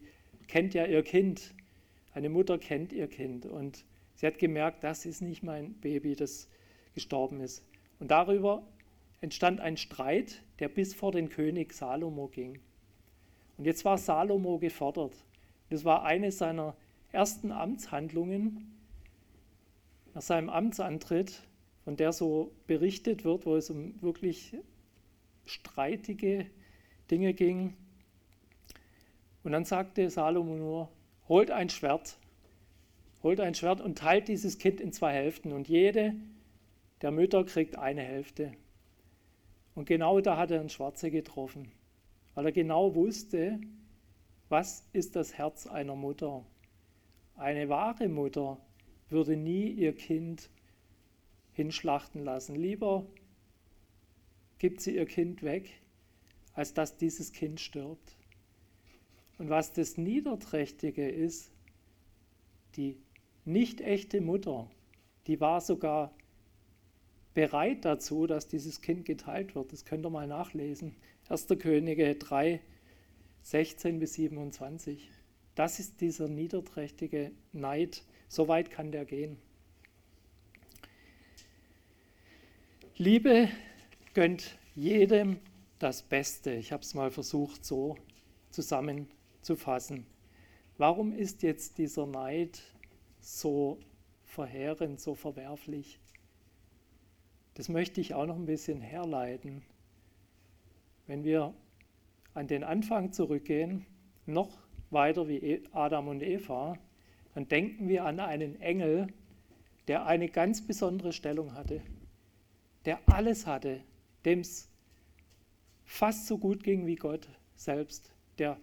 kennt 0.48 0.74
ja 0.74 0.86
ihr 0.86 1.02
Kind. 1.02 1.54
Eine 2.14 2.28
Mutter 2.28 2.58
kennt 2.58 2.92
ihr 2.92 3.06
Kind 3.08 3.46
und 3.46 3.84
Sie 4.22 4.28
hat 4.28 4.38
gemerkt, 4.38 4.84
das 4.84 5.04
ist 5.04 5.20
nicht 5.20 5.42
mein 5.42 5.74
Baby, 5.80 6.14
das 6.14 6.48
gestorben 6.94 7.40
ist. 7.40 7.64
Und 7.98 8.12
darüber 8.12 8.62
entstand 9.20 9.58
ein 9.58 9.76
Streit, 9.76 10.44
der 10.60 10.68
bis 10.68 10.94
vor 10.94 11.10
den 11.10 11.28
König 11.28 11.72
Salomo 11.72 12.28
ging. 12.28 12.60
Und 13.58 13.64
jetzt 13.64 13.84
war 13.84 13.98
Salomo 13.98 14.60
gefordert. 14.60 15.12
Das 15.70 15.84
war 15.84 16.04
eine 16.04 16.30
seiner 16.30 16.76
ersten 17.10 17.50
Amtshandlungen 17.50 18.72
nach 20.14 20.22
seinem 20.22 20.50
Amtsantritt, 20.50 21.42
von 21.82 21.96
der 21.96 22.12
so 22.12 22.52
berichtet 22.68 23.24
wird, 23.24 23.44
wo 23.44 23.56
es 23.56 23.70
um 23.70 24.00
wirklich 24.02 24.56
streitige 25.46 26.46
Dinge 27.10 27.34
ging. 27.34 27.74
Und 29.42 29.50
dann 29.50 29.64
sagte 29.64 30.08
Salomo 30.10 30.54
nur, 30.54 30.88
holt 31.26 31.50
ein 31.50 31.70
Schwert 31.70 32.18
holt 33.22 33.40
ein 33.40 33.54
Schwert 33.54 33.80
und 33.80 33.98
teilt 33.98 34.28
dieses 34.28 34.58
Kind 34.58 34.80
in 34.80 34.92
zwei 34.92 35.12
Hälften 35.12 35.52
und 35.52 35.68
jede 35.68 36.14
der 37.02 37.10
Mütter 37.10 37.44
kriegt 37.44 37.76
eine 37.76 38.02
Hälfte. 38.02 38.52
Und 39.74 39.86
genau 39.86 40.20
da 40.20 40.36
hat 40.36 40.50
er 40.50 40.60
einen 40.60 40.68
Schwarze 40.68 41.10
getroffen, 41.10 41.72
weil 42.34 42.46
er 42.46 42.52
genau 42.52 42.94
wusste, 42.94 43.60
was 44.48 44.86
ist 44.92 45.16
das 45.16 45.34
Herz 45.34 45.66
einer 45.66 45.96
Mutter. 45.96 46.44
Eine 47.36 47.68
wahre 47.68 48.08
Mutter 48.08 48.58
würde 49.08 49.36
nie 49.36 49.68
ihr 49.68 49.94
Kind 49.94 50.50
hinschlachten 51.52 52.24
lassen. 52.24 52.54
Lieber 52.54 53.06
gibt 54.58 54.80
sie 54.80 54.94
ihr 54.94 55.06
Kind 55.06 55.42
weg, 55.42 55.70
als 56.54 56.74
dass 56.74 56.96
dieses 56.96 57.32
Kind 57.32 57.60
stirbt. 57.60 58.16
Und 59.38 59.48
was 59.48 59.72
das 59.72 59.96
Niederträchtige 59.96 61.08
ist, 61.08 61.50
die 62.76 62.96
nicht 63.44 63.80
echte 63.80 64.20
Mutter, 64.20 64.70
die 65.26 65.40
war 65.40 65.60
sogar 65.60 66.12
bereit 67.34 67.84
dazu, 67.84 68.26
dass 68.26 68.48
dieses 68.48 68.80
Kind 68.80 69.04
geteilt 69.04 69.54
wird. 69.54 69.72
Das 69.72 69.84
könnt 69.84 70.04
ihr 70.04 70.10
mal 70.10 70.26
nachlesen. 70.26 70.94
1. 71.28 71.46
Könige 71.58 72.14
3, 72.14 72.60
16 73.42 73.98
bis 73.98 74.14
27. 74.14 75.10
Das 75.54 75.78
ist 75.78 76.00
dieser 76.00 76.28
niederträchtige 76.28 77.32
Neid. 77.52 78.04
So 78.28 78.48
weit 78.48 78.70
kann 78.70 78.92
der 78.92 79.04
gehen. 79.04 79.36
Liebe 82.96 83.48
gönnt 84.14 84.58
jedem 84.74 85.38
das 85.78 86.02
Beste. 86.02 86.52
Ich 86.54 86.72
habe 86.72 86.82
es 86.82 86.94
mal 86.94 87.10
versucht 87.10 87.64
so 87.64 87.96
zusammenzufassen. 88.50 90.06
Warum 90.78 91.12
ist 91.12 91.42
jetzt 91.42 91.78
dieser 91.78 92.06
Neid 92.06 92.62
so 93.22 93.78
verheerend, 94.26 95.00
so 95.00 95.14
verwerflich? 95.14 95.98
Das 97.54 97.68
möchte 97.68 98.00
ich 98.00 98.14
auch 98.14 98.26
noch 98.26 98.36
ein 98.36 98.46
bisschen 98.46 98.80
herleiten. 98.80 99.62
Wenn 101.06 101.24
wir 101.24 101.54
an 102.34 102.48
den 102.48 102.64
Anfang 102.64 103.12
zurückgehen, 103.12 103.86
noch 104.26 104.58
weiter 104.90 105.28
wie 105.28 105.38
e- 105.38 105.62
Adam 105.72 106.08
und 106.08 106.22
Eva, 106.22 106.76
dann 107.34 107.48
denken 107.48 107.88
wir 107.88 108.04
an 108.04 108.20
einen 108.20 108.60
Engel, 108.60 109.08
der 109.88 110.06
eine 110.06 110.28
ganz 110.28 110.66
besondere 110.66 111.12
Stellung 111.12 111.54
hatte, 111.54 111.82
der 112.84 113.00
alles 113.06 113.46
hatte, 113.46 113.80
dem 114.24 114.40
es 114.40 114.68
fast 115.84 116.26
so 116.26 116.38
gut 116.38 116.62
ging 116.62 116.86
wie 116.86 116.96
Gott 116.96 117.28
selbst, 117.54 118.12
der 118.38 118.58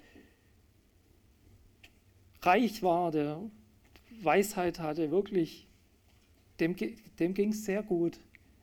reich 2.42 2.82
war, 2.82 3.12
der 3.12 3.42
Weisheit 4.24 4.80
hatte, 4.80 5.12
wirklich, 5.12 5.68
dem, 6.60 6.76
dem 7.20 7.34
ging 7.34 7.50
es 7.50 7.66
sehr 7.66 7.84
gut. 7.84 8.20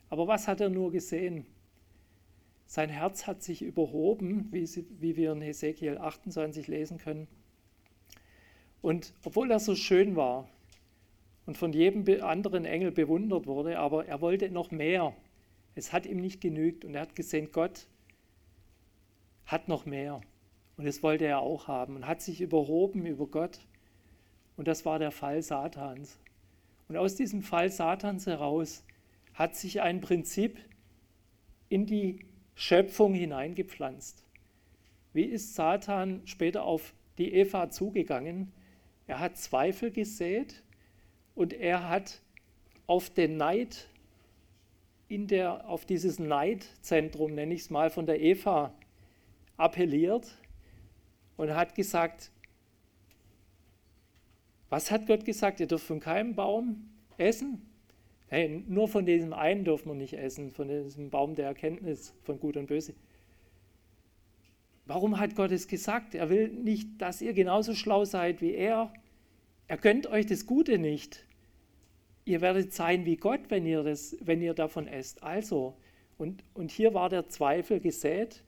Aber 0.08 0.28
was 0.28 0.48
hat 0.48 0.60
er 0.60 0.68
nur 0.68 0.92
gesehen? 0.92 1.46
Sein 2.66 2.90
Herz 2.90 3.26
hat 3.26 3.42
sich 3.42 3.62
überhoben, 3.62 4.48
wie, 4.52 4.66
sie, 4.66 4.86
wie 5.00 5.16
wir 5.16 5.32
in 5.32 5.40
Hesekiel 5.40 5.98
28 5.98 6.66
lesen 6.66 6.98
können. 6.98 7.28
Und 8.82 9.14
obwohl 9.24 9.50
er 9.50 9.60
so 9.60 9.74
schön 9.74 10.16
war 10.16 10.48
und 11.46 11.56
von 11.56 11.72
jedem 11.72 12.22
anderen 12.22 12.64
Engel 12.64 12.90
bewundert 12.90 13.46
wurde, 13.46 13.78
aber 13.78 14.06
er 14.06 14.20
wollte 14.20 14.50
noch 14.50 14.70
mehr. 14.70 15.14
Es 15.74 15.92
hat 15.92 16.06
ihm 16.06 16.20
nicht 16.20 16.40
genügt 16.40 16.84
und 16.84 16.94
er 16.94 17.02
hat 17.02 17.14
gesehen, 17.14 17.50
Gott 17.52 17.86
hat 19.44 19.68
noch 19.68 19.86
mehr. 19.86 20.20
Und 20.76 20.84
das 20.86 21.02
wollte 21.02 21.24
er 21.24 21.40
auch 21.40 21.68
haben 21.68 21.96
und 21.96 22.06
hat 22.06 22.20
sich 22.20 22.40
überhoben 22.40 23.06
über 23.06 23.26
Gott. 23.26 23.60
Und 24.56 24.68
das 24.68 24.84
war 24.84 24.98
der 24.98 25.10
Fall 25.10 25.42
Satans. 25.42 26.18
Und 26.88 26.96
aus 26.96 27.14
diesem 27.14 27.42
Fall 27.42 27.70
Satans 27.70 28.26
heraus 28.26 28.84
hat 29.34 29.54
sich 29.54 29.82
ein 29.82 30.00
Prinzip 30.00 30.58
in 31.68 31.86
die 31.86 32.20
Schöpfung 32.54 33.12
hineingepflanzt. 33.12 34.24
Wie 35.12 35.24
ist 35.24 35.54
Satan 35.54 36.22
später 36.26 36.64
auf 36.64 36.94
die 37.18 37.34
Eva 37.34 37.70
zugegangen? 37.70 38.52
Er 39.06 39.20
hat 39.20 39.36
Zweifel 39.36 39.90
gesät 39.90 40.62
und 41.34 41.52
er 41.52 41.88
hat 41.88 42.20
auf 42.86 43.10
den 43.10 43.36
Neid, 43.36 43.88
in 45.08 45.28
der, 45.28 45.68
auf 45.68 45.84
dieses 45.84 46.18
Neidzentrum, 46.18 47.34
nenne 47.34 47.54
ich 47.54 47.62
es 47.62 47.70
mal, 47.70 47.90
von 47.90 48.06
der 48.06 48.20
Eva 48.20 48.74
appelliert 49.56 50.36
und 51.36 51.54
hat 51.54 51.74
gesagt, 51.74 52.32
was 54.68 54.90
hat 54.90 55.06
Gott 55.06 55.24
gesagt? 55.24 55.60
Ihr 55.60 55.66
dürft 55.66 55.86
von 55.86 56.00
keinem 56.00 56.34
Baum 56.34 56.88
essen. 57.18 57.62
Hey, 58.28 58.64
nur 58.66 58.88
von 58.88 59.06
diesem 59.06 59.32
einen 59.32 59.64
dürfen 59.64 59.88
wir 59.88 59.94
nicht 59.94 60.14
essen, 60.14 60.50
von 60.50 60.68
diesem 60.68 61.10
Baum 61.10 61.36
der 61.36 61.46
Erkenntnis 61.46 62.12
von 62.24 62.40
Gut 62.40 62.56
und 62.56 62.66
Böse. 62.66 62.94
Warum 64.84 65.18
hat 65.18 65.36
Gott 65.36 65.52
es 65.52 65.68
gesagt? 65.68 66.14
Er 66.14 66.28
will 66.28 66.48
nicht, 66.48 66.88
dass 66.98 67.20
ihr 67.20 67.32
genauso 67.32 67.74
schlau 67.74 68.04
seid 68.04 68.40
wie 68.40 68.54
er. 68.54 68.92
Er 69.68 69.76
gönnt 69.76 70.06
euch 70.08 70.26
das 70.26 70.46
Gute 70.46 70.78
nicht. 70.78 71.24
Ihr 72.24 72.40
werdet 72.40 72.72
sein 72.72 73.04
wie 73.04 73.16
Gott, 73.16 73.42
wenn 73.48 73.66
ihr, 73.66 73.84
das, 73.84 74.16
wenn 74.20 74.42
ihr 74.42 74.54
davon 74.54 74.88
esst. 74.88 75.22
Also, 75.22 75.76
und, 76.18 76.42
und 76.54 76.72
hier 76.72 76.94
war 76.94 77.08
der 77.08 77.28
Zweifel 77.28 77.78
gesät 77.78 78.42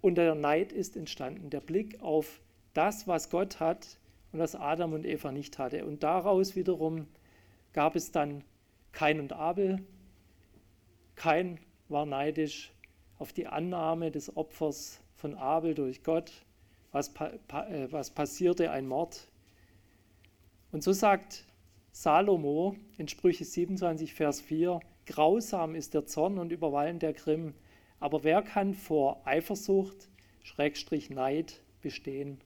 und 0.00 0.16
der 0.16 0.34
Neid 0.34 0.72
ist 0.72 0.96
entstanden. 0.96 1.50
Der 1.50 1.60
Blick 1.60 2.00
auf 2.00 2.40
das, 2.74 3.06
was 3.06 3.30
Gott 3.30 3.60
hat 3.60 3.99
und 4.32 4.38
was 4.38 4.54
Adam 4.54 4.92
und 4.92 5.04
Eva 5.04 5.32
nicht 5.32 5.58
hatte. 5.58 5.84
Und 5.84 6.02
daraus 6.02 6.56
wiederum 6.56 7.06
gab 7.72 7.96
es 7.96 8.12
dann 8.12 8.44
Kain 8.92 9.20
und 9.20 9.32
Abel. 9.32 9.84
Kain 11.16 11.58
war 11.88 12.06
neidisch 12.06 12.72
auf 13.18 13.32
die 13.32 13.46
Annahme 13.46 14.10
des 14.10 14.36
Opfers 14.36 15.00
von 15.16 15.34
Abel 15.34 15.74
durch 15.74 16.02
Gott. 16.02 16.32
Was, 16.92 17.14
äh, 17.16 17.88
was 17.90 18.10
passierte? 18.10 18.70
Ein 18.70 18.86
Mord. 18.88 19.28
Und 20.72 20.82
so 20.82 20.92
sagt 20.92 21.44
Salomo 21.92 22.76
in 22.96 23.08
Sprüche 23.08 23.44
27, 23.44 24.14
Vers 24.14 24.40
4, 24.40 24.80
Grausam 25.06 25.74
ist 25.74 25.94
der 25.94 26.06
Zorn 26.06 26.38
und 26.38 26.52
überwallen 26.52 27.00
der 27.00 27.12
Grimm, 27.12 27.54
aber 27.98 28.22
wer 28.22 28.42
kann 28.42 28.74
vor 28.74 29.20
Eifersucht, 29.26 30.08
Schrägstrich 30.42 31.10
Neid 31.10 31.60
bestehen? 31.82 32.40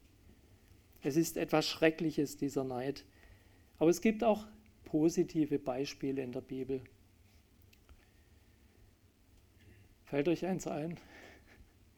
Es 1.04 1.16
ist 1.16 1.36
etwas 1.36 1.68
Schreckliches, 1.68 2.38
dieser 2.38 2.64
Neid. 2.64 3.04
Aber 3.78 3.90
es 3.90 4.00
gibt 4.00 4.24
auch 4.24 4.46
positive 4.86 5.58
Beispiele 5.58 6.22
in 6.22 6.32
der 6.32 6.40
Bibel. 6.40 6.82
Fällt 10.06 10.28
euch 10.28 10.46
eins 10.46 10.66
ein? 10.66 10.98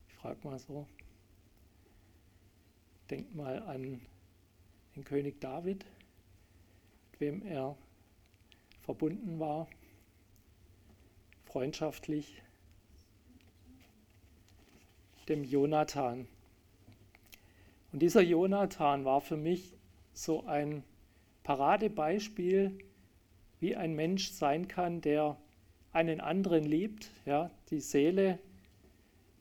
Ich 0.09 0.15
frage 0.17 0.41
mal 0.43 0.59
so. 0.59 0.89
Denkt 3.09 3.33
mal 3.37 3.63
an 3.63 4.01
den 4.97 5.05
König 5.05 5.41
David, 5.41 5.87
mit 7.13 7.21
wem 7.21 7.43
er 7.43 7.79
verbunden 8.81 9.39
war, 9.39 9.69
freundschaftlich, 11.45 12.43
dem 15.29 15.45
Jonathan. 15.45 16.27
Und 17.97 18.01
dieser 18.01 18.21
Jonathan 18.21 19.07
war 19.07 19.23
für 19.23 19.39
mich 19.39 19.75
so 20.13 20.45
ein 20.45 20.85
Paradebeispiel, 21.45 22.77
wie 23.59 23.75
ein 23.75 23.95
Mensch 23.95 24.33
sein 24.33 24.69
kann, 24.69 25.01
der 25.01 25.39
einen 25.93 26.21
anderen 26.21 26.65
liebt. 26.65 27.11
Ja, 27.25 27.51
die 27.71 27.81
Seele 27.81 28.39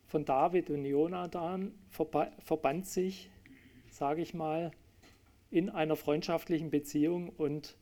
von 0.05 0.23
David 0.23 0.69
und 0.69 0.85
Jonathan 0.85 1.73
verband 1.89 2.85
sich, 2.85 3.29
sage 3.89 4.21
ich 4.21 4.33
mal, 4.33 4.71
in 5.51 5.69
einer 5.69 5.97
freundschaftlichen 5.97 6.69
Beziehung 6.69 7.27
und 7.27 7.75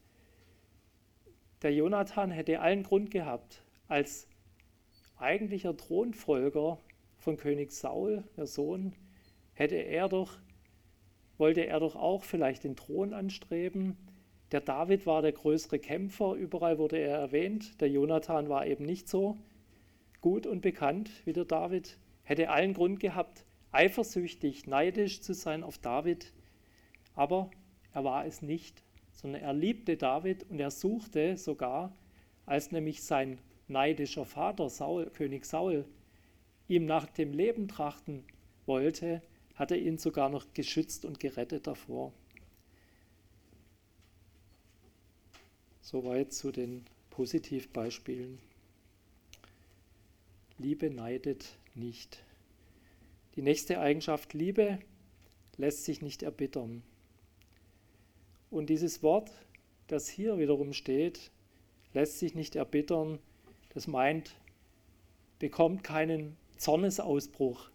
der 1.62 1.76
Jonathan 1.76 2.32
hätte 2.32 2.62
allen 2.62 2.82
Grund 2.82 3.12
gehabt, 3.12 3.62
als 3.88 4.28
eigentlicher 5.18 5.78
Thronfolger 5.78 6.80
von 7.20 7.38
König 7.38 7.74
Saul, 7.74 8.24
der 8.36 8.48
Sohn, 8.48 8.96
hätte 9.54 9.76
er 9.76 10.10
doch, 10.10 10.40
wollte 11.38 11.66
er 11.66 11.80
doch 11.80 11.96
auch 11.96 12.24
vielleicht 12.24 12.64
den 12.64 12.76
Thron 12.76 13.14
anstreben, 13.14 13.98
der 14.54 14.62
David 14.62 15.08
war 15.08 15.24
der 15.24 15.32
größere 15.32 15.80
Kämpfer, 15.80 16.36
überall 16.36 16.78
wurde 16.78 17.00
er 17.00 17.18
erwähnt. 17.18 17.82
Der 17.82 17.90
Jonathan 17.90 18.50
war 18.50 18.68
eben 18.68 18.86
nicht 18.86 19.10
so 19.10 19.36
gut 20.22 20.46
und 20.46 20.62
bekannt 20.62 21.10
wie 21.26 21.34
der 21.34 21.46
David. 21.46 21.98
Hätte 22.22 22.52
allen 22.52 22.76
Grund 22.76 23.00
gehabt, 23.00 23.48
eifersüchtig, 23.72 24.68
neidisch 24.68 25.22
zu 25.22 25.34
sein 25.34 25.64
auf 25.64 25.80
David. 25.80 26.34
Aber 27.16 27.50
er 27.94 28.04
war 28.04 28.28
es 28.28 28.44
nicht, 28.44 28.84
sondern 29.12 29.42
er 29.42 29.54
liebte 29.54 29.98
David 29.98 30.48
und 30.52 30.60
er 30.60 30.70
suchte 30.70 31.36
sogar, 31.36 31.98
als 32.46 32.72
nämlich 32.72 33.02
sein 33.02 33.40
neidischer 33.68 34.24
Vater 34.24 34.70
Saul, 34.70 35.10
König 35.10 35.46
Saul, 35.46 35.84
ihm 36.68 36.86
nach 36.86 37.08
dem 37.08 37.34
Leben 37.34 37.68
trachten 37.68 38.24
wollte, 38.68 39.24
hat 39.56 39.72
er 39.72 39.78
ihn 39.78 39.98
sogar 39.98 40.30
noch 40.30 40.46
geschützt 40.54 41.06
und 41.06 41.20
gerettet 41.20 41.68
davor. 41.68 42.12
Soweit 45.82 46.34
zu 46.34 46.52
den 46.52 46.86
Positivbeispielen. 47.10 48.40
Liebe 50.58 50.90
neidet 50.90 51.58
nicht. 51.76 52.24
Die 53.36 53.42
nächste 53.42 53.80
Eigenschaft 53.80 54.34
Liebe 54.34 54.80
lässt 55.58 55.86
sich 55.86 56.02
nicht 56.02 56.24
erbittern. 56.24 56.84
Und 58.50 58.70
dieses 58.70 59.04
Wort, 59.04 59.32
das 59.88 60.08
hier 60.08 60.38
wiederum 60.38 60.74
steht, 60.74 61.32
lässt 61.94 62.20
sich 62.20 62.36
nicht 62.36 62.56
erbittern, 62.56 63.20
das 63.74 63.88
meint, 63.88 64.36
bekommt 65.40 65.84
keinen 65.84 66.38
Zornesausbruch. 66.58 67.70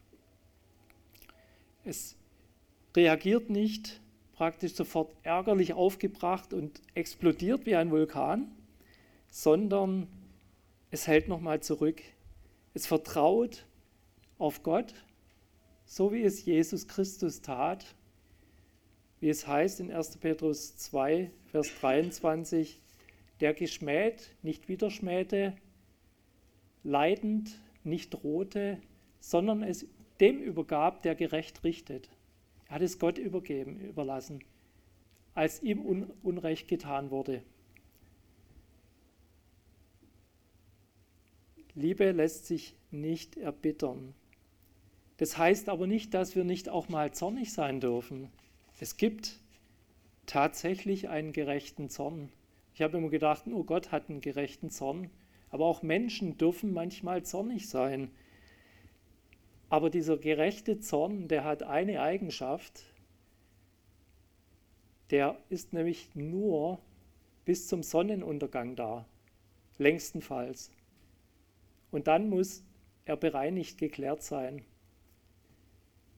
Es 1.88 2.18
reagiert 2.94 3.48
nicht, 3.48 4.02
praktisch 4.34 4.74
sofort 4.74 5.16
ärgerlich 5.22 5.72
aufgebracht 5.72 6.52
und 6.52 6.82
explodiert 6.92 7.64
wie 7.64 7.76
ein 7.76 7.90
Vulkan, 7.90 8.54
sondern 9.30 10.06
es 10.90 11.06
hält 11.06 11.28
nochmal 11.28 11.62
zurück. 11.62 12.02
Es 12.74 12.86
vertraut 12.86 13.64
auf 14.36 14.62
Gott, 14.62 14.92
so 15.86 16.12
wie 16.12 16.24
es 16.24 16.44
Jesus 16.44 16.88
Christus 16.88 17.40
tat, 17.40 17.86
wie 19.20 19.30
es 19.30 19.46
heißt 19.46 19.80
in 19.80 19.90
1. 19.90 20.18
Petrus 20.18 20.76
2, 20.76 21.30
Vers 21.46 21.70
23, 21.80 22.82
der 23.40 23.54
geschmäht, 23.54 24.34
nicht 24.42 24.68
wieder 24.68 24.90
schmähte, 24.90 25.56
leidend, 26.84 27.58
nicht 27.82 28.10
drohte, 28.10 28.78
sondern 29.20 29.62
es 29.62 29.86
dem 30.20 30.40
übergab, 30.40 31.02
der 31.02 31.14
gerecht 31.14 31.64
richtet. 31.64 32.10
Er 32.66 32.76
hat 32.76 32.82
es 32.82 32.98
Gott 32.98 33.18
übergeben, 33.18 33.80
überlassen, 33.80 34.44
als 35.34 35.62
ihm 35.62 35.80
Unrecht 36.22 36.68
getan 36.68 37.10
wurde. 37.10 37.42
Liebe 41.74 42.10
lässt 42.10 42.46
sich 42.46 42.74
nicht 42.90 43.36
erbittern. 43.36 44.14
Das 45.18 45.38
heißt 45.38 45.68
aber 45.68 45.86
nicht, 45.86 46.14
dass 46.14 46.34
wir 46.34 46.44
nicht 46.44 46.68
auch 46.68 46.88
mal 46.88 47.12
zornig 47.12 47.52
sein 47.52 47.80
dürfen. 47.80 48.30
Es 48.80 48.96
gibt 48.96 49.40
tatsächlich 50.26 51.08
einen 51.08 51.32
gerechten 51.32 51.88
Zorn. 51.88 52.30
Ich 52.74 52.82
habe 52.82 52.98
immer 52.98 53.10
gedacht, 53.10 53.44
oh 53.46 53.64
Gott 53.64 53.90
hat 53.90 54.08
einen 54.08 54.20
gerechten 54.20 54.70
Zorn. 54.70 55.10
Aber 55.50 55.66
auch 55.66 55.82
Menschen 55.82 56.36
dürfen 56.36 56.72
manchmal 56.72 57.24
zornig 57.24 57.68
sein. 57.68 58.10
Aber 59.70 59.90
dieser 59.90 60.16
gerechte 60.16 60.80
Zorn, 60.80 61.28
der 61.28 61.44
hat 61.44 61.62
eine 61.62 62.00
Eigenschaft, 62.00 62.84
der 65.10 65.38
ist 65.48 65.72
nämlich 65.72 66.14
nur 66.14 66.78
bis 67.44 67.66
zum 67.66 67.82
Sonnenuntergang 67.82 68.76
da, 68.76 69.06
längstenfalls. 69.78 70.70
Und 71.90 72.06
dann 72.06 72.28
muss 72.28 72.62
er 73.04 73.16
bereinigt 73.16 73.78
geklärt 73.78 74.22
sein. 74.22 74.64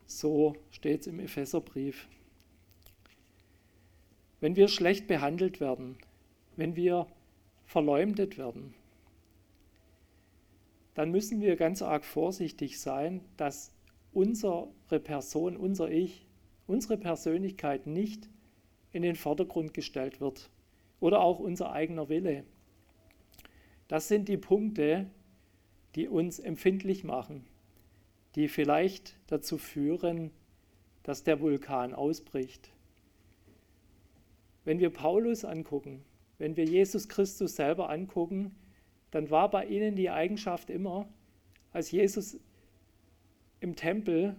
So 0.06 0.56
steht 0.72 1.02
es 1.02 1.06
im 1.06 1.20
Epheserbrief. 1.20 2.08
Wenn 4.40 4.56
wir 4.56 4.66
schlecht 4.66 5.06
behandelt 5.06 5.60
werden, 5.60 5.98
wenn 6.56 6.74
wir 6.74 7.06
verleumdet 7.66 8.38
werden, 8.38 8.74
dann 10.94 11.10
müssen 11.10 11.40
wir 11.40 11.56
ganz 11.56 11.82
arg 11.82 12.04
vorsichtig 12.04 12.80
sein, 12.80 13.20
dass 13.36 13.72
unsere 14.12 14.68
Person, 15.02 15.56
unser 15.56 15.90
Ich, 15.90 16.26
unsere 16.66 16.96
Persönlichkeit 16.98 17.86
nicht 17.86 18.28
in 18.92 19.02
den 19.02 19.16
Vordergrund 19.16 19.74
gestellt 19.74 20.20
wird 20.20 20.50
oder 20.98 21.20
auch 21.20 21.38
unser 21.38 21.72
eigener 21.72 22.08
Wille. 22.08 22.44
Das 23.88 24.08
sind 24.08 24.28
die 24.28 24.36
Punkte, 24.36 25.10
die 25.94 26.08
uns 26.08 26.38
empfindlich 26.38 27.02
machen, 27.04 27.44
die 28.34 28.48
vielleicht 28.48 29.16
dazu 29.26 29.58
führen, 29.58 30.30
dass 31.02 31.24
der 31.24 31.40
Vulkan 31.40 31.94
ausbricht. 31.94 32.70
Wenn 34.64 34.78
wir 34.78 34.90
Paulus 34.90 35.44
angucken, 35.44 36.04
wenn 36.38 36.56
wir 36.56 36.64
Jesus 36.64 37.08
Christus 37.08 37.56
selber 37.56 37.90
angucken, 37.90 38.54
dann 39.10 39.30
war 39.30 39.50
bei 39.50 39.66
ihnen 39.66 39.96
die 39.96 40.10
Eigenschaft 40.10 40.70
immer, 40.70 41.08
als 41.72 41.90
Jesus 41.90 42.38
im 43.60 43.76
Tempel 43.76 44.36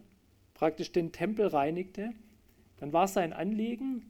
praktisch 0.53 0.91
den 0.91 1.11
Tempel 1.11 1.47
reinigte, 1.47 2.13
dann 2.77 2.93
war 2.93 3.07
sein 3.07 3.33
Anliegen, 3.33 4.05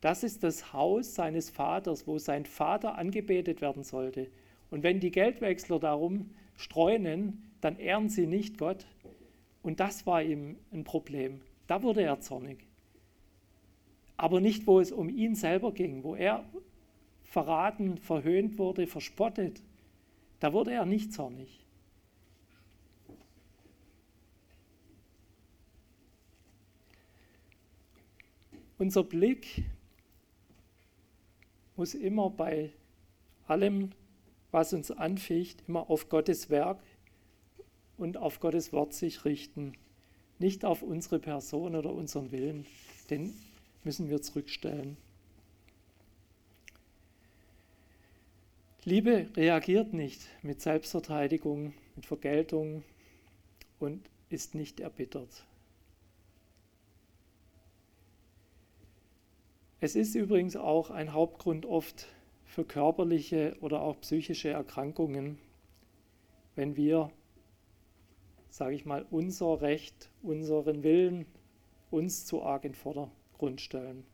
das 0.00 0.22
ist 0.22 0.44
das 0.44 0.72
Haus 0.72 1.14
seines 1.14 1.50
Vaters, 1.50 2.06
wo 2.06 2.18
sein 2.18 2.46
Vater 2.46 2.96
angebetet 2.96 3.60
werden 3.60 3.82
sollte. 3.82 4.28
Und 4.70 4.82
wenn 4.82 5.00
die 5.00 5.10
Geldwechsler 5.10 5.80
darum 5.80 6.30
streunen, 6.56 7.42
dann 7.60 7.78
ehren 7.78 8.08
sie 8.08 8.26
nicht 8.26 8.58
Gott. 8.58 8.86
Und 9.62 9.80
das 9.80 10.06
war 10.06 10.22
ihm 10.22 10.56
ein 10.72 10.84
Problem. 10.84 11.40
Da 11.66 11.82
wurde 11.82 12.02
er 12.02 12.20
zornig. 12.20 12.66
Aber 14.16 14.40
nicht, 14.40 14.66
wo 14.66 14.80
es 14.80 14.92
um 14.92 15.08
ihn 15.08 15.34
selber 15.34 15.72
ging, 15.72 16.04
wo 16.04 16.14
er 16.14 16.44
verraten, 17.24 17.98
verhöhnt 17.98 18.58
wurde, 18.58 18.86
verspottet. 18.86 19.62
Da 20.40 20.52
wurde 20.52 20.72
er 20.72 20.86
nicht 20.86 21.12
zornig. 21.12 21.64
Unser 28.78 29.02
Blick 29.02 29.64
muss 31.74 31.94
immer 31.94 32.30
bei 32.30 32.72
allem, 33.48 33.90
was 34.52 34.72
uns 34.72 34.92
anficht, 34.92 35.64
immer 35.66 35.90
auf 35.90 36.08
Gottes 36.08 36.48
Werk 36.48 36.80
und 37.96 38.16
auf 38.16 38.38
Gottes 38.38 38.72
Wort 38.72 38.94
sich 38.94 39.24
richten, 39.24 39.72
nicht 40.38 40.64
auf 40.64 40.82
unsere 40.82 41.18
Person 41.18 41.74
oder 41.74 41.92
unseren 41.92 42.30
Willen, 42.30 42.66
den 43.10 43.34
müssen 43.82 44.08
wir 44.08 44.22
zurückstellen. 44.22 44.96
Liebe 48.88 49.28
reagiert 49.36 49.92
nicht 49.92 50.18
mit 50.40 50.62
Selbstverteidigung, 50.62 51.74
mit 51.94 52.06
Vergeltung 52.06 52.84
und 53.78 54.08
ist 54.30 54.54
nicht 54.54 54.80
erbittert. 54.80 55.44
Es 59.78 59.94
ist 59.94 60.14
übrigens 60.14 60.56
auch 60.56 60.88
ein 60.88 61.12
Hauptgrund 61.12 61.66
oft 61.66 62.06
für 62.46 62.64
körperliche 62.64 63.58
oder 63.60 63.82
auch 63.82 64.00
psychische 64.00 64.48
Erkrankungen, 64.48 65.36
wenn 66.54 66.74
wir, 66.74 67.10
sage 68.48 68.74
ich 68.74 68.86
mal, 68.86 69.04
unser 69.10 69.60
Recht, 69.60 70.08
unseren 70.22 70.82
Willen 70.82 71.26
uns 71.90 72.24
zu 72.24 72.42
arg 72.42 72.64
in 72.64 72.74
Vordergrund 72.74 73.60
stellen. 73.60 74.06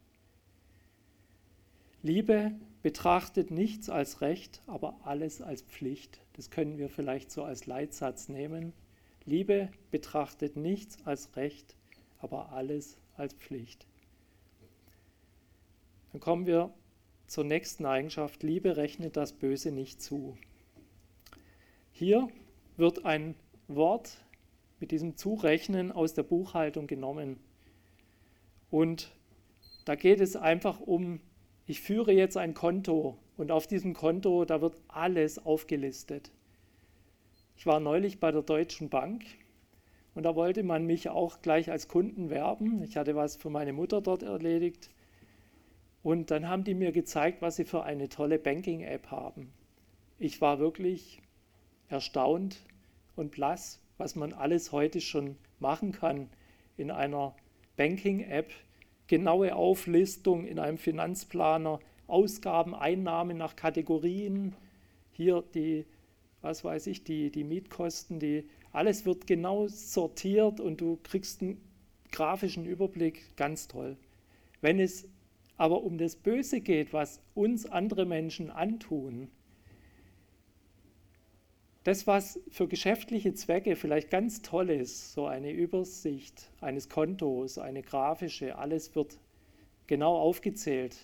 Liebe 2.04 2.52
betrachtet 2.82 3.50
nichts 3.50 3.88
als 3.88 4.20
Recht, 4.20 4.60
aber 4.66 4.94
alles 5.04 5.40
als 5.40 5.62
Pflicht. 5.62 6.20
Das 6.34 6.50
können 6.50 6.76
wir 6.76 6.90
vielleicht 6.90 7.30
so 7.30 7.42
als 7.44 7.64
Leitsatz 7.64 8.28
nehmen. 8.28 8.74
Liebe 9.24 9.70
betrachtet 9.90 10.54
nichts 10.54 10.98
als 11.06 11.34
Recht, 11.34 11.74
aber 12.18 12.52
alles 12.52 12.98
als 13.16 13.32
Pflicht. 13.32 13.86
Dann 16.12 16.20
kommen 16.20 16.44
wir 16.44 16.74
zur 17.26 17.44
nächsten 17.44 17.86
Eigenschaft. 17.86 18.42
Liebe 18.42 18.76
rechnet 18.76 19.16
das 19.16 19.32
Böse 19.32 19.70
nicht 19.70 20.02
zu. 20.02 20.36
Hier 21.90 22.28
wird 22.76 23.06
ein 23.06 23.34
Wort 23.66 24.18
mit 24.78 24.90
diesem 24.90 25.16
Zurechnen 25.16 25.90
aus 25.90 26.12
der 26.12 26.24
Buchhaltung 26.24 26.86
genommen. 26.86 27.40
Und 28.70 29.10
da 29.86 29.94
geht 29.94 30.20
es 30.20 30.36
einfach 30.36 30.80
um 30.80 31.20
ich 31.66 31.80
führe 31.80 32.12
jetzt 32.12 32.36
ein 32.36 32.54
Konto 32.54 33.18
und 33.36 33.50
auf 33.50 33.66
diesem 33.66 33.94
Konto, 33.94 34.44
da 34.44 34.60
wird 34.60 34.76
alles 34.88 35.44
aufgelistet. 35.44 36.30
Ich 37.56 37.66
war 37.66 37.80
neulich 37.80 38.20
bei 38.20 38.30
der 38.32 38.42
Deutschen 38.42 38.90
Bank 38.90 39.24
und 40.14 40.24
da 40.24 40.36
wollte 40.36 40.62
man 40.62 40.86
mich 40.86 41.08
auch 41.08 41.40
gleich 41.40 41.70
als 41.70 41.88
Kunden 41.88 42.30
werben. 42.30 42.82
Ich 42.82 42.96
hatte 42.96 43.16
was 43.16 43.36
für 43.36 43.50
meine 43.50 43.72
Mutter 43.72 44.00
dort 44.00 44.22
erledigt. 44.22 44.90
Und 46.02 46.30
dann 46.30 46.48
haben 46.48 46.64
die 46.64 46.74
mir 46.74 46.92
gezeigt, 46.92 47.40
was 47.40 47.56
sie 47.56 47.64
für 47.64 47.84
eine 47.84 48.10
tolle 48.10 48.38
Banking-App 48.38 49.10
haben. 49.10 49.52
Ich 50.18 50.40
war 50.40 50.58
wirklich 50.58 51.22
erstaunt 51.88 52.58
und 53.16 53.30
blass, 53.30 53.80
was 53.96 54.14
man 54.14 54.32
alles 54.32 54.70
heute 54.70 55.00
schon 55.00 55.36
machen 55.60 55.92
kann 55.92 56.28
in 56.76 56.90
einer 56.90 57.34
Banking-App 57.76 58.52
genaue 59.06 59.54
Auflistung 59.54 60.46
in 60.46 60.58
einem 60.58 60.78
Finanzplaner, 60.78 61.80
Ausgaben, 62.06 62.74
Einnahmen 62.74 63.38
nach 63.38 63.56
Kategorien, 63.56 64.54
hier 65.12 65.42
die, 65.54 65.84
was 66.42 66.64
weiß 66.64 66.86
ich, 66.88 67.04
die, 67.04 67.30
die 67.30 67.44
Mietkosten, 67.44 68.18
die, 68.18 68.44
alles 68.72 69.06
wird 69.06 69.26
genau 69.26 69.68
sortiert 69.68 70.60
und 70.60 70.80
du 70.80 70.98
kriegst 71.02 71.42
einen 71.42 71.60
grafischen 72.12 72.66
Überblick, 72.66 73.36
ganz 73.36 73.68
toll. 73.68 73.96
Wenn 74.60 74.80
es 74.80 75.08
aber 75.56 75.82
um 75.82 75.98
das 75.98 76.16
Böse 76.16 76.60
geht, 76.60 76.92
was 76.92 77.20
uns 77.34 77.66
andere 77.66 78.06
Menschen 78.06 78.50
antun, 78.50 79.28
das, 81.84 82.06
was 82.06 82.40
für 82.50 82.66
geschäftliche 82.66 83.34
Zwecke 83.34 83.76
vielleicht 83.76 84.10
ganz 84.10 84.40
toll 84.40 84.70
ist, 84.70 85.12
so 85.12 85.26
eine 85.26 85.52
Übersicht 85.52 86.50
eines 86.60 86.88
Kontos, 86.88 87.58
eine 87.58 87.82
grafische, 87.82 88.56
alles 88.56 88.94
wird 88.94 89.18
genau 89.86 90.16
aufgezählt. 90.16 90.96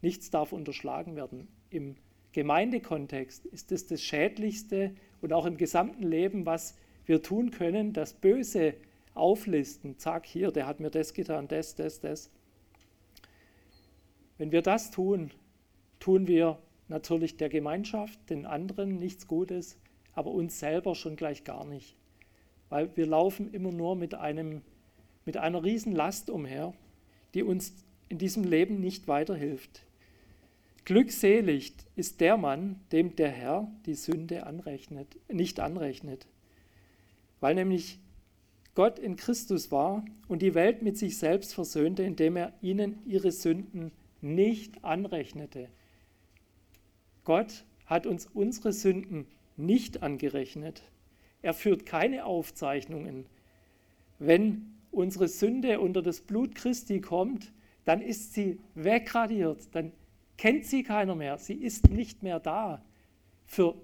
Nichts 0.00 0.30
darf 0.30 0.52
unterschlagen 0.52 1.16
werden. 1.16 1.48
Im 1.70 1.96
Gemeindekontext 2.32 3.46
ist 3.46 3.72
es 3.72 3.88
das 3.88 4.00
Schädlichste 4.00 4.94
und 5.20 5.32
auch 5.32 5.44
im 5.44 5.56
gesamten 5.56 6.04
Leben, 6.04 6.46
was 6.46 6.76
wir 7.04 7.20
tun 7.20 7.50
können, 7.50 7.92
das 7.92 8.12
Böse 8.12 8.74
auflisten. 9.14 9.98
Zack, 9.98 10.24
hier, 10.24 10.52
der 10.52 10.68
hat 10.68 10.78
mir 10.78 10.90
das 10.90 11.14
getan, 11.14 11.48
das, 11.48 11.74
das, 11.74 11.98
das. 12.00 12.30
Wenn 14.36 14.52
wir 14.52 14.62
das 14.62 14.92
tun, 14.92 15.32
tun 15.98 16.28
wir 16.28 16.58
natürlich 16.86 17.36
der 17.36 17.48
Gemeinschaft, 17.48 18.30
den 18.30 18.46
anderen 18.46 18.98
nichts 18.98 19.26
Gutes, 19.26 19.76
aber 20.18 20.32
uns 20.32 20.58
selber 20.58 20.96
schon 20.96 21.14
gleich 21.14 21.44
gar 21.44 21.64
nicht. 21.64 21.94
Weil 22.70 22.94
wir 22.96 23.06
laufen 23.06 23.54
immer 23.54 23.70
nur 23.70 23.94
mit, 23.94 24.14
einem, 24.14 24.62
mit 25.24 25.36
einer 25.36 25.62
Last 25.62 26.28
umher, 26.28 26.74
die 27.34 27.44
uns 27.44 27.72
in 28.08 28.18
diesem 28.18 28.42
Leben 28.42 28.80
nicht 28.80 29.06
weiterhilft. 29.06 29.84
Glückselig 30.84 31.72
ist 31.94 32.20
der 32.20 32.36
Mann, 32.36 32.80
dem 32.90 33.14
der 33.14 33.30
Herr 33.30 33.70
die 33.86 33.94
Sünde 33.94 34.44
anrechnet, 34.44 35.06
nicht 35.30 35.60
anrechnet. 35.60 36.26
Weil 37.38 37.54
nämlich 37.54 38.00
Gott 38.74 38.98
in 38.98 39.14
Christus 39.14 39.70
war 39.70 40.04
und 40.26 40.42
die 40.42 40.54
Welt 40.54 40.82
mit 40.82 40.98
sich 40.98 41.16
selbst 41.16 41.54
versöhnte, 41.54 42.02
indem 42.02 42.34
er 42.34 42.52
ihnen 42.60 42.98
ihre 43.06 43.30
Sünden 43.30 43.92
nicht 44.20 44.84
anrechnete. 44.84 45.68
Gott 47.22 47.64
hat 47.86 48.06
uns 48.06 48.26
unsere 48.26 48.72
Sünden 48.72 49.26
nicht 49.58 50.02
angerechnet. 50.02 50.82
Er 51.42 51.54
führt 51.54 51.86
keine 51.86 52.24
Aufzeichnungen. 52.24 53.26
Wenn 54.18 54.74
unsere 54.90 55.28
Sünde 55.28 55.80
unter 55.80 56.02
das 56.02 56.20
Blut 56.20 56.54
Christi 56.54 57.00
kommt, 57.00 57.52
dann 57.84 58.00
ist 58.00 58.34
sie 58.34 58.58
wegradiert, 58.74 59.68
dann 59.72 59.92
kennt 60.36 60.66
sie 60.66 60.82
keiner 60.82 61.14
mehr, 61.14 61.38
sie 61.38 61.54
ist 61.54 61.88
nicht 61.90 62.22
mehr 62.22 62.40
da. 62.40 62.84
Für 63.46 63.74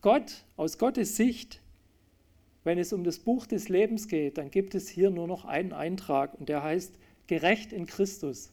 Gott, 0.00 0.44
aus 0.56 0.78
Gottes 0.78 1.16
Sicht, 1.16 1.60
wenn 2.64 2.78
es 2.78 2.92
um 2.92 3.02
das 3.02 3.18
Buch 3.18 3.46
des 3.46 3.68
Lebens 3.68 4.08
geht, 4.08 4.38
dann 4.38 4.50
gibt 4.50 4.74
es 4.74 4.88
hier 4.88 5.10
nur 5.10 5.26
noch 5.26 5.44
einen 5.44 5.72
Eintrag 5.72 6.34
und 6.34 6.48
der 6.48 6.62
heißt 6.62 6.98
gerecht 7.26 7.72
in 7.72 7.86
Christus. 7.86 8.52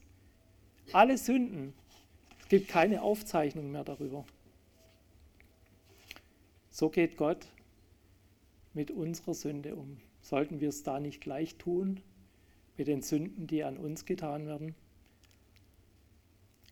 Alle 0.92 1.18
Sünden, 1.18 1.74
es 2.40 2.48
gibt 2.48 2.68
keine 2.68 3.02
Aufzeichnung 3.02 3.72
mehr 3.72 3.84
darüber. 3.84 4.26
So 6.76 6.90
geht 6.90 7.16
Gott 7.16 7.48
mit 8.74 8.92
unserer 8.92 9.34
Sünde 9.34 9.78
um. 9.78 9.96
Sollten 10.22 10.60
wir 10.60 10.68
es 10.68 10.84
da 10.84 11.00
nicht 11.00 11.22
gleich 11.22 11.56
tun 11.56 12.02
mit 12.76 12.90
den 12.90 13.02
Sünden, 13.02 13.48
die 13.48 13.64
an 13.64 13.78
uns 13.78 14.04
getan 14.04 14.46
werden? 14.46 14.76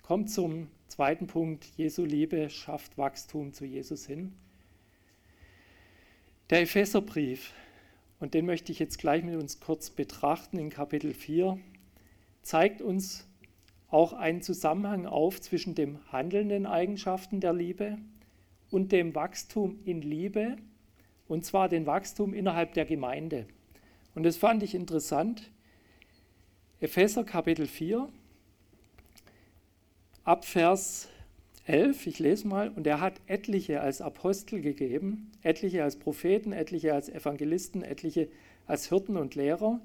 Kommt 0.01 0.29
zum 0.29 0.67
zweiten 0.89 1.27
Punkt. 1.27 1.63
Jesu 1.77 2.03
Liebe 2.03 2.49
schafft 2.49 2.97
Wachstum 2.97 3.53
zu 3.53 3.63
Jesus 3.63 4.05
hin. 4.05 4.33
Der 6.49 6.63
Epheserbrief, 6.63 7.53
und 8.19 8.33
den 8.33 8.45
möchte 8.45 8.73
ich 8.73 8.79
jetzt 8.79 8.97
gleich 8.97 9.23
mit 9.23 9.37
uns 9.37 9.61
kurz 9.61 9.89
betrachten 9.89 10.59
in 10.59 10.69
Kapitel 10.69 11.13
4, 11.13 11.57
zeigt 12.41 12.81
uns 12.81 13.25
auch 13.87 14.11
einen 14.11 14.41
Zusammenhang 14.41 15.05
auf 15.05 15.39
zwischen 15.39 15.75
dem 15.75 15.99
handelnden 16.11 16.65
Eigenschaften 16.65 17.39
der 17.39 17.53
Liebe 17.53 17.99
und 18.73 18.91
dem 18.91 19.13
Wachstum 19.13 19.79
in 19.85 20.01
Liebe, 20.01 20.57
und 21.27 21.45
zwar 21.45 21.69
dem 21.69 21.85
Wachstum 21.85 22.33
innerhalb 22.33 22.73
der 22.73 22.85
Gemeinde. 22.85 23.45
Und 24.15 24.23
das 24.23 24.35
fand 24.35 24.63
ich 24.63 24.73
interessant. 24.73 25.51
Epheser 26.79 27.23
Kapitel 27.23 27.67
4, 27.67 28.09
ab 30.23 30.45
Vers 30.45 31.07
11, 31.65 32.07
ich 32.07 32.19
lese 32.19 32.47
mal, 32.47 32.69
und 32.69 32.87
er 32.87 32.99
hat 32.99 33.21
etliche 33.27 33.79
als 33.79 34.01
Apostel 34.01 34.59
gegeben, 34.59 35.31
etliche 35.43 35.83
als 35.83 35.97
Propheten, 35.97 36.51
etliche 36.51 36.93
als 36.93 37.09
Evangelisten, 37.09 37.83
etliche 37.83 38.27
als 38.65 38.89
Hirten 38.89 39.17
und 39.17 39.35
Lehrer 39.35 39.81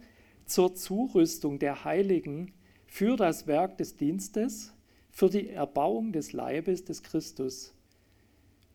zur 0.46 0.74
Zurüstung 0.74 1.58
der 1.58 1.84
Heiligen 1.84 2.52
für 2.86 3.16
das 3.16 3.46
Werk 3.46 3.76
des 3.76 3.96
Dienstes, 3.96 4.72
für 5.10 5.28
die 5.28 5.50
Erbauung 5.50 6.12
des 6.12 6.32
Leibes 6.32 6.84
des 6.84 7.02
Christus, 7.02 7.74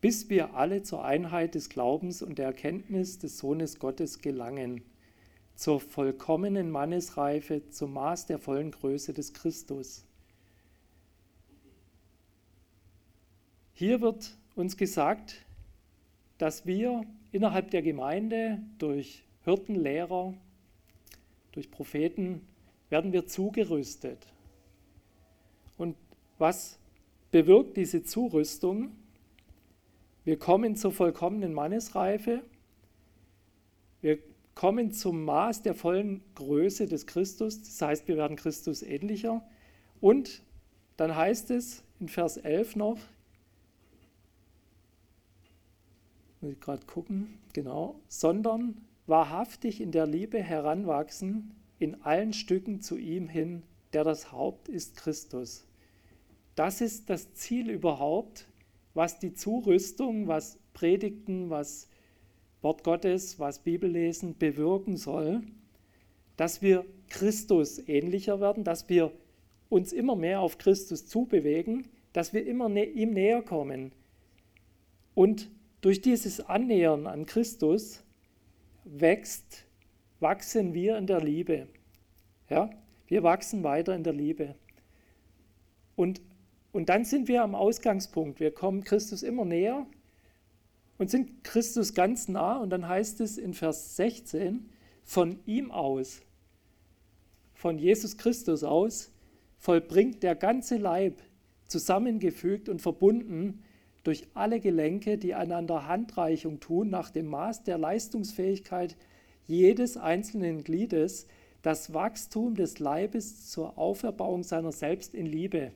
bis 0.04 0.28
wir 0.28 0.52
alle 0.52 0.82
zur 0.82 1.02
Einheit 1.02 1.54
des 1.54 1.70
Glaubens 1.70 2.20
und 2.20 2.36
der 2.36 2.44
Erkenntnis 2.44 3.18
des 3.20 3.38
Sohnes 3.38 3.78
Gottes 3.78 4.18
gelangen, 4.18 4.82
zur 5.54 5.80
vollkommenen 5.80 6.70
Mannesreife, 6.70 7.70
zum 7.70 7.94
Maß 7.94 8.26
der 8.26 8.38
vollen 8.38 8.70
Größe 8.70 9.14
des 9.14 9.32
Christus. 9.32 10.04
Hier 13.72 14.02
wird 14.02 14.36
uns 14.54 14.76
gesagt, 14.76 15.36
dass 16.36 16.66
wir 16.66 17.06
innerhalb 17.32 17.70
der 17.70 17.80
Gemeinde 17.80 18.60
durch 18.76 19.24
Hirten, 19.44 19.74
Lehrer, 19.74 20.34
durch 21.52 21.70
Propheten 21.70 22.46
werden 22.90 23.14
wir 23.14 23.26
zugerüstet. 23.26 24.18
Und 25.78 25.96
was 26.36 26.78
bewirkt 27.30 27.78
diese 27.78 28.02
Zurüstung? 28.02 28.94
Wir 30.24 30.38
kommen 30.38 30.74
zur 30.74 30.90
vollkommenen 30.90 31.52
Mannesreife. 31.52 32.42
Wir 34.00 34.18
kommen 34.54 34.92
zum 34.92 35.24
Maß 35.24 35.62
der 35.62 35.74
vollen 35.74 36.22
Größe 36.34 36.86
des 36.86 37.06
Christus. 37.06 37.60
Das 37.60 37.82
heißt, 37.82 38.08
wir 38.08 38.16
werden 38.16 38.36
Christus 38.36 38.82
ähnlicher. 38.82 39.46
Und 40.00 40.42
dann 40.96 41.14
heißt 41.14 41.50
es 41.50 41.84
in 42.00 42.08
Vers 42.08 42.38
11 42.38 42.76
noch, 42.76 42.98
muss 46.40 46.52
ich 46.52 46.60
gerade 46.60 46.86
gucken, 46.86 47.38
genau, 47.52 48.00
sondern 48.08 48.76
wahrhaftig 49.06 49.80
in 49.80 49.92
der 49.92 50.06
Liebe 50.06 50.42
heranwachsen, 50.42 51.54
in 51.78 52.02
allen 52.02 52.32
Stücken 52.32 52.80
zu 52.80 52.96
ihm 52.96 53.28
hin, 53.28 53.62
der 53.92 54.04
das 54.04 54.32
Haupt 54.32 54.68
ist 54.68 54.96
Christus. 54.96 55.66
Das 56.54 56.80
ist 56.80 57.10
das 57.10 57.34
Ziel 57.34 57.70
überhaupt, 57.70 58.46
was 58.94 59.18
die 59.18 59.34
Zurüstung, 59.34 60.28
was 60.28 60.58
Predigten, 60.72 61.50
was 61.50 61.88
Wort 62.62 62.84
Gottes, 62.84 63.38
was 63.38 63.58
Bibellesen 63.58 64.38
bewirken 64.38 64.96
soll, 64.96 65.42
dass 66.36 66.62
wir 66.62 66.84
Christus 67.08 67.78
ähnlicher 67.88 68.40
werden, 68.40 68.64
dass 68.64 68.88
wir 68.88 69.12
uns 69.68 69.92
immer 69.92 70.16
mehr 70.16 70.40
auf 70.40 70.58
Christus 70.58 71.06
zubewegen, 71.06 71.88
dass 72.12 72.32
wir 72.32 72.46
immer 72.46 72.74
ihm 72.74 73.10
näher 73.10 73.42
kommen. 73.42 73.92
Und 75.14 75.50
durch 75.80 76.00
dieses 76.00 76.40
Annähern 76.40 77.06
an 77.06 77.26
Christus 77.26 78.02
wächst 78.84 79.66
wachsen 80.20 80.72
wir 80.72 80.96
in 80.96 81.06
der 81.06 81.20
Liebe. 81.20 81.68
Ja? 82.48 82.70
Wir 83.06 83.22
wachsen 83.22 83.62
weiter 83.62 83.94
in 83.94 84.04
der 84.04 84.12
Liebe. 84.12 84.54
Und, 85.96 86.20
und 86.74 86.88
dann 86.88 87.04
sind 87.04 87.28
wir 87.28 87.44
am 87.44 87.54
Ausgangspunkt. 87.54 88.40
Wir 88.40 88.50
kommen 88.50 88.82
Christus 88.82 89.22
immer 89.22 89.44
näher 89.44 89.86
und 90.98 91.08
sind 91.08 91.44
Christus 91.44 91.94
ganz 91.94 92.26
nah. 92.26 92.56
Und 92.56 92.70
dann 92.70 92.88
heißt 92.88 93.20
es 93.20 93.38
in 93.38 93.54
Vers 93.54 93.94
16, 93.94 94.68
von 95.04 95.38
ihm 95.46 95.70
aus, 95.70 96.20
von 97.54 97.78
Jesus 97.78 98.16
Christus 98.16 98.64
aus, 98.64 99.12
vollbringt 99.56 100.24
der 100.24 100.34
ganze 100.34 100.76
Leib, 100.76 101.22
zusammengefügt 101.68 102.68
und 102.68 102.82
verbunden 102.82 103.62
durch 104.02 104.26
alle 104.34 104.58
Gelenke, 104.58 105.16
die 105.16 105.34
einander 105.34 105.86
Handreichung 105.86 106.58
tun, 106.58 106.90
nach 106.90 107.10
dem 107.10 107.26
Maß 107.26 107.62
der 107.62 107.78
Leistungsfähigkeit 107.78 108.96
jedes 109.46 109.96
einzelnen 109.96 110.64
Gliedes 110.64 111.28
das 111.62 111.94
Wachstum 111.94 112.56
des 112.56 112.80
Leibes 112.80 113.48
zur 113.48 113.78
Auferbauung 113.78 114.42
seiner 114.42 114.72
selbst 114.72 115.14
in 115.14 115.26
Liebe. 115.26 115.70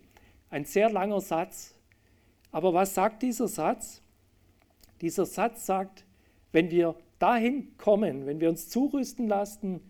Ein 0.50 0.64
sehr 0.64 0.90
langer 0.90 1.20
Satz. 1.20 1.74
Aber 2.50 2.72
was 2.74 2.94
sagt 2.94 3.22
dieser 3.22 3.48
Satz? 3.48 4.02
Dieser 5.00 5.26
Satz 5.26 5.66
sagt, 5.66 6.04
wenn 6.52 6.70
wir 6.70 6.94
dahin 7.18 7.76
kommen, 7.76 8.26
wenn 8.26 8.40
wir 8.40 8.48
uns 8.48 8.68
zurüsten 8.68 9.28
lassen 9.28 9.80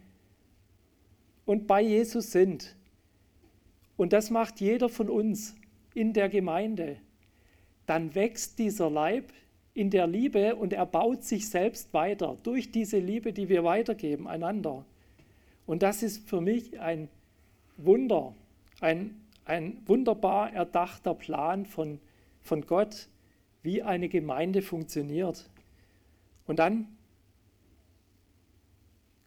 und 1.46 1.66
bei 1.66 1.82
Jesus 1.82 2.32
sind, 2.32 2.76
und 3.96 4.12
das 4.12 4.30
macht 4.30 4.60
jeder 4.60 4.88
von 4.88 5.08
uns 5.08 5.54
in 5.94 6.12
der 6.12 6.28
Gemeinde, 6.28 6.98
dann 7.86 8.14
wächst 8.14 8.58
dieser 8.58 8.90
Leib 8.90 9.32
in 9.74 9.90
der 9.90 10.06
Liebe 10.06 10.56
und 10.56 10.72
er 10.72 10.86
baut 10.86 11.24
sich 11.24 11.48
selbst 11.48 11.92
weiter 11.94 12.36
durch 12.42 12.70
diese 12.70 12.98
Liebe, 12.98 13.32
die 13.32 13.48
wir 13.48 13.64
weitergeben 13.64 14.28
einander. 14.28 14.84
Und 15.66 15.82
das 15.82 16.02
ist 16.02 16.28
für 16.28 16.40
mich 16.40 16.80
ein 16.80 17.08
Wunder, 17.76 18.34
ein, 18.80 19.16
ein 19.48 19.82
wunderbar 19.86 20.52
erdachter 20.52 21.14
Plan 21.14 21.66
von, 21.66 22.00
von 22.40 22.66
Gott, 22.66 23.08
wie 23.62 23.82
eine 23.82 24.08
Gemeinde 24.08 24.62
funktioniert. 24.62 25.50
Und 26.46 26.58
dann 26.58 26.86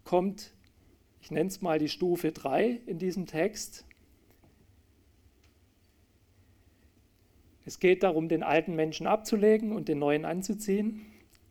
kommt, 0.03 0.53
ich 1.21 1.31
nenne 1.31 1.47
es 1.47 1.61
mal 1.61 1.79
die 1.79 1.89
Stufe 1.89 2.31
3 2.31 2.81
in 2.85 2.97
diesem 2.97 3.25
Text, 3.25 3.85
Es 7.63 7.79
geht 7.79 8.03
darum, 8.03 8.27
den 8.27 8.43
alten 8.43 8.75
Menschen 8.75 9.07
abzulegen 9.07 9.71
und 9.71 9.87
den 9.87 9.99
neuen 9.99 10.25
anzuziehen. 10.25 11.05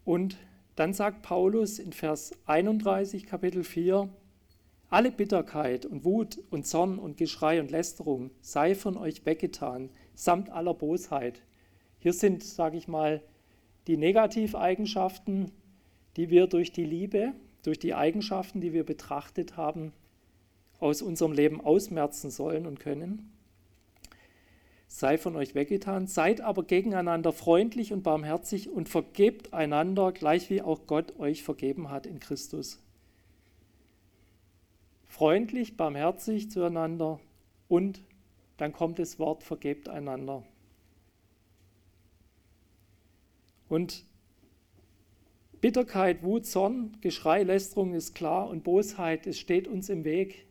Und 0.05 0.37
dann 0.77 0.93
sagt 0.93 1.23
Paulus 1.23 1.79
in 1.79 1.93
Vers 1.93 2.33
31, 2.47 3.27
Kapitel 3.27 3.63
4, 3.63 4.09
Alle 4.91 5.13
Bitterkeit 5.13 5.87
und 5.87 6.05
Wut 6.05 6.43
und 6.51 6.67
Zorn 6.67 6.99
und 6.99 7.17
Geschrei 7.17 7.61
und 7.61 7.71
Lästerung 7.71 8.33
sei 8.41 8.75
von 8.75 8.97
euch 8.97 9.25
weggetan, 9.25 9.89
samt 10.15 10.51
aller 10.51 10.75
Bosheit. 10.75 11.43
Hier 12.01 12.13
sind, 12.13 12.43
sage 12.43 12.77
ich 12.77 12.89
mal, 12.89 13.23
die 13.87 13.97
Negativeigenschaften, 13.97 15.53
die 16.17 16.29
wir 16.29 16.49
durch 16.49 16.73
die 16.73 16.85
Liebe, 16.85 17.35
durch 17.63 17.79
die 17.79 17.95
Eigenschaften, 17.95 18.61
die 18.61 18.73
wir 18.73 18.85
betrachtet 18.85 19.57
haben, 19.57 19.93
aus 20.81 21.03
unserem 21.03 21.33
Leben 21.33 21.61
ausmerzen 21.61 22.31
sollen 22.31 22.67
und 22.67 22.81
können. 22.81 23.33
Sei 24.89 25.19
von 25.19 25.37
euch 25.37 25.55
weggetan, 25.55 26.09
seid 26.09 26.41
aber 26.41 26.65
gegeneinander 26.65 27.33
freundlich 27.33 27.93
und 27.93 28.03
barmherzig 28.03 28.69
und 28.71 28.89
vergebt 28.89 29.55
einander, 29.55 30.11
gleich 30.11 30.51
wie 30.51 30.63
auch 30.63 30.89
Gott 30.89 31.17
euch 31.21 31.45
vergeben 31.45 31.91
hat 31.91 32.07
in 32.07 32.19
Christus. 32.19 32.81
Freundlich, 35.11 35.77
barmherzig 35.77 36.53
zueinander 36.53 37.19
und 37.67 38.01
dann 38.59 38.73
kommt 38.73 39.01
das 39.01 39.19
Wort, 39.19 39.43
vergebt 39.43 39.89
einander. 39.89 40.45
Und 43.69 44.07
Bitterkeit, 45.61 46.23
Wut, 46.23 46.47
Zorn, 46.47 46.97
Geschrei, 47.01 47.43
Lästerung 47.43 47.93
ist 47.93 48.15
klar 48.15 48.49
und 48.49 48.63
Bosheit, 48.63 49.27
es 49.27 49.37
steht 49.37 49.67
uns 49.67 49.89
im 49.89 50.05
Weg. 50.05 50.47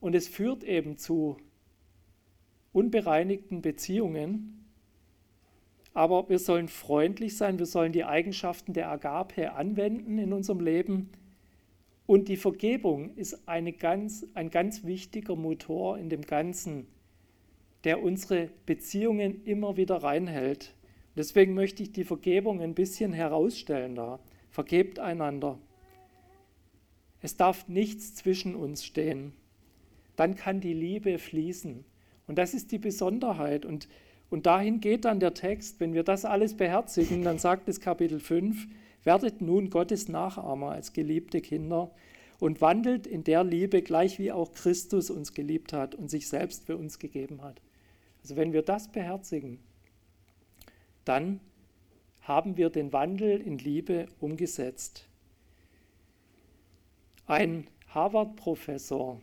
Und 0.00 0.14
es 0.14 0.26
führt 0.26 0.64
eben 0.64 0.96
zu 0.96 1.36
unbereinigten 2.72 3.60
Beziehungen. 3.60 4.64
Aber 5.92 6.26
wir 6.30 6.38
sollen 6.38 6.68
freundlich 6.68 7.36
sein, 7.36 7.58
wir 7.58 7.66
sollen 7.66 7.92
die 7.92 8.04
Eigenschaften 8.04 8.72
der 8.72 8.90
Agape 8.90 9.52
anwenden 9.52 10.16
in 10.16 10.32
unserem 10.32 10.60
Leben. 10.60 11.10
Und 12.10 12.26
die 12.26 12.36
Vergebung 12.36 13.14
ist 13.14 13.38
ganz, 13.78 14.26
ein 14.34 14.50
ganz 14.50 14.82
wichtiger 14.82 15.36
Motor 15.36 15.96
in 15.96 16.08
dem 16.10 16.22
Ganzen, 16.22 16.88
der 17.84 18.02
unsere 18.02 18.50
Beziehungen 18.66 19.44
immer 19.44 19.76
wieder 19.76 20.02
reinhält. 20.02 20.74
Deswegen 21.14 21.54
möchte 21.54 21.84
ich 21.84 21.92
die 21.92 22.02
Vergebung 22.02 22.62
ein 22.62 22.74
bisschen 22.74 23.12
herausstellen 23.12 23.94
da. 23.94 24.18
Vergebt 24.50 24.98
einander. 24.98 25.60
Es 27.22 27.36
darf 27.36 27.68
nichts 27.68 28.16
zwischen 28.16 28.56
uns 28.56 28.84
stehen. 28.84 29.32
Dann 30.16 30.34
kann 30.34 30.60
die 30.60 30.74
Liebe 30.74 31.16
fließen. 31.16 31.84
Und 32.26 32.38
das 32.38 32.54
ist 32.54 32.72
die 32.72 32.78
Besonderheit. 32.78 33.64
Und, 33.64 33.86
und 34.30 34.46
dahin 34.46 34.80
geht 34.80 35.04
dann 35.04 35.20
der 35.20 35.34
Text. 35.34 35.80
Wenn 35.80 35.92
wir 35.92 36.04
das 36.04 36.24
alles 36.24 36.56
beherzigen, 36.56 37.22
dann 37.22 37.38
sagt 37.38 37.68
es 37.68 37.80
Kapitel 37.80 38.20
5, 38.20 38.68
werdet 39.02 39.40
nun 39.40 39.70
Gottes 39.70 40.08
Nachahmer 40.08 40.70
als 40.70 40.92
geliebte 40.92 41.40
Kinder 41.40 41.90
und 42.38 42.60
wandelt 42.60 43.06
in 43.06 43.24
der 43.24 43.44
Liebe, 43.44 43.82
gleich 43.82 44.18
wie 44.18 44.32
auch 44.32 44.52
Christus 44.52 45.10
uns 45.10 45.34
geliebt 45.34 45.72
hat 45.72 45.94
und 45.94 46.08
sich 46.08 46.28
selbst 46.28 46.64
für 46.64 46.76
uns 46.76 46.98
gegeben 46.98 47.42
hat. 47.42 47.60
Also 48.22 48.36
wenn 48.36 48.52
wir 48.52 48.62
das 48.62 48.90
beherzigen, 48.90 49.58
dann 51.04 51.40
haben 52.22 52.56
wir 52.56 52.70
den 52.70 52.92
Wandel 52.92 53.40
in 53.40 53.58
Liebe 53.58 54.06
umgesetzt. 54.20 55.08
Ein 57.26 57.66
Harvard-Professor 57.88 59.20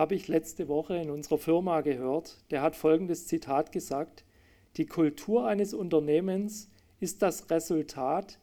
habe 0.00 0.14
ich 0.14 0.28
letzte 0.28 0.66
Woche 0.66 0.96
in 0.96 1.10
unserer 1.10 1.36
Firma 1.36 1.82
gehört, 1.82 2.38
der 2.50 2.62
hat 2.62 2.74
folgendes 2.74 3.26
Zitat 3.26 3.70
gesagt, 3.70 4.24
die 4.78 4.86
Kultur 4.86 5.46
eines 5.46 5.74
Unternehmens 5.74 6.70
ist 7.00 7.20
das 7.20 7.50
Resultat 7.50 8.38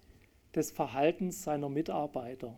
des 0.53 0.69
Verhaltens 0.69 1.43
seiner 1.43 1.67
Mitarbeiter. 1.67 2.55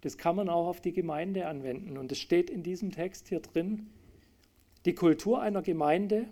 Das 0.00 0.16
kann 0.16 0.34
man 0.34 0.48
auch 0.48 0.66
auf 0.66 0.80
die 0.80 0.94
Gemeinde 0.94 1.46
anwenden 1.46 1.98
und 1.98 2.10
es 2.10 2.18
steht 2.18 2.48
in 2.48 2.62
diesem 2.62 2.90
Text 2.90 3.28
hier 3.28 3.40
drin, 3.40 3.90
die 4.86 4.94
Kultur 4.94 5.42
einer 5.42 5.60
Gemeinde 5.60 6.26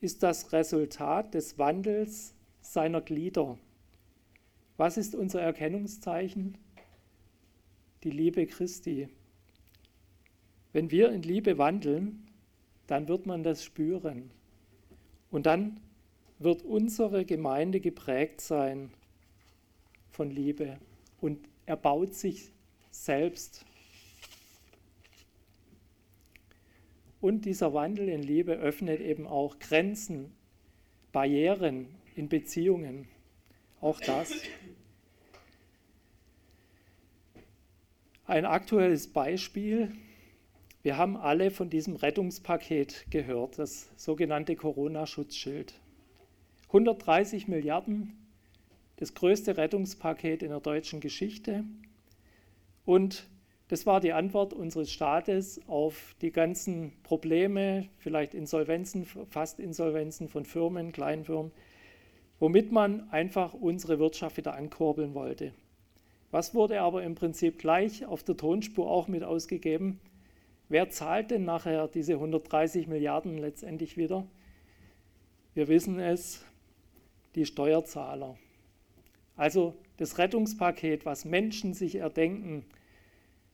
ist 0.00 0.24
das 0.24 0.52
Resultat 0.52 1.32
des 1.32 1.60
Wandels 1.60 2.34
seiner 2.60 3.00
Glieder. 3.00 3.56
Was 4.78 4.96
ist 4.96 5.14
unser 5.14 5.40
Erkennungszeichen? 5.40 6.58
Die 8.02 8.10
Liebe 8.10 8.48
Christi. 8.48 9.08
Wenn 10.74 10.90
wir 10.90 11.10
in 11.10 11.22
Liebe 11.22 11.56
wandeln, 11.56 12.28
dann 12.86 13.08
wird 13.08 13.24
man 13.24 13.42
das 13.42 13.64
spüren. 13.64 14.30
Und 15.30 15.46
dann 15.46 15.80
wird 16.38 16.62
unsere 16.62 17.24
Gemeinde 17.24 17.80
geprägt 17.80 18.42
sein 18.42 18.90
von 20.10 20.30
Liebe 20.30 20.76
und 21.22 21.38
erbaut 21.64 22.12
sich 22.12 22.52
selbst 22.90 23.64
Und 27.24 27.46
dieser 27.46 27.72
Wandel 27.72 28.10
in 28.10 28.22
Liebe 28.22 28.52
öffnet 28.52 29.00
eben 29.00 29.26
auch 29.26 29.58
Grenzen, 29.58 30.30
Barrieren 31.10 31.86
in 32.16 32.28
Beziehungen. 32.28 33.08
Auch 33.80 33.98
das. 33.98 34.30
Ein 38.26 38.44
aktuelles 38.44 39.10
Beispiel. 39.10 39.90
Wir 40.84 40.98
haben 40.98 41.16
alle 41.16 41.50
von 41.50 41.70
diesem 41.70 41.96
Rettungspaket 41.96 43.06
gehört, 43.08 43.58
das 43.58 43.88
sogenannte 43.96 44.54
Corona-Schutzschild. 44.54 45.72
130 46.66 47.48
Milliarden, 47.48 48.12
das 48.96 49.14
größte 49.14 49.56
Rettungspaket 49.56 50.42
in 50.42 50.50
der 50.50 50.60
deutschen 50.60 51.00
Geschichte. 51.00 51.64
Und 52.84 53.26
das 53.68 53.86
war 53.86 54.02
die 54.02 54.12
Antwort 54.12 54.52
unseres 54.52 54.92
Staates 54.92 55.58
auf 55.68 56.14
die 56.20 56.32
ganzen 56.32 56.92
Probleme, 57.02 57.88
vielleicht 57.96 58.34
Insolvenzen, 58.34 59.06
fast 59.30 59.60
Insolvenzen 59.60 60.28
von 60.28 60.44
Firmen, 60.44 60.92
Kleinfirmen, 60.92 61.50
womit 62.38 62.72
man 62.72 63.08
einfach 63.10 63.54
unsere 63.54 63.98
Wirtschaft 63.98 64.36
wieder 64.36 64.54
ankurbeln 64.54 65.14
wollte. 65.14 65.54
Was 66.30 66.54
wurde 66.54 66.82
aber 66.82 67.04
im 67.04 67.14
Prinzip 67.14 67.58
gleich 67.58 68.04
auf 68.04 68.22
der 68.22 68.36
Tonspur 68.36 68.90
auch 68.90 69.08
mit 69.08 69.24
ausgegeben? 69.24 69.98
Wer 70.68 70.90
zahlt 70.90 71.30
denn 71.30 71.44
nachher 71.44 71.88
diese 71.88 72.14
130 72.14 72.86
Milliarden 72.86 73.38
letztendlich 73.38 73.96
wieder? 73.96 74.26
Wir 75.54 75.68
wissen 75.68 76.00
es, 76.00 76.44
die 77.34 77.46
Steuerzahler. 77.46 78.36
Also 79.36 79.74
das 79.96 80.18
Rettungspaket, 80.18 81.04
was 81.04 81.24
Menschen 81.24 81.74
sich 81.74 81.96
erdenken, 81.96 82.64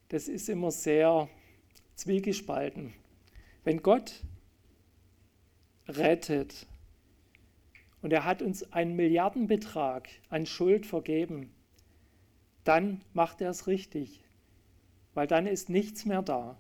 das 0.09 0.29
ist 0.29 0.49
immer 0.49 0.71
sehr 0.71 1.29
zwiegespalten. 1.95 2.93
Wenn 3.65 3.83
Gott 3.83 4.23
rettet 5.89 6.67
und 8.03 8.13
er 8.13 8.25
hat 8.25 8.43
uns 8.43 8.73
einen 8.73 8.97
Milliardenbetrag 8.97 10.09
an 10.29 10.47
Schuld 10.47 10.87
vergeben, 10.87 11.51
dann 12.65 13.03
macht 13.13 13.41
er 13.41 13.51
es 13.51 13.67
richtig, 13.67 14.23
weil 15.15 15.27
dann 15.27 15.47
ist 15.47 15.69
nichts 15.69 16.05
mehr 16.05 16.23
da. 16.23 16.57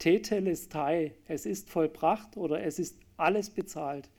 Tetelestai, 0.00 1.12
es 1.28 1.46
ist 1.46 1.70
vollbracht 1.70 2.36
oder 2.36 2.64
es 2.64 2.80
ist 2.80 2.98
alles 3.16 3.50
bezahlt. 3.50 4.10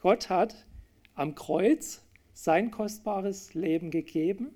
Gott 0.00 0.30
hat 0.30 0.66
am 1.14 1.34
Kreuz 1.34 2.04
sein 2.32 2.70
kostbares 2.70 3.54
Leben 3.54 3.90
gegeben, 3.90 4.52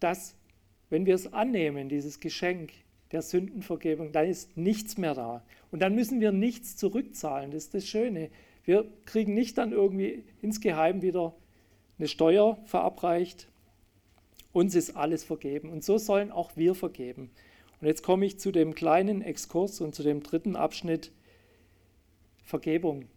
das 0.00 0.34
wenn 0.92 1.06
wir 1.06 1.14
es 1.14 1.32
annehmen, 1.32 1.88
dieses 1.88 2.20
Geschenk 2.20 2.70
der 3.12 3.22
Sündenvergebung, 3.22 4.12
dann 4.12 4.28
ist 4.28 4.58
nichts 4.58 4.98
mehr 4.98 5.14
da. 5.14 5.42
Und 5.70 5.80
dann 5.80 5.94
müssen 5.94 6.20
wir 6.20 6.32
nichts 6.32 6.76
zurückzahlen. 6.76 7.50
Das 7.50 7.64
ist 7.64 7.74
das 7.74 7.88
Schöne. 7.88 8.28
Wir 8.64 8.84
kriegen 9.06 9.32
nicht 9.32 9.56
dann 9.56 9.72
irgendwie 9.72 10.22
insgeheim 10.42 11.00
wieder 11.00 11.34
eine 11.98 12.08
Steuer 12.08 12.58
verabreicht. 12.66 13.48
Uns 14.52 14.74
ist 14.74 14.94
alles 14.94 15.24
vergeben. 15.24 15.70
Und 15.70 15.82
so 15.82 15.96
sollen 15.96 16.30
auch 16.30 16.58
wir 16.58 16.74
vergeben. 16.74 17.30
Und 17.82 17.88
jetzt 17.88 18.04
komme 18.04 18.24
ich 18.26 18.38
zu 18.38 18.52
dem 18.52 18.76
kleinen 18.76 19.22
Exkurs 19.22 19.80
und 19.80 19.92
zu 19.92 20.04
dem 20.04 20.22
dritten 20.22 20.54
Abschnitt 20.54 21.10
Vergebung. 22.44 23.08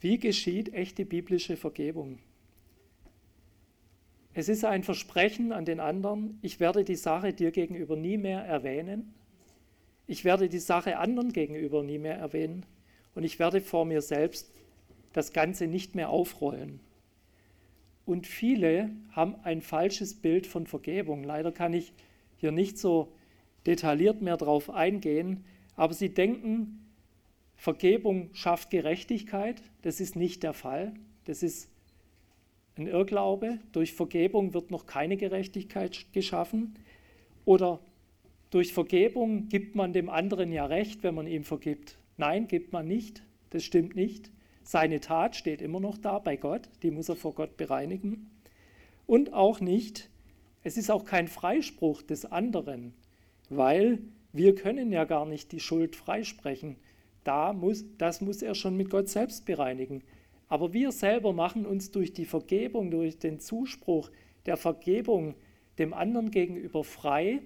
Wie 0.00 0.18
geschieht 0.18 0.72
echte 0.72 1.04
biblische 1.04 1.58
Vergebung? 1.58 2.20
Es 4.32 4.48
ist 4.48 4.64
ein 4.64 4.82
Versprechen 4.82 5.52
an 5.52 5.66
den 5.66 5.78
anderen, 5.78 6.38
ich 6.40 6.58
werde 6.58 6.84
die 6.84 6.96
Sache 6.96 7.34
dir 7.34 7.50
gegenüber 7.50 7.94
nie 7.94 8.16
mehr 8.16 8.40
erwähnen. 8.40 9.12
Ich 10.06 10.24
werde 10.24 10.48
die 10.48 10.58
Sache 10.58 10.96
anderen 10.96 11.34
gegenüber 11.34 11.82
nie 11.82 11.98
mehr 11.98 12.16
erwähnen. 12.16 12.64
Und 13.14 13.24
ich 13.24 13.38
werde 13.38 13.60
vor 13.60 13.84
mir 13.84 14.00
selbst 14.00 14.50
das 15.12 15.34
Ganze 15.34 15.66
nicht 15.66 15.94
mehr 15.94 16.08
aufrollen. 16.08 16.80
Und 18.08 18.26
viele 18.26 18.90
haben 19.10 19.34
ein 19.42 19.60
falsches 19.60 20.14
Bild 20.14 20.46
von 20.46 20.66
Vergebung. 20.66 21.24
Leider 21.24 21.52
kann 21.52 21.74
ich 21.74 21.92
hier 22.38 22.52
nicht 22.52 22.78
so 22.78 23.12
detailliert 23.66 24.22
mehr 24.22 24.38
drauf 24.38 24.70
eingehen, 24.70 25.44
aber 25.76 25.92
sie 25.92 26.08
denken, 26.08 26.86
Vergebung 27.54 28.30
schafft 28.32 28.70
Gerechtigkeit. 28.70 29.60
Das 29.82 30.00
ist 30.00 30.16
nicht 30.16 30.42
der 30.42 30.54
Fall. 30.54 30.94
Das 31.26 31.42
ist 31.42 31.70
ein 32.76 32.86
Irrglaube. 32.86 33.58
Durch 33.72 33.92
Vergebung 33.92 34.54
wird 34.54 34.70
noch 34.70 34.86
keine 34.86 35.18
Gerechtigkeit 35.18 36.06
geschaffen. 36.14 36.76
Oder 37.44 37.78
durch 38.48 38.72
Vergebung 38.72 39.50
gibt 39.50 39.74
man 39.74 39.92
dem 39.92 40.08
anderen 40.08 40.50
ja 40.50 40.64
recht, 40.64 41.02
wenn 41.02 41.14
man 41.14 41.26
ihm 41.26 41.44
vergibt. 41.44 41.98
Nein, 42.16 42.48
gibt 42.48 42.72
man 42.72 42.88
nicht. 42.88 43.22
Das 43.50 43.64
stimmt 43.64 43.96
nicht. 43.96 44.30
Seine 44.70 45.00
Tat 45.00 45.34
steht 45.34 45.62
immer 45.62 45.80
noch 45.80 45.96
da 45.96 46.18
bei 46.18 46.36
Gott. 46.36 46.68
Die 46.82 46.90
muss 46.90 47.08
er 47.08 47.16
vor 47.16 47.34
Gott 47.34 47.56
bereinigen. 47.56 48.28
Und 49.06 49.32
auch 49.32 49.60
nicht, 49.60 50.10
es 50.62 50.76
ist 50.76 50.90
auch 50.90 51.06
kein 51.06 51.26
Freispruch 51.26 52.02
des 52.02 52.26
anderen, 52.26 52.92
weil 53.48 54.00
wir 54.34 54.54
können 54.54 54.92
ja 54.92 55.04
gar 55.04 55.24
nicht 55.24 55.52
die 55.52 55.60
Schuld 55.60 55.96
freisprechen. 55.96 56.76
Da 57.24 57.54
muss, 57.54 57.86
das 57.96 58.20
muss 58.20 58.42
er 58.42 58.54
schon 58.54 58.76
mit 58.76 58.90
Gott 58.90 59.08
selbst 59.08 59.46
bereinigen. 59.46 60.02
Aber 60.48 60.74
wir 60.74 60.92
selber 60.92 61.32
machen 61.32 61.64
uns 61.64 61.90
durch 61.90 62.12
die 62.12 62.26
Vergebung, 62.26 62.90
durch 62.90 63.18
den 63.18 63.40
Zuspruch 63.40 64.10
der 64.44 64.58
Vergebung 64.58 65.34
dem 65.78 65.94
anderen 65.94 66.30
gegenüber 66.30 66.84
frei 66.84 67.40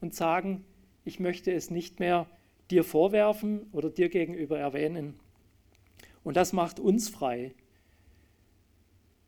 und 0.00 0.16
sagen, 0.16 0.64
ich 1.04 1.20
möchte 1.20 1.52
es 1.52 1.70
nicht 1.70 2.00
mehr 2.00 2.26
dir 2.72 2.82
vorwerfen 2.82 3.68
oder 3.70 3.88
dir 3.88 4.08
gegenüber 4.08 4.58
erwähnen. 4.58 5.14
Und 6.26 6.36
das 6.36 6.52
macht 6.52 6.80
uns 6.80 7.08
frei. 7.08 7.54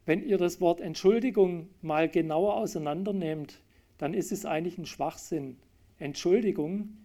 Wenn 0.05 0.21
ihr 0.21 0.37
das 0.37 0.61
Wort 0.61 0.81
Entschuldigung 0.81 1.69
mal 1.81 2.09
genauer 2.09 2.57
auseinandernehmt, 2.57 3.61
dann 3.99 4.15
ist 4.15 4.33
es 4.33 4.45
eigentlich 4.45 4.79
ein 4.79 4.85
Schwachsinn. 4.85 5.61
Entschuldigung 6.01 6.97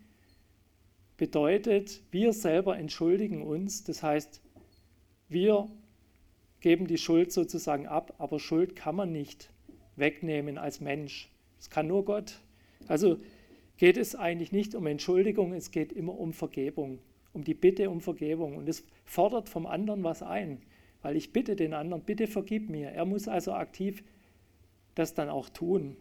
bedeutet, 1.16 2.02
wir 2.10 2.34
selber 2.34 2.76
entschuldigen 2.76 3.44
uns, 3.44 3.84
das 3.84 4.02
heißt, 4.02 4.42
wir 5.30 5.70
geben 6.60 6.88
die 6.88 6.98
Schuld 6.98 7.32
sozusagen 7.32 7.86
ab, 7.86 8.16
aber 8.18 8.40
Schuld 8.40 8.76
kann 8.76 8.96
man 8.96 9.12
nicht 9.12 9.52
wegnehmen 9.96 10.58
als 10.58 10.82
Mensch. 10.82 11.30
Das 11.58 11.70
kann 11.70 11.86
nur 11.86 12.04
Gott. 12.04 12.40
Also 12.88 13.20
geht 13.78 13.98
es 13.98 14.16
eigentlich 14.16 14.52
nicht 14.52 14.74
um 14.74 14.88
Entschuldigung, 14.88 15.54
es 15.54 15.70
geht 15.70 15.94
immer 15.94 16.18
um 16.18 16.34
Vergebung, 16.34 16.98
um 17.34 17.44
die 17.44 17.54
Bitte 17.54 17.90
um 17.90 18.02
Vergebung. 18.02 18.56
Und 18.58 18.70
es 18.70 18.84
fordert 19.06 19.50
vom 19.50 19.66
anderen 19.66 20.04
was 20.04 20.24
ein, 20.24 20.62
weil 21.02 21.16
ich 21.18 21.34
bitte 21.34 21.56
den 21.56 21.74
anderen, 21.74 22.04
bitte 22.04 22.28
vergib 22.28 22.70
mir. 22.70 22.90
Er 22.90 23.06
muss 23.06 23.28
also 23.28 23.54
aktiv 23.54 24.04
das 24.96 25.14
dann 25.14 25.30
auch 25.30 25.50
tun. 25.50 25.98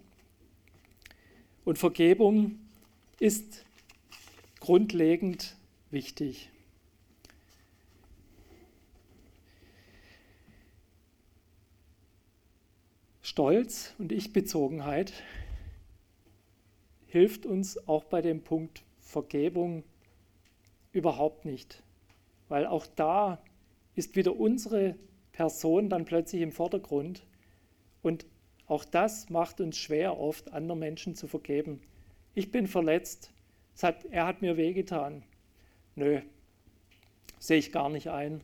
Und 1.64 1.78
Vergebung 1.78 2.58
ist 3.18 3.64
grundlegend 4.60 5.56
wichtig. 5.90 6.50
Stolz 13.22 13.94
und 13.98 14.12
Ich-Bezogenheit 14.12 15.12
hilft 17.06 17.46
uns 17.46 17.88
auch 17.88 18.04
bei 18.04 18.20
dem 18.20 18.42
Punkt 18.42 18.82
Vergebung 19.00 19.84
überhaupt 20.92 21.44
nicht, 21.44 21.82
weil 22.48 22.66
auch 22.66 22.86
da 22.86 23.42
ist 23.94 24.16
wieder 24.16 24.36
unsere 24.36 24.96
Person 25.32 25.88
dann 25.88 26.04
plötzlich 26.04 26.42
im 26.42 26.52
Vordergrund 26.52 27.26
und 28.02 28.26
auch 28.66 28.84
das 28.84 29.28
macht 29.28 29.60
uns 29.60 29.76
schwer, 29.76 30.18
oft 30.18 30.52
anderen 30.52 30.78
Menschen 30.78 31.14
zu 31.14 31.26
vergeben. 31.26 31.80
Ich 32.34 32.50
bin 32.50 32.66
verletzt, 32.66 33.32
hat, 33.82 34.04
er 34.06 34.26
hat 34.26 34.42
mir 34.42 34.56
wehgetan. 34.56 35.22
Nö, 35.94 36.20
sehe 37.38 37.58
ich 37.58 37.72
gar 37.72 37.88
nicht 37.88 38.10
ein. 38.10 38.42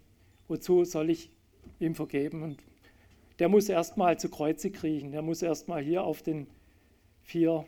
Wozu 0.49 0.85
soll 0.85 1.11
ich 1.11 1.31
ihm 1.79 1.95
vergeben? 1.95 2.43
Und 2.43 2.59
der 3.39 3.49
muss 3.49 3.69
erstmal 3.69 4.19
zu 4.19 4.29
Kreuze 4.29 4.71
kriechen. 4.71 5.13
Der 5.13 5.23
muss 5.23 5.43
erstmal 5.43 5.83
hier 5.83 6.05
auf 6.05 6.23
den 6.23 6.47
vier 7.23 7.67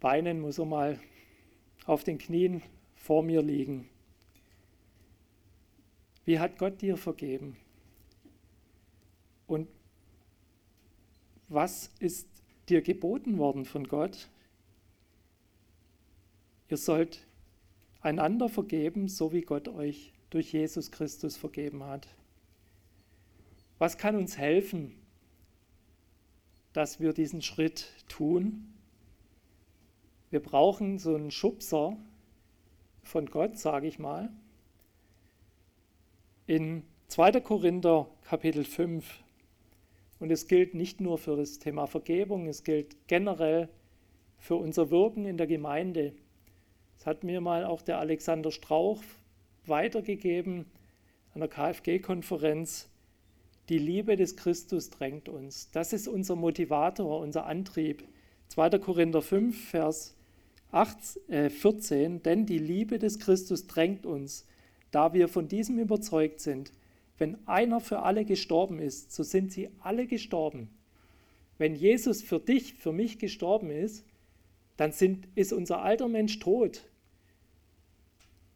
Beinen, 0.00 0.40
muss 0.40 0.58
er 0.58 0.66
mal 0.66 0.98
auf 1.86 2.04
den 2.04 2.18
Knien 2.18 2.62
vor 3.04 3.22
mir 3.22 3.42
liegen. 3.42 3.86
Wie 6.24 6.38
hat 6.38 6.56
Gott 6.56 6.80
dir 6.80 6.96
vergeben? 6.96 7.54
Und 9.46 9.68
was 11.48 11.90
ist 11.98 12.26
dir 12.70 12.80
geboten 12.80 13.36
worden 13.36 13.66
von 13.66 13.86
Gott? 13.86 14.30
Ihr 16.70 16.78
sollt 16.78 17.26
einander 18.00 18.48
vergeben, 18.48 19.08
so 19.08 19.34
wie 19.34 19.42
Gott 19.42 19.68
euch 19.68 20.14
durch 20.30 20.54
Jesus 20.54 20.90
Christus 20.90 21.36
vergeben 21.36 21.84
hat. 21.84 22.08
Was 23.78 23.98
kann 23.98 24.16
uns 24.16 24.38
helfen, 24.38 24.94
dass 26.72 27.00
wir 27.00 27.12
diesen 27.12 27.42
Schritt 27.42 27.92
tun? 28.08 28.72
Wir 30.30 30.40
brauchen 30.40 30.98
so 30.98 31.14
einen 31.14 31.30
Schubser 31.30 31.98
von 33.04 33.26
Gott, 33.26 33.58
sage 33.58 33.86
ich 33.86 33.98
mal. 33.98 34.30
In 36.46 36.82
2. 37.08 37.40
Korinther 37.40 38.08
Kapitel 38.22 38.64
5, 38.64 39.22
und 40.20 40.30
es 40.30 40.46
gilt 40.46 40.74
nicht 40.74 41.00
nur 41.00 41.18
für 41.18 41.36
das 41.36 41.58
Thema 41.58 41.86
Vergebung, 41.86 42.46
es 42.46 42.64
gilt 42.64 42.96
generell 43.08 43.68
für 44.38 44.56
unser 44.56 44.90
Wirken 44.90 45.26
in 45.26 45.36
der 45.36 45.46
Gemeinde. 45.46 46.14
Das 46.96 47.06
hat 47.06 47.24
mir 47.24 47.40
mal 47.40 47.64
auch 47.64 47.82
der 47.82 47.98
Alexander 47.98 48.50
Strauch 48.50 49.02
weitergegeben 49.66 50.66
an 51.34 51.40
der 51.40 51.48
KfG-Konferenz. 51.48 52.88
Die 53.68 53.78
Liebe 53.78 54.16
des 54.16 54.36
Christus 54.36 54.90
drängt 54.90 55.28
uns. 55.28 55.70
Das 55.70 55.92
ist 55.92 56.06
unser 56.08 56.36
Motivator, 56.36 57.20
unser 57.20 57.46
Antrieb. 57.46 58.06
2. 58.48 58.78
Korinther 58.78 59.22
5, 59.22 59.70
Vers 59.70 60.14
8, 60.74 61.30
äh 61.30 61.50
14. 61.50 62.22
Denn 62.22 62.46
die 62.46 62.58
Liebe 62.58 62.98
des 62.98 63.18
Christus 63.18 63.66
drängt 63.66 64.06
uns, 64.06 64.46
da 64.90 65.12
wir 65.12 65.28
von 65.28 65.48
diesem 65.48 65.78
überzeugt 65.78 66.40
sind. 66.40 66.72
Wenn 67.16 67.36
einer 67.46 67.80
für 67.80 68.00
alle 68.00 68.24
gestorben 68.24 68.78
ist, 68.78 69.12
so 69.12 69.22
sind 69.22 69.52
sie 69.52 69.70
alle 69.80 70.06
gestorben. 70.06 70.68
Wenn 71.58 71.76
Jesus 71.76 72.22
für 72.22 72.40
dich, 72.40 72.74
für 72.74 72.92
mich 72.92 73.18
gestorben 73.18 73.70
ist, 73.70 74.04
dann 74.76 74.90
sind, 74.90 75.28
ist 75.36 75.52
unser 75.52 75.82
alter 75.82 76.08
Mensch 76.08 76.40
tot. 76.40 76.84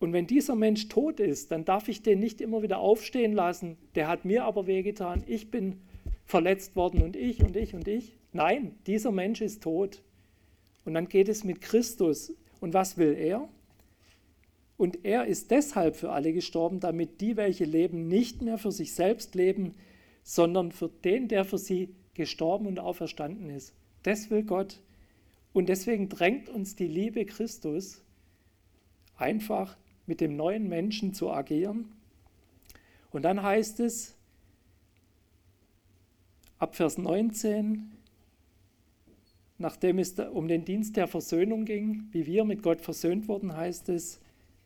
Und 0.00 0.12
wenn 0.12 0.26
dieser 0.26 0.54
Mensch 0.54 0.88
tot 0.88 1.20
ist, 1.20 1.50
dann 1.50 1.64
darf 1.64 1.88
ich 1.88 2.02
den 2.02 2.20
nicht 2.20 2.40
immer 2.40 2.62
wieder 2.62 2.78
aufstehen 2.78 3.32
lassen. 3.32 3.76
Der 3.94 4.08
hat 4.08 4.24
mir 4.24 4.44
aber 4.44 4.66
wehgetan, 4.66 5.24
ich 5.26 5.50
bin 5.50 5.80
verletzt 6.24 6.76
worden 6.76 7.02
und 7.02 7.16
ich 7.16 7.42
und 7.42 7.56
ich 7.56 7.74
und 7.74 7.88
ich. 7.88 8.16
Nein, 8.32 8.76
dieser 8.86 9.12
Mensch 9.12 9.40
ist 9.40 9.62
tot. 9.62 10.02
Und 10.84 10.94
dann 10.94 11.08
geht 11.08 11.28
es 11.28 11.44
mit 11.44 11.60
Christus. 11.60 12.32
Und 12.60 12.74
was 12.74 12.96
will 12.96 13.14
er? 13.14 13.48
Und 14.76 15.04
er 15.04 15.26
ist 15.26 15.50
deshalb 15.50 15.96
für 15.96 16.12
alle 16.12 16.32
gestorben, 16.32 16.80
damit 16.80 17.20
die, 17.20 17.36
welche 17.36 17.64
leben, 17.64 18.06
nicht 18.06 18.42
mehr 18.42 18.58
für 18.58 18.72
sich 18.72 18.94
selbst 18.94 19.34
leben, 19.34 19.74
sondern 20.22 20.72
für 20.72 20.88
den, 20.88 21.26
der 21.28 21.44
für 21.44 21.58
sie 21.58 21.94
gestorben 22.14 22.66
und 22.66 22.78
auferstanden 22.78 23.50
ist. 23.50 23.74
Das 24.02 24.30
will 24.30 24.44
Gott. 24.44 24.80
Und 25.52 25.68
deswegen 25.68 26.08
drängt 26.08 26.48
uns 26.48 26.76
die 26.76 26.86
Liebe 26.86 27.24
Christus 27.26 28.02
einfach 29.16 29.76
mit 30.06 30.20
dem 30.20 30.36
neuen 30.36 30.68
Menschen 30.68 31.12
zu 31.12 31.30
agieren. 31.30 31.92
Und 33.10 33.22
dann 33.22 33.42
heißt 33.42 33.80
es 33.80 34.14
ab 36.58 36.76
Vers 36.76 36.98
19, 36.98 37.92
nachdem 39.58 39.98
es 39.98 40.18
um 40.18 40.48
den 40.48 40.64
Dienst 40.64 40.96
der 40.96 41.08
Versöhnung 41.08 41.64
ging, 41.64 42.08
wie 42.12 42.26
wir 42.26 42.44
mit 42.44 42.62
Gott 42.62 42.80
versöhnt 42.80 43.28
wurden, 43.28 43.56
heißt 43.56 43.88
es, 43.88 44.20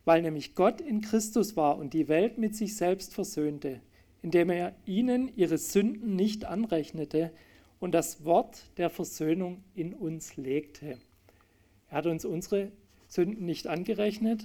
weil 0.04 0.22
nämlich 0.22 0.54
Gott 0.54 0.80
in 0.80 1.00
Christus 1.00 1.56
war 1.56 1.78
und 1.78 1.94
die 1.94 2.08
Welt 2.08 2.38
mit 2.38 2.54
sich 2.54 2.76
selbst 2.76 3.14
versöhnte, 3.14 3.80
indem 4.20 4.50
er 4.50 4.74
ihnen 4.84 5.34
ihre 5.36 5.58
Sünden 5.58 6.16
nicht 6.16 6.44
anrechnete 6.44 7.32
und 7.80 7.92
das 7.92 8.24
Wort 8.24 8.64
der 8.76 8.90
Versöhnung 8.90 9.62
in 9.74 9.94
uns 9.94 10.36
legte. 10.36 10.98
Er 11.88 11.98
hat 11.98 12.06
uns 12.06 12.24
unsere 12.24 12.70
Sünden 13.08 13.44
nicht 13.44 13.66
angerechnet, 13.66 14.44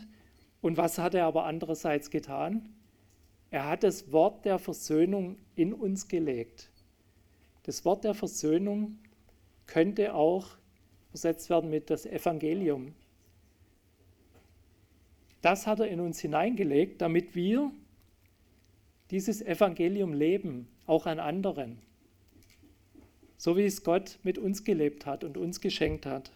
und 0.61 0.75
was 0.75 0.97
hat 0.97 1.13
er 1.13 1.25
aber 1.25 1.45
andererseits 1.45 2.09
getan? 2.09 2.67
Er 3.51 3.67
hat 3.67 3.83
das 3.83 4.11
Wort 4.11 4.43
der 4.43 4.59
Versöhnung 4.59 5.37
in 5.55 5.73
uns 5.73 6.07
gelegt. 6.07 6.69
Das 7.63 7.85
Wort 7.85 8.03
der 8.03 8.13
Versöhnung 8.13 8.97
könnte 9.67 10.13
auch 10.13 10.57
übersetzt 11.09 11.49
werden 11.49 11.69
mit 11.69 11.89
das 11.89 12.05
Evangelium. 12.05 12.93
Das 15.41 15.67
hat 15.67 15.79
er 15.79 15.87
in 15.87 15.99
uns 15.99 16.19
hineingelegt, 16.19 17.01
damit 17.01 17.35
wir 17.35 17.71
dieses 19.11 19.41
Evangelium 19.41 20.13
leben, 20.13 20.67
auch 20.85 21.05
an 21.05 21.19
anderen. 21.19 21.79
So 23.37 23.55
wie 23.55 23.65
es 23.65 23.83
Gott 23.83 24.19
mit 24.23 24.37
uns 24.37 24.63
gelebt 24.63 25.05
hat 25.05 25.23
und 25.23 25.37
uns 25.37 25.61
geschenkt 25.61 26.05
hat. 26.05 26.31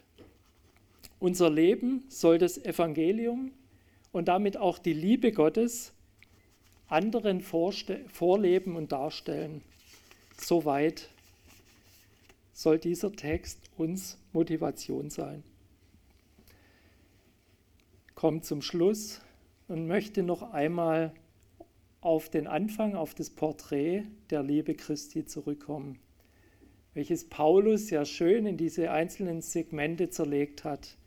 Unser 1.19 1.49
Leben 1.49 2.03
soll 2.09 2.37
das 2.37 2.57
Evangelium 2.63 3.51
und 4.11 4.27
damit 4.27 4.57
auch 4.57 4.77
die 4.77 4.93
Liebe 4.93 5.31
Gottes 5.31 5.93
anderen 6.87 7.41
vorleben 7.41 8.75
und 8.75 8.91
darstellen. 8.91 9.61
Soweit 10.37 11.09
soll 12.53 12.79
dieser 12.79 13.11
Text 13.11 13.69
uns 13.77 14.17
Motivation 14.33 15.09
sein. 15.09 15.43
Kommt 18.15 18.45
zum 18.45 18.61
Schluss 18.61 19.21
und 19.67 19.87
möchte 19.87 20.21
noch 20.21 20.53
einmal 20.53 21.13
auf 22.01 22.29
den 22.29 22.47
Anfang, 22.47 22.95
auf 22.95 23.13
das 23.13 23.29
Porträt 23.29 24.03
der 24.29 24.43
Liebe 24.43 24.75
Christi 24.75 25.25
zurückkommen, 25.25 25.99
welches 26.93 27.29
Paulus 27.29 27.89
ja 27.89 28.05
schön 28.05 28.45
in 28.45 28.57
diese 28.57 28.91
einzelnen 28.91 29.41
Segmente 29.41 30.09
zerlegt 30.09 30.63
hat. 30.63 30.97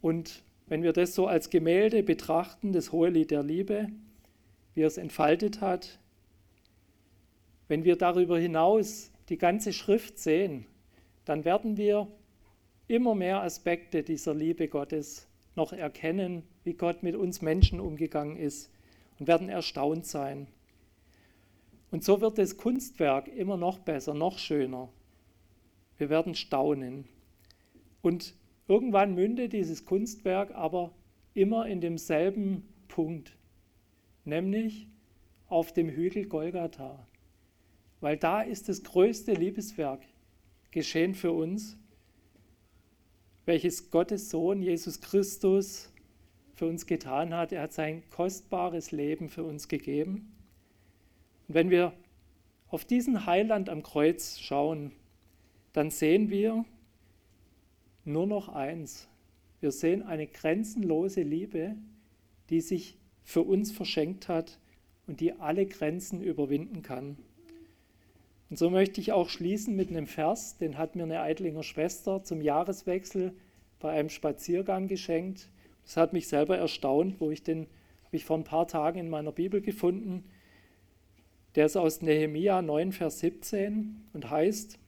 Und 0.00 0.42
wenn 0.66 0.82
wir 0.82 0.92
das 0.92 1.14
so 1.14 1.26
als 1.26 1.50
Gemälde 1.50 2.02
betrachten, 2.02 2.72
das 2.72 2.92
hohe 2.92 3.10
Lied 3.10 3.30
der 3.30 3.42
Liebe, 3.42 3.88
wie 4.74 4.82
er 4.82 4.86
es 4.86 4.98
entfaltet 4.98 5.60
hat, 5.60 5.98
wenn 7.68 7.84
wir 7.84 7.96
darüber 7.96 8.38
hinaus 8.38 9.09
die 9.30 9.38
ganze 9.38 9.72
Schrift 9.72 10.18
sehen, 10.18 10.66
dann 11.24 11.44
werden 11.44 11.76
wir 11.76 12.08
immer 12.88 13.14
mehr 13.14 13.42
Aspekte 13.42 14.02
dieser 14.02 14.34
Liebe 14.34 14.68
Gottes 14.68 15.28
noch 15.54 15.72
erkennen, 15.72 16.42
wie 16.64 16.74
Gott 16.74 17.02
mit 17.02 17.14
uns 17.14 17.40
Menschen 17.40 17.80
umgegangen 17.80 18.36
ist 18.36 18.70
und 19.18 19.28
werden 19.28 19.48
erstaunt 19.48 20.04
sein. 20.04 20.48
Und 21.92 22.04
so 22.04 22.20
wird 22.20 22.38
das 22.38 22.56
Kunstwerk 22.56 23.28
immer 23.28 23.56
noch 23.56 23.78
besser, 23.78 24.14
noch 24.14 24.38
schöner. 24.38 24.88
Wir 25.98 26.08
werden 26.08 26.34
staunen. 26.34 27.04
Und 28.02 28.34
irgendwann 28.68 29.14
mündet 29.14 29.52
dieses 29.52 29.84
Kunstwerk 29.84 30.52
aber 30.54 30.92
immer 31.34 31.66
in 31.66 31.80
demselben 31.80 32.68
Punkt, 32.88 33.36
nämlich 34.24 34.88
auf 35.48 35.72
dem 35.72 35.88
Hügel 35.88 36.26
Golgatha. 36.26 37.06
Weil 38.00 38.16
da 38.16 38.40
ist 38.40 38.68
das 38.68 38.82
größte 38.82 39.34
Liebeswerk 39.34 40.02
geschehen 40.70 41.14
für 41.14 41.32
uns, 41.32 41.76
welches 43.44 43.90
Gottes 43.90 44.30
Sohn 44.30 44.62
Jesus 44.62 45.00
Christus 45.00 45.92
für 46.54 46.66
uns 46.66 46.86
getan 46.86 47.34
hat. 47.34 47.52
Er 47.52 47.62
hat 47.62 47.72
sein 47.72 48.02
kostbares 48.10 48.92
Leben 48.92 49.28
für 49.28 49.44
uns 49.44 49.68
gegeben. 49.68 50.32
Und 51.48 51.54
wenn 51.54 51.70
wir 51.70 51.92
auf 52.68 52.84
diesen 52.84 53.26
Heiland 53.26 53.68
am 53.68 53.82
Kreuz 53.82 54.38
schauen, 54.38 54.92
dann 55.72 55.90
sehen 55.90 56.30
wir 56.30 56.64
nur 58.04 58.26
noch 58.26 58.48
eins. 58.48 59.08
Wir 59.60 59.72
sehen 59.72 60.02
eine 60.02 60.26
grenzenlose 60.26 61.22
Liebe, 61.22 61.76
die 62.48 62.60
sich 62.60 62.96
für 63.22 63.42
uns 63.42 63.72
verschenkt 63.72 64.28
hat 64.28 64.58
und 65.06 65.20
die 65.20 65.32
alle 65.34 65.66
Grenzen 65.66 66.22
überwinden 66.22 66.82
kann. 66.82 67.18
Und 68.50 68.58
so 68.58 68.68
möchte 68.68 69.00
ich 69.00 69.12
auch 69.12 69.28
schließen 69.28 69.76
mit 69.76 69.90
einem 69.90 70.06
Vers, 70.06 70.58
den 70.58 70.76
hat 70.76 70.96
mir 70.96 71.04
eine 71.04 71.22
Eidlinger 71.22 71.62
Schwester 71.62 72.24
zum 72.24 72.42
Jahreswechsel 72.42 73.32
bei 73.78 73.92
einem 73.92 74.10
Spaziergang 74.10 74.88
geschenkt. 74.88 75.48
Das 75.84 75.96
hat 75.96 76.12
mich 76.12 76.28
selber 76.28 76.58
erstaunt, 76.58 77.20
wo 77.20 77.30
ich 77.30 77.42
den 77.42 77.68
habe 78.10 78.16
ich 78.16 78.24
vor 78.24 78.36
ein 78.36 78.44
paar 78.44 78.66
Tagen 78.66 78.98
in 78.98 79.08
meiner 79.08 79.30
Bibel 79.30 79.60
gefunden. 79.60 80.24
Der 81.54 81.66
ist 81.66 81.76
aus 81.76 82.02
Nehemia 82.02 82.60
9, 82.60 82.90
Vers 82.90 83.20
17 83.20 84.04
und 84.12 84.30
heißt, 84.30 84.80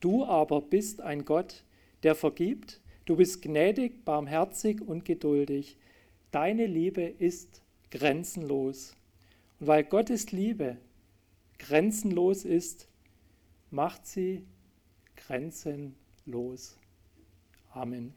Du 0.00 0.24
aber 0.24 0.62
bist 0.62 1.02
ein 1.02 1.26
Gott, 1.26 1.62
der 2.02 2.14
vergibt, 2.14 2.80
du 3.04 3.16
bist 3.16 3.42
gnädig, 3.42 4.06
barmherzig 4.06 4.80
und 4.80 5.04
geduldig. 5.04 5.76
Deine 6.30 6.64
Liebe 6.64 7.02
ist 7.02 7.60
grenzenlos. 7.90 8.96
Und 9.60 9.66
weil 9.66 9.84
Gottes 9.84 10.32
Liebe 10.32 10.78
grenzenlos 11.62 12.44
ist, 12.44 12.88
macht 13.70 14.06
sie 14.06 14.44
grenzenlos. 15.16 16.76
Amen. 17.70 18.14